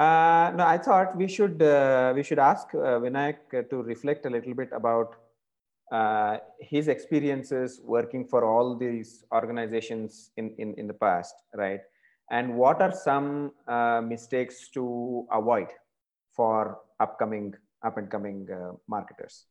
[0.05, 4.27] Uh, no, I thought we should uh, we should ask uh, Vinayak uh, to reflect
[4.27, 5.15] a little bit about
[5.91, 11.81] uh, his experiences working for all these organizations in, in, in the past, right?
[12.31, 15.69] And what are some uh, mistakes to avoid
[16.37, 19.47] for upcoming up and coming uh, marketers?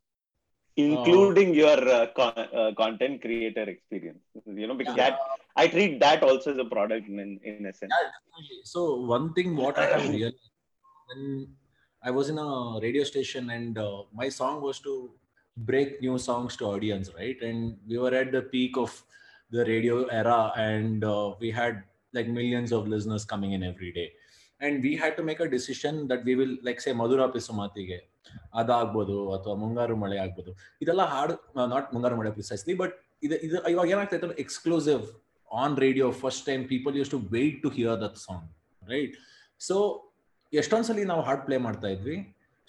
[0.77, 1.59] including oh.
[1.63, 5.09] your uh, con- uh, content creator experience you know because yeah.
[5.09, 5.19] that
[5.55, 8.09] i treat that also as a product in, in a sense yeah,
[8.63, 10.51] so one thing what i have realized
[11.09, 11.47] when
[12.03, 15.09] i was in a radio station and uh, my song was to
[15.71, 19.03] break new songs to audience right and we were at the peak of
[19.49, 24.11] the radio era and uh, we had like millions of listeners coming in every day
[24.59, 27.99] and we had to make a decision that we will like say madura pisumati
[28.53, 30.51] ಅದಾಗ್ಬೋದು ಅಥವಾ ಮುಂಗಾರು ಮಳೆ ಆಗ್ಬೋದು.
[30.81, 31.35] ಇದೆಲ್ಲ ಹಾಡು
[31.73, 35.03] not ಮುಂಗಾರು ಮಳೆ precisely but ಇದು ಇದು ಇವಾಗ ಏನಾಗ್ತಾ ಇತ್ತು exclusive
[35.51, 38.47] on radio first time people use to wait to hear that song
[38.89, 39.15] right
[39.61, 39.77] so
[40.53, 42.17] ಎಷ್ಟೊಂದ್ಸಲಿ ನಾವು ಹಾಡ್ ಪ್ಲೇ ಮಾಡ್ತಾ ಇದ್ವಿ.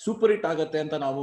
[0.01, 1.23] ಸೂಪರ್ ಹಿಟ್ ಆಗತ್ತೆ ಅಂತ ನಾವು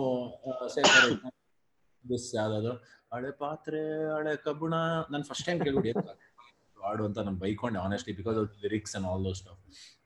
[2.03, 2.73] ದಿಸ್ ಯಾವ್ದಾದ್ರು
[3.13, 3.81] ಹಳೆ ಪಾತ್ರೆ
[4.15, 4.75] ಹಳೆ ಕಬ್ಬುಣ
[5.11, 5.91] ನಾನು ಫಸ್ಟ್ ಟೈಮ್ ಕೇಳ್ಬಿಡಿ
[6.77, 9.59] ಹಾಡು ಅಂತ ನಾನು ಬೈಕೊಂಡೆ honestly because of lyrics and all those stuff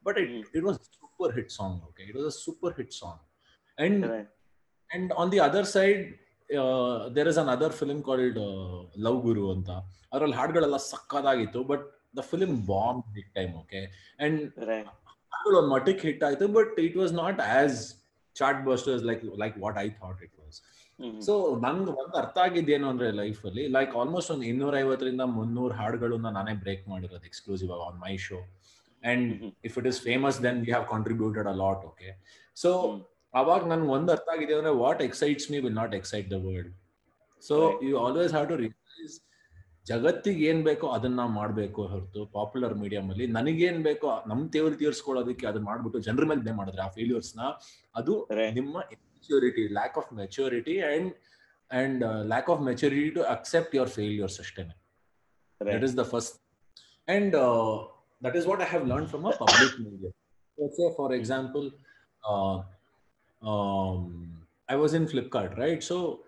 [0.06, 3.22] but it it was super hit song okay it was a super hit song
[3.86, 4.30] and right.
[4.90, 6.02] and on the other side
[6.50, 9.70] uh, there is another film called uh, love Guru ಅಂತ.
[10.14, 11.84] ಅದ್ರಲ್ಲಿ ಹಾಡುಗಳೆಲ್ಲ ಸಕ್ಕದಾಗಿತ್ತು but
[12.18, 13.82] the film bomb big time okay
[14.26, 14.40] and
[15.60, 17.78] ಒಂದು ಮಟ್ಟಿಗೆ hit ಆಯ್ತು but it was not as
[18.36, 20.58] chart busters like like what I thought it was.
[21.28, 21.34] So
[21.66, 26.56] ನಂಗೆ ಒಂದು ಅರ್ಥ ಆಗಿದ್ದೇನು ಅಂದ್ರೆ ಲೈಫ್ ಅಲ್ಲಿ ಲೈಕ್ ಆಲ್ಮೋಸ್ಟ್ ಒಂದು ಇನ್ನೂರ ಐವತ್ತರಿಂದ ಮುನ್ನೂರು ಹಾಡುಗಳನ್ನ ನಾನೇ
[26.64, 28.40] ಬ್ರೇಕ್ ಮಾಡಿರೋದು exclusive on my show
[29.04, 29.30] and.
[29.70, 32.10] If it is famous then we have contributed a lot okay
[32.64, 32.72] so.
[33.34, 36.70] ಅವಾಗ ನನ್ಗೆ ಒಂದು ಅರ್ಥ ಆಗಿದೆ ಅಂದ್ರೆ what excites me will not excite the world
[37.44, 37.56] so.
[37.88, 39.16] You always have to realise
[39.90, 43.26] ಜಗತ್ತಿಗೆ ಏನ್ ಬೇಕೋ ಅದನ್ನ ಮಾಡ್ಬೇಕು ಹೊರತು ಪಾಪ್ಯುಲರ್ ಮೀಡಿಯಂ ಅಲ್ಲಿ.
[43.38, 47.42] ನನಗೇನ್ ಬೇಕೋ ನಮ್ ತೇವಲ್ ತೀರ್ಸ್ಕೊಳ್ಳೋದಕ್ಕೆ ಅದನ್ನ ಮಾಡ್ಬಿಟ್ಟು ಜನರ ಮೇಲೆ ಬ್ಲೇಮ್ ಮಾಡಿದ್ರೆ ಆ ಫೇಲ್ಯೂರ್ಸ್ನ
[47.96, 48.16] ಅದು
[48.60, 48.74] ನಿಮ್ಮ
[49.14, 51.12] maturity lack of maturity and
[51.72, 52.04] and
[52.34, 54.76] lack of maturity to accept your failures ಅಷ್ಟೇನೆ.
[55.62, 56.36] That is the first
[57.08, 57.36] and
[58.22, 60.12] that is what I have learn from a public media
[60.98, 62.79] for media.
[63.42, 65.84] Um, i was in flipkart right?
[65.84, 66.22] So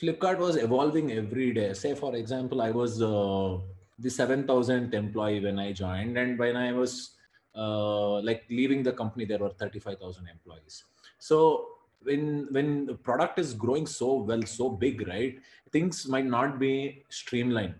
[0.00, 1.72] flipkart was evolving every day.
[1.74, 3.58] Say for example i was uh,
[3.98, 7.12] the 7000th employee when i joined and when i was
[7.54, 10.84] uh, like leaving the company there were 35000 employees.
[11.18, 11.68] So
[12.02, 15.38] when when the product is growing so well so big right
[15.70, 17.74] things might not be streamlined.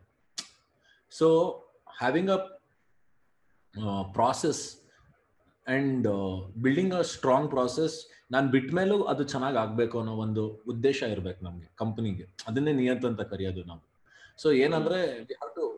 [1.09, 1.65] So
[1.99, 2.49] having a
[3.81, 4.82] uh, process
[5.69, 6.09] and
[6.63, 11.71] building a strong process ನಾನು ಬಿಟ್ಟ ಮೇಲೂ ಅದು ಚೆನ್ನಾಗಿ ಆಗ್ಬೇಕು ಅನ್ನೋ ಒಂದು ಉದ್ದೇಶ ಇರಬೇಕು ನಮಗೆ
[11.75, 13.81] ಕಂಪ್ನಿಗೆ ಅದನ್ನೇ ನಿಯತ್ ಅಂತ ಕರೆಯೋದು ನಾವು.
[14.37, 15.29] ಸೊ ಏನಂದ್ರೆ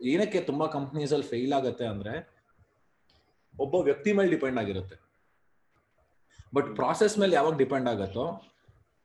[0.03, 2.43] ಏನಕ್ಕೆ ತುಂಬಾ ಕಂಪ್ನೀಸ್ ಅಲ್ಲಿ ಫೇಲ್ ಆಗತ್ತೆ ಅಂದ್ರೆ,
[3.61, 4.97] ಒಬ್ಬ ವ್ಯಕ್ತಿ ಮೇಲೆ ಡಿಪೆಂಡ್ ಆಗಿರುತ್ತೆ.
[6.55, 8.43] ಬಟ್ ಪ್ರಾಸೆಸ್ ಮೇಲೆ ಯಾವಾಗ ಡಿಪೆಂಡ್ ಆಗತ್ತೋ,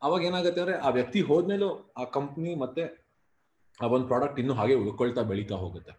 [0.03, 3.05] ಅವಾಗ ಏನಾಗುತ್ತೆ ಅಂದ್ರೆ, ಆ ವ್ಯಕ್ತಿ ಹೋದ್ಮೇಲೂ ಆ ಕಂಪ್ನಿ ಮತ್ತೆ
[3.83, 5.91] ಆ ಒಂದು ಪ್ರಾಡಕ್ಟ್ ಇನ್ನೂ ಹಾಗೆ ಉಳ್ಕೊಳ್ತಾ ಬೆಳೀತಾ ಹೋಗುತ್ತೆ.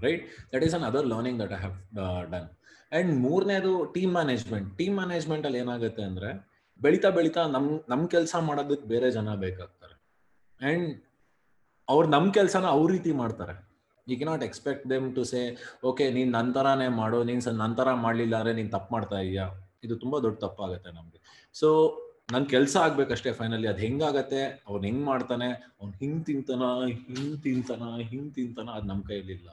[0.00, 2.55] Right that is another learning that I have done
[2.92, 8.88] and ಮೂರನೇದು ಟೀಮ್ ಮ್ಯಾನೇಜ್ಮೆಂಟ್ ಟೀಮ್ ಮ್ಯಾನೇಜ್ಮೆಂಟ್ ಅಲ್ಲಿ ಏನಾಗುತ್ತೆ ಅಂದ್ರೆ ಬೆಳಿತಾ ಬೆಳಿತಾ ನಮ್ ನಮ್ ಕೆಲಸ ಮಾಡೋದಕ್ಕೆ
[8.88, 9.94] ಬೇರೆ ಜನ ಬೇಕಾಗ್ತಾರೆ.
[10.60, 11.02] ಅಂಡ್
[11.88, 13.66] ಅವ್ರು ನಮ್ ಕೆಲಸನ ಅವ್ರ ರೀತಿ ಮಾಡ್ತಾರೆ.
[14.08, 18.70] You cannot expect them to say okay ನೀನ್ ನಂತರನೇ ಮಾಡು ನೀನ್ ನಂತರ ಮಾಡ್ಲಿಲ್ಲ ಅಂದ್ರೆ ನೀನ್
[18.70, 19.46] ತಪ್ಪು ಮಾಡ್ತಾ ಇದೀಯಾ?
[19.84, 21.18] ಇದು ತುಂಬಾ ದೊಡ್ಡ ತಪ್ಪಾಗುತ್ತೆ ನಮ್ಗೆ.
[21.54, 21.68] ಸೊ
[22.32, 24.64] ನನ್ ಕೆಲಸ ಆಗ್ಬೇಕಷ್ಟೇ ಫೈನಲಿ ಅದ್ ಹೆಂಗಾಗತ್ತೆ?
[24.68, 25.76] ಅವ್ನ್ ಹೆಂಗ್ ಮಾಡ್ತಾನೆ?
[25.80, 26.62] ಅವ್ನ್ ಹಿಂಗ್ ತಿಂತಾನ?
[26.84, 27.96] ಹಿಂಗ್ ತಿಂತಾನ?
[28.00, 28.68] ಹಿಂಗ್ ತಿಂತಾನ?
[28.70, 29.48] ಅದ್ ನಮ್ ಕೈಲಿಲ್ಲ.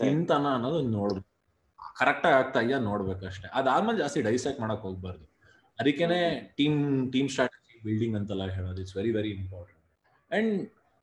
[0.00, 1.33] ತಿಂತಾನ ಅನ್ನೋದು ನೋಡ್ಬೇಕು.
[1.99, 5.25] ಕರೆಕ್ಟ್ ಆಗಿ ಆಗ್ತಾ ಇದೆಯಾ ನೋಡ್ಬೇಕಷ್ಟೇ ಅದಾದ್ಮೇಲೆ ಜಾಸ್ತಿ ಡೈಸೆಕ್ಟ್ ಮಾಡಕ್ ಹೋಗ್ಬಾರ್ದು
[5.79, 6.19] ಅದಕ್ಕೇನೆ
[6.57, 6.77] ಟೀಮ್
[7.11, 9.83] ಟೀಮ್ ಸ್ಟ್ರಾಟಜಿ ಬಿಲ್ಡಿಂಗ್ ಅಂತೆಲ್ಲ ಹೇಳೋದು it's very very important
[10.31, 10.53] and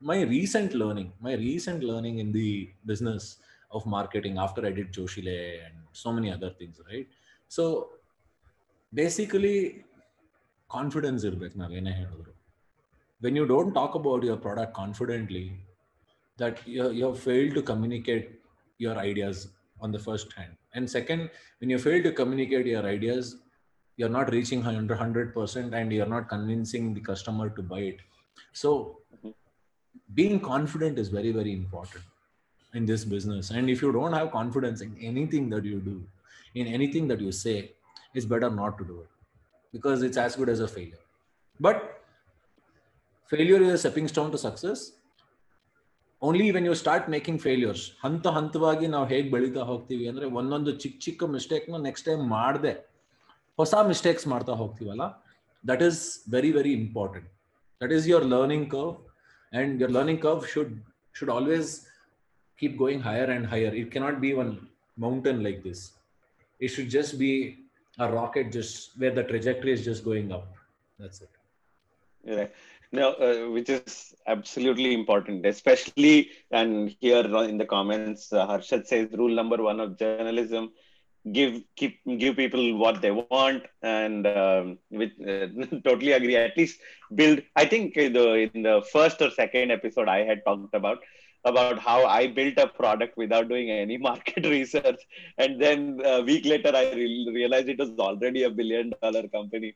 [0.03, 2.49] my recent learning my recent learning in the
[2.87, 3.27] business
[3.75, 7.11] of marketing after I did ಜೋಶಿಲೆ and so many other things right
[7.51, 7.65] so
[8.93, 9.57] basically
[10.71, 12.35] confidence ಇರ್ಬೇಕು ನಾವೇನೇ ಹೇಳಿದ್ರು
[13.21, 15.47] when you don't talk about your product confidently
[16.39, 18.25] that you, you have failed to communicate
[18.81, 19.49] your ideas
[19.82, 20.56] on the first hand.
[20.74, 21.30] And second,
[21.60, 23.38] when you fail to communicate your ideas,
[23.98, 27.98] you're not reaching 100, 100% and you're not convincing the customer to buy it.
[28.54, 29.00] So,
[30.14, 32.04] being confident is very, very important
[32.74, 33.50] in this business.
[33.52, 36.04] And if you don't have confidence in anything that you do,
[36.56, 37.72] in anything that you say,
[38.14, 39.08] it's better not to do it
[39.72, 41.00] because it's as good as a failure.
[41.60, 42.02] But
[43.28, 44.94] failure is a stepping stone to success
[46.23, 50.99] only when you start making failures ಹಂತ ಹಂತವಾಗಿ ನಾವು ಹೇಗೆ ಬೆಳೀತಾ ಹೋಗ್ತೀವಿ ಅಂದ್ರೆ ಒಂದೊಂದು ಚಿಕ್ಕ
[51.05, 52.73] ಚಿಕ್ಕ ಮಿಸ್ಟೇಕ್ನ ನೆಕ್ಸ್ಟ್ ಟೈಮ್ ಮಾಡದೆ
[53.59, 55.05] ಹೊಸ ಮಿಸ್ಟೇಕ್ಸ್ ಮಾಡ್ತಾ ಹೋಗ್ತೀವಲ್ಲ
[55.65, 56.01] that is
[56.33, 57.29] very very important
[57.81, 58.93] that is your learning curve
[59.53, 60.73] and your learning curve should
[61.15, 61.71] should always
[62.59, 64.53] keep going higher and higher it cannot be one
[64.99, 65.83] mountain like this
[66.61, 67.33] it should just be
[67.99, 70.51] a rocket just where the trajectory is just going up
[70.99, 71.33] that's it
[72.25, 72.53] Right.
[72.94, 79.10] no, uh, which is absolutely important, especially and here in the comments, uh, Harshad says
[79.14, 80.72] rule number one of journalism:
[81.32, 85.48] give keep give people what they want, and um, with uh,
[85.86, 86.36] totally agree.
[86.36, 86.80] At least
[87.14, 87.42] build.
[87.56, 91.00] I think in the in the first or second episode I had talked about
[91.46, 95.02] about how I built a product without doing any market research,
[95.38, 99.76] and then a week later I re- realized it was already a billion dollar company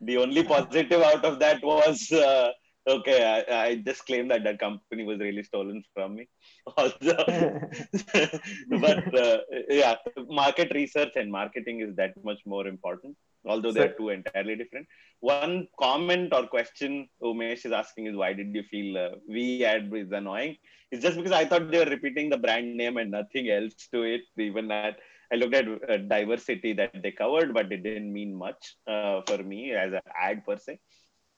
[0.00, 2.50] the only positive out of that was uh,
[2.88, 6.28] okay I, I just claimed that that company was really stolen from me.
[6.76, 7.16] Also
[8.84, 9.38] but uh,
[9.68, 9.96] yeah
[10.28, 14.86] market research and marketing is that much more important although they're two entirely different.
[15.20, 19.90] One comment or question umesh is asking is why did you feel uh, Vi ad
[19.94, 20.56] is annoying?
[20.90, 24.02] It's just because i thought they were repeating the brand name and nothing else to
[24.02, 24.96] it even that
[25.31, 29.37] I looked at uh, diversity that they covered, but it didn't mean much uh, for
[29.51, 30.73] me as an ad per se.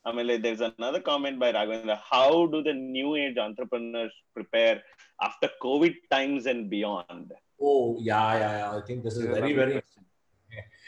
[0.05, 1.97] Amele, there's another comment by Raghavendra.
[2.11, 4.75] How do the new age entrepreneurs prepare
[5.21, 7.33] after COVID times and beyond?
[7.59, 8.77] Oh, yeah, yeah, yeah.
[8.77, 9.77] I think this is very, very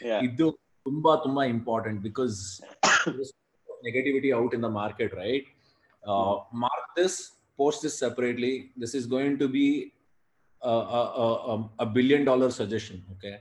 [0.08, 0.20] Yeah.
[0.26, 0.46] ಇದು
[0.86, 2.36] ತುಂಬಾ ತುಂಬಾ important because
[3.86, 5.48] negativity out in the market right
[6.64, 7.16] mark this
[7.62, 9.66] post this separately this is going to B
[10.64, 13.36] a billion dollar suggestion okay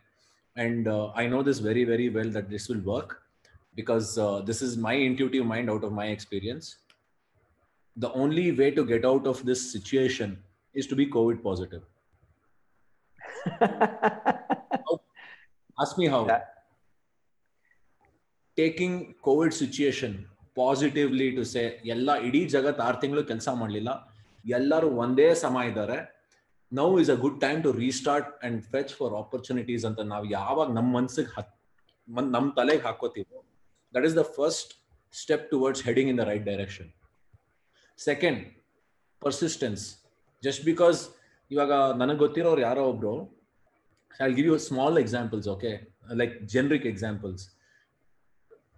[0.56, 3.22] and uh, i know this very very well that this will work
[3.76, 6.78] because uh, this is my intuitive mind out of my experience
[7.98, 10.38] the only way to get out of this situation
[10.76, 11.84] is to be covid positive
[15.84, 16.46] ask me how Yeah.
[18.58, 20.16] Taking Covid situation
[20.56, 23.90] positively to say ಎಲ್ಲ ಇಡೀ ಜಗತ್ ಆರು ತಿಂಗಳು ಕೆಲಸ ಮಾಡಲಿಲ್ಲ
[24.46, 25.98] ಎಲ್ಲರೂ ಒಂದೇ ಸಮ ಇದ್ದಾರೆ
[26.72, 30.90] now is a good time to restart and fetch for opportunities ಅಂತ ನಾವು ಯಾವಾಗ ನಮ್ಮ
[30.98, 31.54] ಮನ್ಸಿಗೆ ಹತ್
[32.36, 33.40] ನಮ್ಮ ತಲೆಗೆ ಹಾಕೋತೀವೋ
[33.94, 34.72] that is the first
[35.14, 36.90] step towards heading in the right direction
[38.00, 38.42] second
[39.22, 39.84] persistence
[40.44, 41.00] just because
[41.52, 43.14] ಇವಾಗ ನನಗೆ ಗೊತ್ತಿರೋರು ಯಾರೋ ಒಬ್ರು
[44.20, 45.72] I give you small examples okay
[46.22, 47.46] like generic examples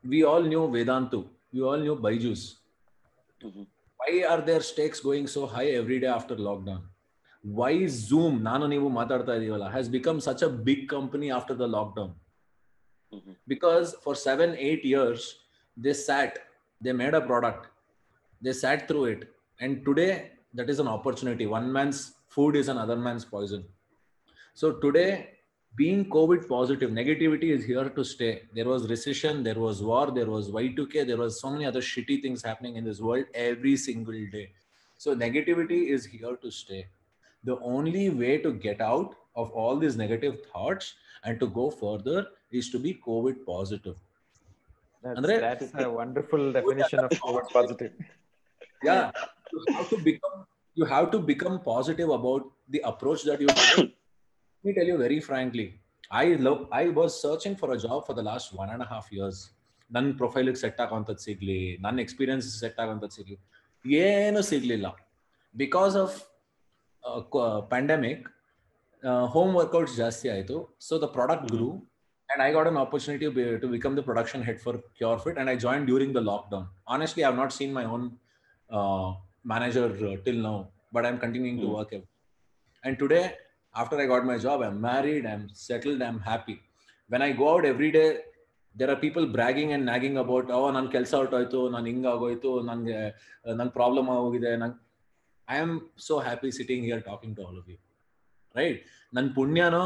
[0.04, 1.18] we all knew Vedantu,
[1.54, 2.44] we all knew Byju's.
[3.42, 3.68] Mhm.
[4.00, 6.36] Why are their stakes going so high every day after
[7.46, 7.60] lockdown?
[7.60, 12.14] Why Zoom, ನಾನು ನೀವು ಮಾತಾಡ್ತಾ ಇದೀವಲ್ಲ, has become such a big company after the lockdown?
[13.16, 13.36] Mhm.
[13.50, 15.20] Because for seven, eight years,
[15.84, 16.32] they sat,
[16.86, 17.66] they made a product,
[18.46, 19.22] they sat through it.
[19.60, 21.46] And today, that is an opportunity.
[21.46, 23.64] One man's food is another man's poison.
[24.54, 25.30] So today,
[25.76, 28.42] being COVID positive, negativity is here to stay.
[28.56, 32.22] There was recession, there was war, there was Y2K, there was so many other shitty
[32.22, 34.52] things happening in this world every single day.
[34.98, 36.86] So negativity is here to stay.
[37.46, 40.94] The only way to get out of all these negative thoughts
[41.24, 43.98] and to go further is to be COVID positive.
[45.04, 47.94] That's, Andre- that is a wonderful definition of COVID positive.
[48.84, 49.12] Yeah,
[49.54, 50.38] you have to become
[50.78, 53.78] you have to become positive about the approach that you take.
[53.78, 55.66] Let me tell you very frankly,
[56.12, 59.08] I love I was searching for a job for the last one and a half
[59.12, 59.40] years.
[59.90, 63.38] ನನ್ನ ಪ್ರೊಫೈಲಿಗೆ set ಆಗೋಂಥದ್ದು ಸಿಗ್ಲಿ ನನ್ನ experience set ಆಗೋಂಥದ್ದು ಸಿಗ್ಲಿ
[64.04, 64.88] ಏನು ಸಿಗ್ಲಿಲ್ಲ
[65.56, 66.16] because of
[67.72, 68.26] pandemic
[69.34, 70.58] home workouts ಜಾಸ್ತಿ ಆಯಿತು
[70.90, 71.70] so the product ಗ್ರೂ
[72.30, 75.50] and I got an opportunity to, be, to become the production head for CureFit, and
[75.50, 76.68] I joined during the lockdown.
[76.88, 78.04] Honestly, I've not seen my own
[78.70, 79.08] uh,
[79.44, 80.58] manager uh, till now,
[80.92, 81.74] but I'm continuing to Hmm.
[81.74, 81.92] work.
[82.84, 83.24] And today,
[83.76, 86.56] after I got my job, I'm married, I'm settled, I'm happy.
[87.10, 88.08] When I go out every day,
[88.76, 93.00] there are people bragging and nagging about, oh, ನನ್ನ ಕೆಲಸ ಹೊರಟೋಯ್ತು ನಾನು ಹಿಂಗಾಗೋಯ್ತು ನನಗೆ
[93.52, 94.80] ನನ್ನ problem ಆಗೋಗಿದೆ ನಂಗೆ
[95.49, 97.77] I am so happy sitting here talking to all of you
[98.55, 98.79] right
[99.13, 99.85] ನನ್ನ ಪುಣ್ಯನೋ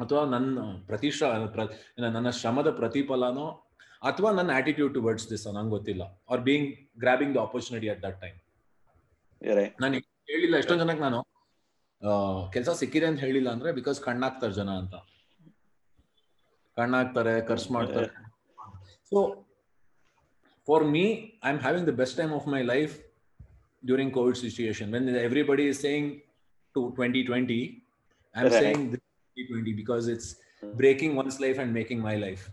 [0.00, 1.68] ಅಥವಾ ನನ್ನ ಪ್ರತಿಶ್ರ ಪ್ರ-
[2.12, 3.46] ನನ್ನ ಶ್ರಮದ ಪ್ರತಿಫಲನೋ
[4.02, 6.02] ಅಥವಾ ನನ್ನ ಆಟಿಟ್ಯೂಡ್ ಟುವರ್ಡ್ಸ್ ದಿಸ್ ನಂಗೆ ಗೊತ್ತಿಲ್ಲ.
[6.30, 8.38] Or being grabbing the opportunity at that time
[9.42, 9.72] Right.
[9.80, 9.94] ನಾನು
[10.28, 11.18] ಹೇಳಿಲ್ಲ ಎಷ್ಟೊಂದು ಜನಕ್ಕೆ ನಾನು
[12.52, 14.94] ಕೆಲಸ ಸಿಕ್ಕಿದೆ ಅಂತ ಹೇಳಿಲ್ಲ ಅಂದ್ರೆ ಬಿಕಾಸ್ ಕಣ್ಣಾಗ್ತಾರೆ ಜನ ಅಂತ.
[16.76, 18.08] ಕಣ್ಣಾಗ್ತಾರೆ ಖರ್ಚು ಮಾಡ್ತಾರೆ.
[19.10, 19.18] So
[20.68, 21.04] for me
[21.44, 22.94] I am having the best time of my life
[23.84, 26.22] during COVID situation when everybody is saying
[26.74, 27.82] to 2020,
[28.34, 30.36] I'm saying 2020 because it's
[30.74, 32.50] breaking one's life and making my life.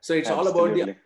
[0.00, 0.60] So it's Absolutely.
[0.60, 0.96] all about the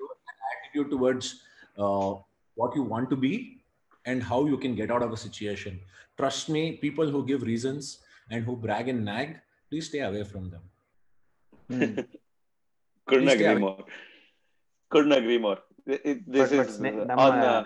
[0.64, 1.42] attitude towards
[1.78, 2.14] uh,
[2.54, 3.62] what you want to be
[4.04, 5.80] and how you can get out of a situation.
[6.16, 7.98] Trust me, people who give reasons
[8.30, 9.40] and who brag and nag,
[9.70, 10.62] please stay away from them.
[11.70, 12.00] Hmm.
[13.06, 13.84] Couldn't agree more.
[14.90, 15.58] Couldn't agree more.
[15.86, 17.38] It, it, this but, but is on.
[17.38, 17.64] Uh,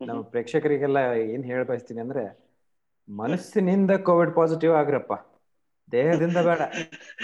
[0.00, 0.98] ನಮ್ಮ ಪ್ರೇಕ್ಷಕರಿಗೆಲ್ಲ
[1.32, 2.24] ಏನ್ ಹೇಳ ಬಯಸ್ತೀನಿ ಅಂದ್ರೆ
[3.08, 5.14] ಮನಸ್ಸಿನಿಂದ Covid positive ಆಗ್ರಪ್ಪ
[5.92, 6.62] ದೇಹದಿಂದ ಬೇಡ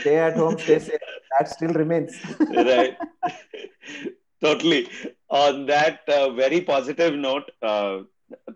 [0.01, 2.17] stay at home stay safe that still remains
[2.71, 2.97] right.
[4.43, 4.81] totally.
[5.43, 7.95] On that uh, very positive note, uh,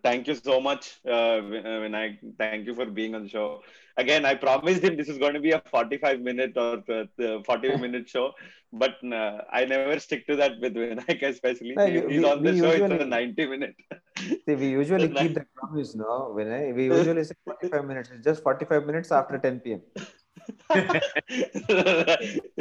[0.02, 2.14] thank you so much, uh, Vin- uh, Vinayak.
[2.38, 3.48] Thank you for being on the show.
[3.97, 7.43] Again, I promised him this is going to be a 45 minute or uh, uh,
[7.43, 8.31] 40 minute show,
[8.71, 11.75] but uh, I never stick to that with Vinayak, especially.
[11.75, 13.75] No, He- He's we- on the show, it's usually- a 90 minute.
[14.47, 18.43] we usually keep the promise no when I, we usually say 45 minutes it's just
[18.43, 19.81] 45 minutes after 10 pm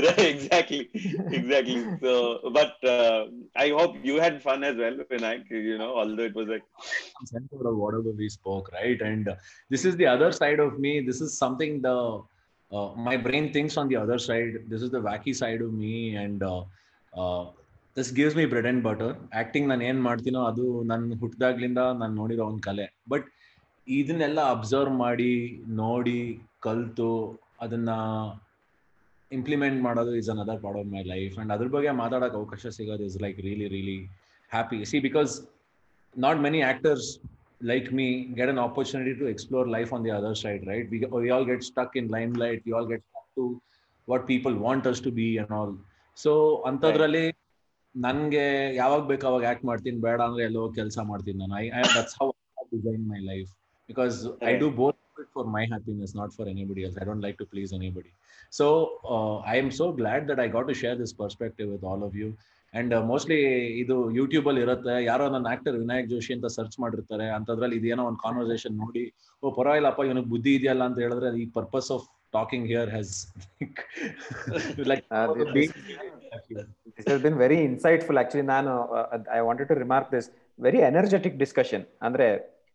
[0.07, 0.91] exactly,
[1.39, 1.85] exactly.
[2.03, 2.13] So,
[2.53, 3.27] but uh,
[3.57, 5.51] I hope you had fun as well, Vinayak.
[5.51, 6.65] You know, although it was like
[7.51, 9.01] whatever we spoke, right?
[9.01, 9.37] And uh,
[9.71, 11.01] this is the other side of me.
[11.01, 12.23] This is something the
[12.71, 14.55] uh, my brain thinks on the other side.
[14.69, 16.63] This is the wacky side of me, and uh,
[17.15, 17.45] uh,
[17.95, 19.11] this gives me bread and butter.
[19.41, 23.27] Acting ನಾನು ಏನು ಮಾಡ್ತೀನೋ ಅದು ನನ್ನ ಹುಟ್ಟಿದಾಗ್ಲಿಂದ ನಾನು ನೋಡಿರೋ ಒಂದು ಕಲೆ but
[23.99, 25.33] ಇದನ್ನೆಲ್ಲ observe ಮಾಡಿ
[25.83, 26.19] ನೋಡಿ
[26.67, 27.11] ಕಲ್ತು
[27.65, 27.91] ಅದನ್ನ
[29.31, 33.19] ಇಂಪ್ಲಿಮೆಂಟ್ ಮಾಡೋದು is another part of my life and ಅದ್ರ ಬಗ್ಗೆ ಮಾತಾಡೋಕೆ ಅವಕಾಶ ಸಿಗೋದು is
[33.25, 33.99] like really really
[34.51, 35.35] happy see because
[36.15, 37.09] not many actors
[37.71, 38.07] like me
[38.39, 40.89] get an opportunity to explore life on the other side right
[41.25, 42.11] we all get stuck in
[42.45, 43.05] limelight you all get
[43.39, 43.45] to
[44.09, 45.75] what people want us to be and all
[46.19, 46.33] so
[46.71, 47.25] ಅಂಥದ್ರಲ್ಲಿ
[47.95, 48.45] ನನಗೆ
[48.75, 49.99] ಯಾವಾಗ ಬೇಕು ಅವಾಗ act ಮಾಡ್ತೀನಿ.
[50.01, 51.55] ಬೇಡ ಅಂದ್ರೆ ಎಲ್ಲೋ ಕೆಲಸ ಮಾಡ್ತೀನಿ ನಾನು.
[51.63, 52.17] I I that's
[52.75, 53.49] design my life
[53.89, 54.17] because
[54.51, 56.97] I do both it for my happiness, not for anybody else.
[57.01, 58.13] I don't like to please anybody.
[58.53, 58.67] So
[59.07, 62.15] uh, I am so glad that I got to share this perspective with all of
[62.15, 62.31] you.
[62.75, 67.27] And mostly uh, ಇದು YouTube ಅಲ್ಲಿ ಇರುತ್ತೆ ಯಾರೋ ನನ್ನ actor Vinayak Joshi ಅಂತ search ಮಾಡಿರ್ತಾರೆ
[67.37, 69.03] ಅಂತದ್ರಲ್ಲಿ ಇದೇನೋ ಒಂದು ಕಾನ್ವರ್ಸೇಷನ್ ನೋಡಿ
[69.43, 72.07] ಓ ಪರವಾಗಿಲ್ಲಪ್ಪ ಇವನಿಗೆ ಬುದ್ಧಿ ಇದೆಯಲ್ಲ ಅಂತ ಹೇಳಿದ್ರೆ ಈ purpose of
[72.37, 73.13] talking here has
[74.93, 75.05] like
[77.27, 78.73] been very insightful actually ನಾನು
[79.39, 82.29] I wanted to remark this very energetic discussion ಅಂದ್ರೆ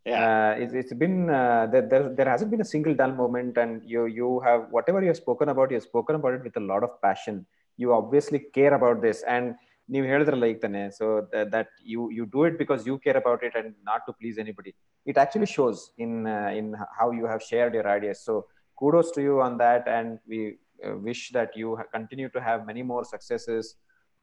[0.07, 0.20] Yeah.
[0.20, 3.74] uh, it's, it's been uh, there, there there hasn't been a single dull moment and
[3.85, 6.64] you you have whatever you have spoken about you have spoken about it with a
[6.70, 7.37] lot of passion
[7.78, 9.47] you obviously care about this and
[9.89, 11.07] ನೀವು ಹೇಳಿದ್ರಲ್ಲ ಈಗ ತಾನೆ so
[11.55, 14.72] that you you do it because you care about it and not to please anybody
[15.07, 16.14] it actually shows in
[16.61, 16.68] in
[16.99, 18.35] how you have shared your ideas so
[18.78, 20.39] kudos to you on that and we
[20.87, 23.64] uh, wish that you ha- continue to have many more successes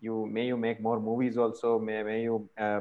[0.02, 2.36] you may you make more movies also may, may you
[2.66, 2.80] uh,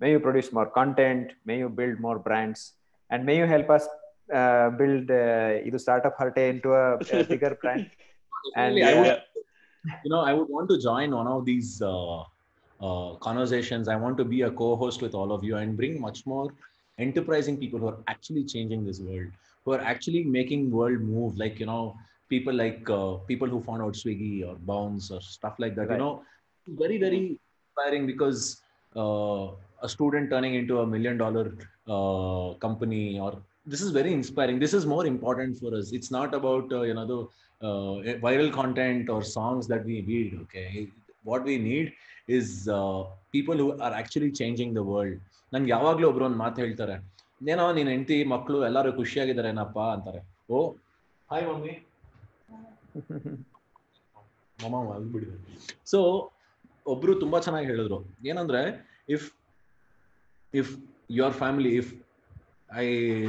[0.00, 2.72] produce more plays may you produce more content may you build more brands
[3.10, 3.88] and may you help us
[4.32, 7.90] uh, build uh, startup harte into a, a bigger brand
[8.56, 9.22] and I would,
[10.04, 12.20] you know, I would want to join one of these uh,
[12.80, 13.88] uh, conversations.
[13.88, 16.52] I want to be a co-host with all of you and bring much more
[16.98, 19.28] enterprising people who are actually changing this world,
[19.64, 21.36] who are actually making world move.
[21.36, 21.96] Like you know,
[22.28, 25.88] people like uh, people who found out Swiggy or Bounce or stuff like that.
[25.88, 25.98] Right.
[25.98, 26.22] You know,
[26.68, 27.38] very very
[27.76, 28.62] inspiring because
[28.96, 29.48] uh,
[29.86, 31.46] a student turning into a million dollar
[31.94, 33.32] uh, company or
[33.66, 34.58] this is very inspiring.
[34.58, 35.92] This is more important for us.
[35.92, 37.20] It's not about uh, you know the
[37.60, 40.38] uh, viral content or songs that we need.
[40.44, 40.70] Okay,
[41.24, 41.86] what we need
[42.28, 43.00] is uh,
[43.32, 45.16] people who are actually changing the world.
[45.52, 46.94] ನನ್ಗೆ ಯಾವಾಗಲೂ ಒಬ್ರು ಒಂದು ಮಾತು ಹೇಳ್ತಾರೆ
[47.52, 50.20] ಏನೋ ನೀನ್ ಹೆಂಡತಿ ಮಕ್ಕಳು ಎಲ್ಲರೂ ಖುಷಿಯಾಗಿದ್ದಾರೇನಪ್ಪ ಅಂತಾರೆ
[50.54, 50.60] ಓ
[51.30, 51.74] ಹಾಯ್ ಮಮ್ಮಿ
[54.58, 55.38] ಮಮ್ಮ ಮಲ್ಬಿಡಿದ್ರು
[55.92, 55.98] ಸೊ
[56.86, 57.98] ಒಬ್ರು ತುಂಬಾ ಚೆನ್ನಾಗಿ ಹೇಳಿದ್ರು
[58.30, 58.60] ಏನಂದ್ರೆ
[59.16, 59.26] if
[60.54, 60.76] if
[61.08, 61.92] your family, if
[62.72, 62.84] I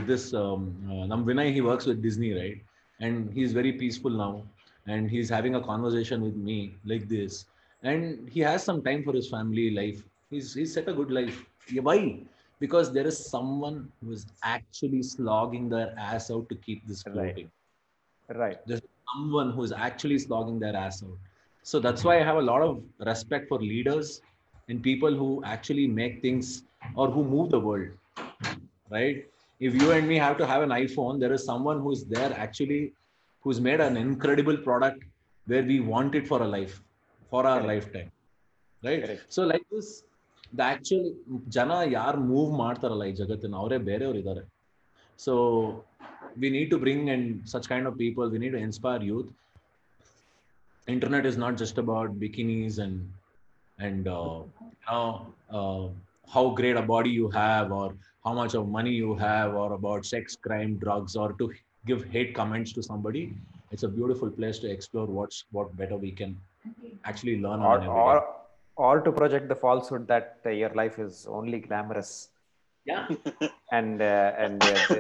[0.06, 2.62] this um, uh, Vinay, he works with Disney, right?
[3.00, 4.44] And he's very peaceful now,
[4.88, 7.46] and he's having a conversation with me like this,
[7.84, 10.04] and he has some time for his family life.
[10.30, 11.44] He's he's set a good life.
[11.70, 12.20] Yeah, why?
[12.60, 17.50] Because there is someone who is actually slogging their ass out to keep this going.
[18.30, 18.40] Right.
[18.44, 18.58] right.
[18.66, 18.82] There's
[19.14, 21.18] someone who is actually slogging their ass out.
[21.64, 24.22] So that's why I have a lot of respect for leaders
[24.70, 26.64] and people who actually make things
[26.95, 27.89] or who move the world.
[28.91, 29.19] Right?
[29.61, 32.83] If you and me have to have an iPhone, there is someone who's there actually
[33.45, 35.03] who's made an incredible product
[35.47, 36.75] where we want it for a life,
[37.31, 37.69] for our Correct.
[37.73, 38.11] lifetime.
[38.83, 39.03] Right?
[39.05, 39.23] Correct.
[39.29, 39.89] So like this,
[40.53, 41.05] the actual
[41.57, 44.43] ಜನ ಯಾರು move ಮಾಡ್ತಾರಲ್ಲ ಈ ಜಗತ್ತಿನ ಅವರೇ ಬೇರೆಯವ್ರು ಇದ್ದಾರೆ
[45.19, 45.35] so
[46.43, 47.23] we need to bring in
[47.53, 49.29] such kind of people we need to inspire youth
[50.89, 52.97] internet is not just about bikinis and
[53.79, 55.07] and uh, you know
[55.59, 55.85] uh,
[56.28, 60.06] how great a body you have or how much of money you have or about
[60.06, 61.52] sex crime drugs or to
[61.86, 63.34] give hate comments to somebody
[63.72, 66.38] it's a beautiful place to explore what's what better we can
[67.04, 68.36] actually learn or, or,
[68.76, 72.30] or to project the falsehood that uh, your life is only glamorous.
[72.86, 73.08] Yeah.
[73.72, 75.00] And uh, and uh,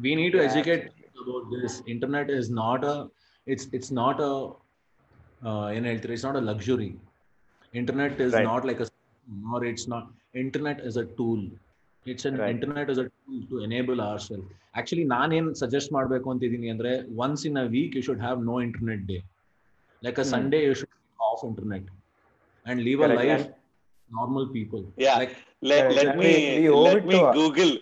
[0.00, 0.88] we need to yeah, educate
[1.22, 1.82] about this.
[1.86, 3.08] Internet is not a
[3.46, 4.32] it's it's not a
[5.48, 6.96] uh, in it's not a luxury.
[7.72, 8.44] Internet is right.
[8.44, 8.89] not like a
[9.52, 10.06] or it's not.
[10.36, 11.42] Internet is a tool.
[12.06, 14.46] It's an internet is a tool to enable our self
[14.78, 16.92] actually ನಾನೇನು suggest ಮಾಡಬೇಕು ಅಂತಿದ್ದೀನಿ ಅಂದ್ರೆ
[17.24, 19.18] once in a week you should have no internet day
[20.02, 21.88] like a Sunday you should off internet
[22.66, 23.44] and leave a life
[24.10, 24.84] normal people
[25.20, 27.72] like let, let, let me, me let me google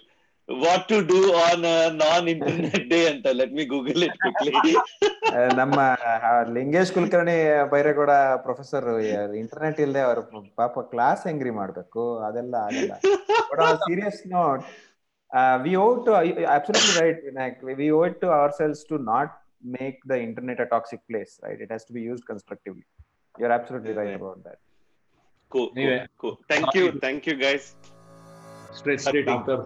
[0.49, 1.65] what to do on
[2.01, 4.53] non internet day ಅಂತ let let Google it quickly
[5.57, 5.79] ನಮ್ಮ
[6.57, 7.37] Lingesh Kulkarni
[7.73, 8.13] Byregowda
[8.47, 8.87] professor
[9.43, 10.21] internet ಇಲ್ಲದೆ ಅವ್ರ
[10.61, 12.95] ಪಾಪ class ಹೆಂಗ್ರಿ ಮಾಡ್ಬೇಕು ಅದೆಲ್ಲ ಆಗಲ್ಲ.
[13.51, 14.63] But on serious note
[15.65, 16.13] we owe to
[16.57, 18.31] absolutely right Vinayak we owe to
[18.61, 19.35] ourselves to not
[19.77, 22.87] make the internet a toxic place right it has to be used constructively
[23.35, 24.61] you are absolutely right about that
[25.53, 26.01] cool, cool, Anyway.
[26.19, 26.35] cool.
[26.51, 27.67] Thank you, thank you, guys.
[28.73, 29.59] straight straight after.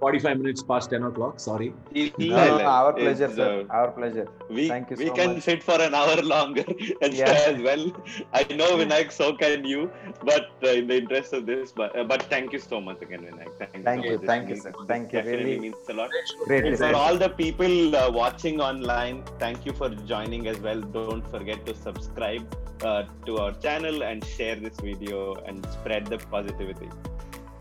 [0.00, 1.40] 45 minutes past 10 o'clock.
[1.40, 1.72] Sorry.
[1.94, 3.64] No, no, our pleasure, it's, sir.
[3.68, 4.28] Uh, our pleasure.
[4.50, 5.42] We, Thank you we can much.
[5.42, 6.64] sit for an hour longer
[7.00, 7.30] yeah.
[7.46, 7.92] as well.
[8.32, 9.90] I know, Vinayak, so can you.
[10.24, 13.20] But uh, in the interest of this, but, uh, but thank you so much again,
[13.20, 13.58] Vinayak.
[13.58, 14.18] Thank, thank you.
[14.18, 14.72] So thank you, sir.
[14.86, 15.22] Thank you.
[15.22, 16.10] Really means a lot.
[16.44, 16.76] Great.
[16.76, 20.80] For all the people uh, watching online, thank you for joining as well.
[20.80, 22.46] Don't forget to subscribe
[22.82, 26.88] uh, to our channel and share this video and spread the positivity.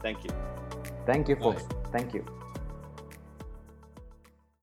[0.01, 0.54] Thank you
[1.05, 1.63] thank you folks.
[1.91, 2.44] Thank you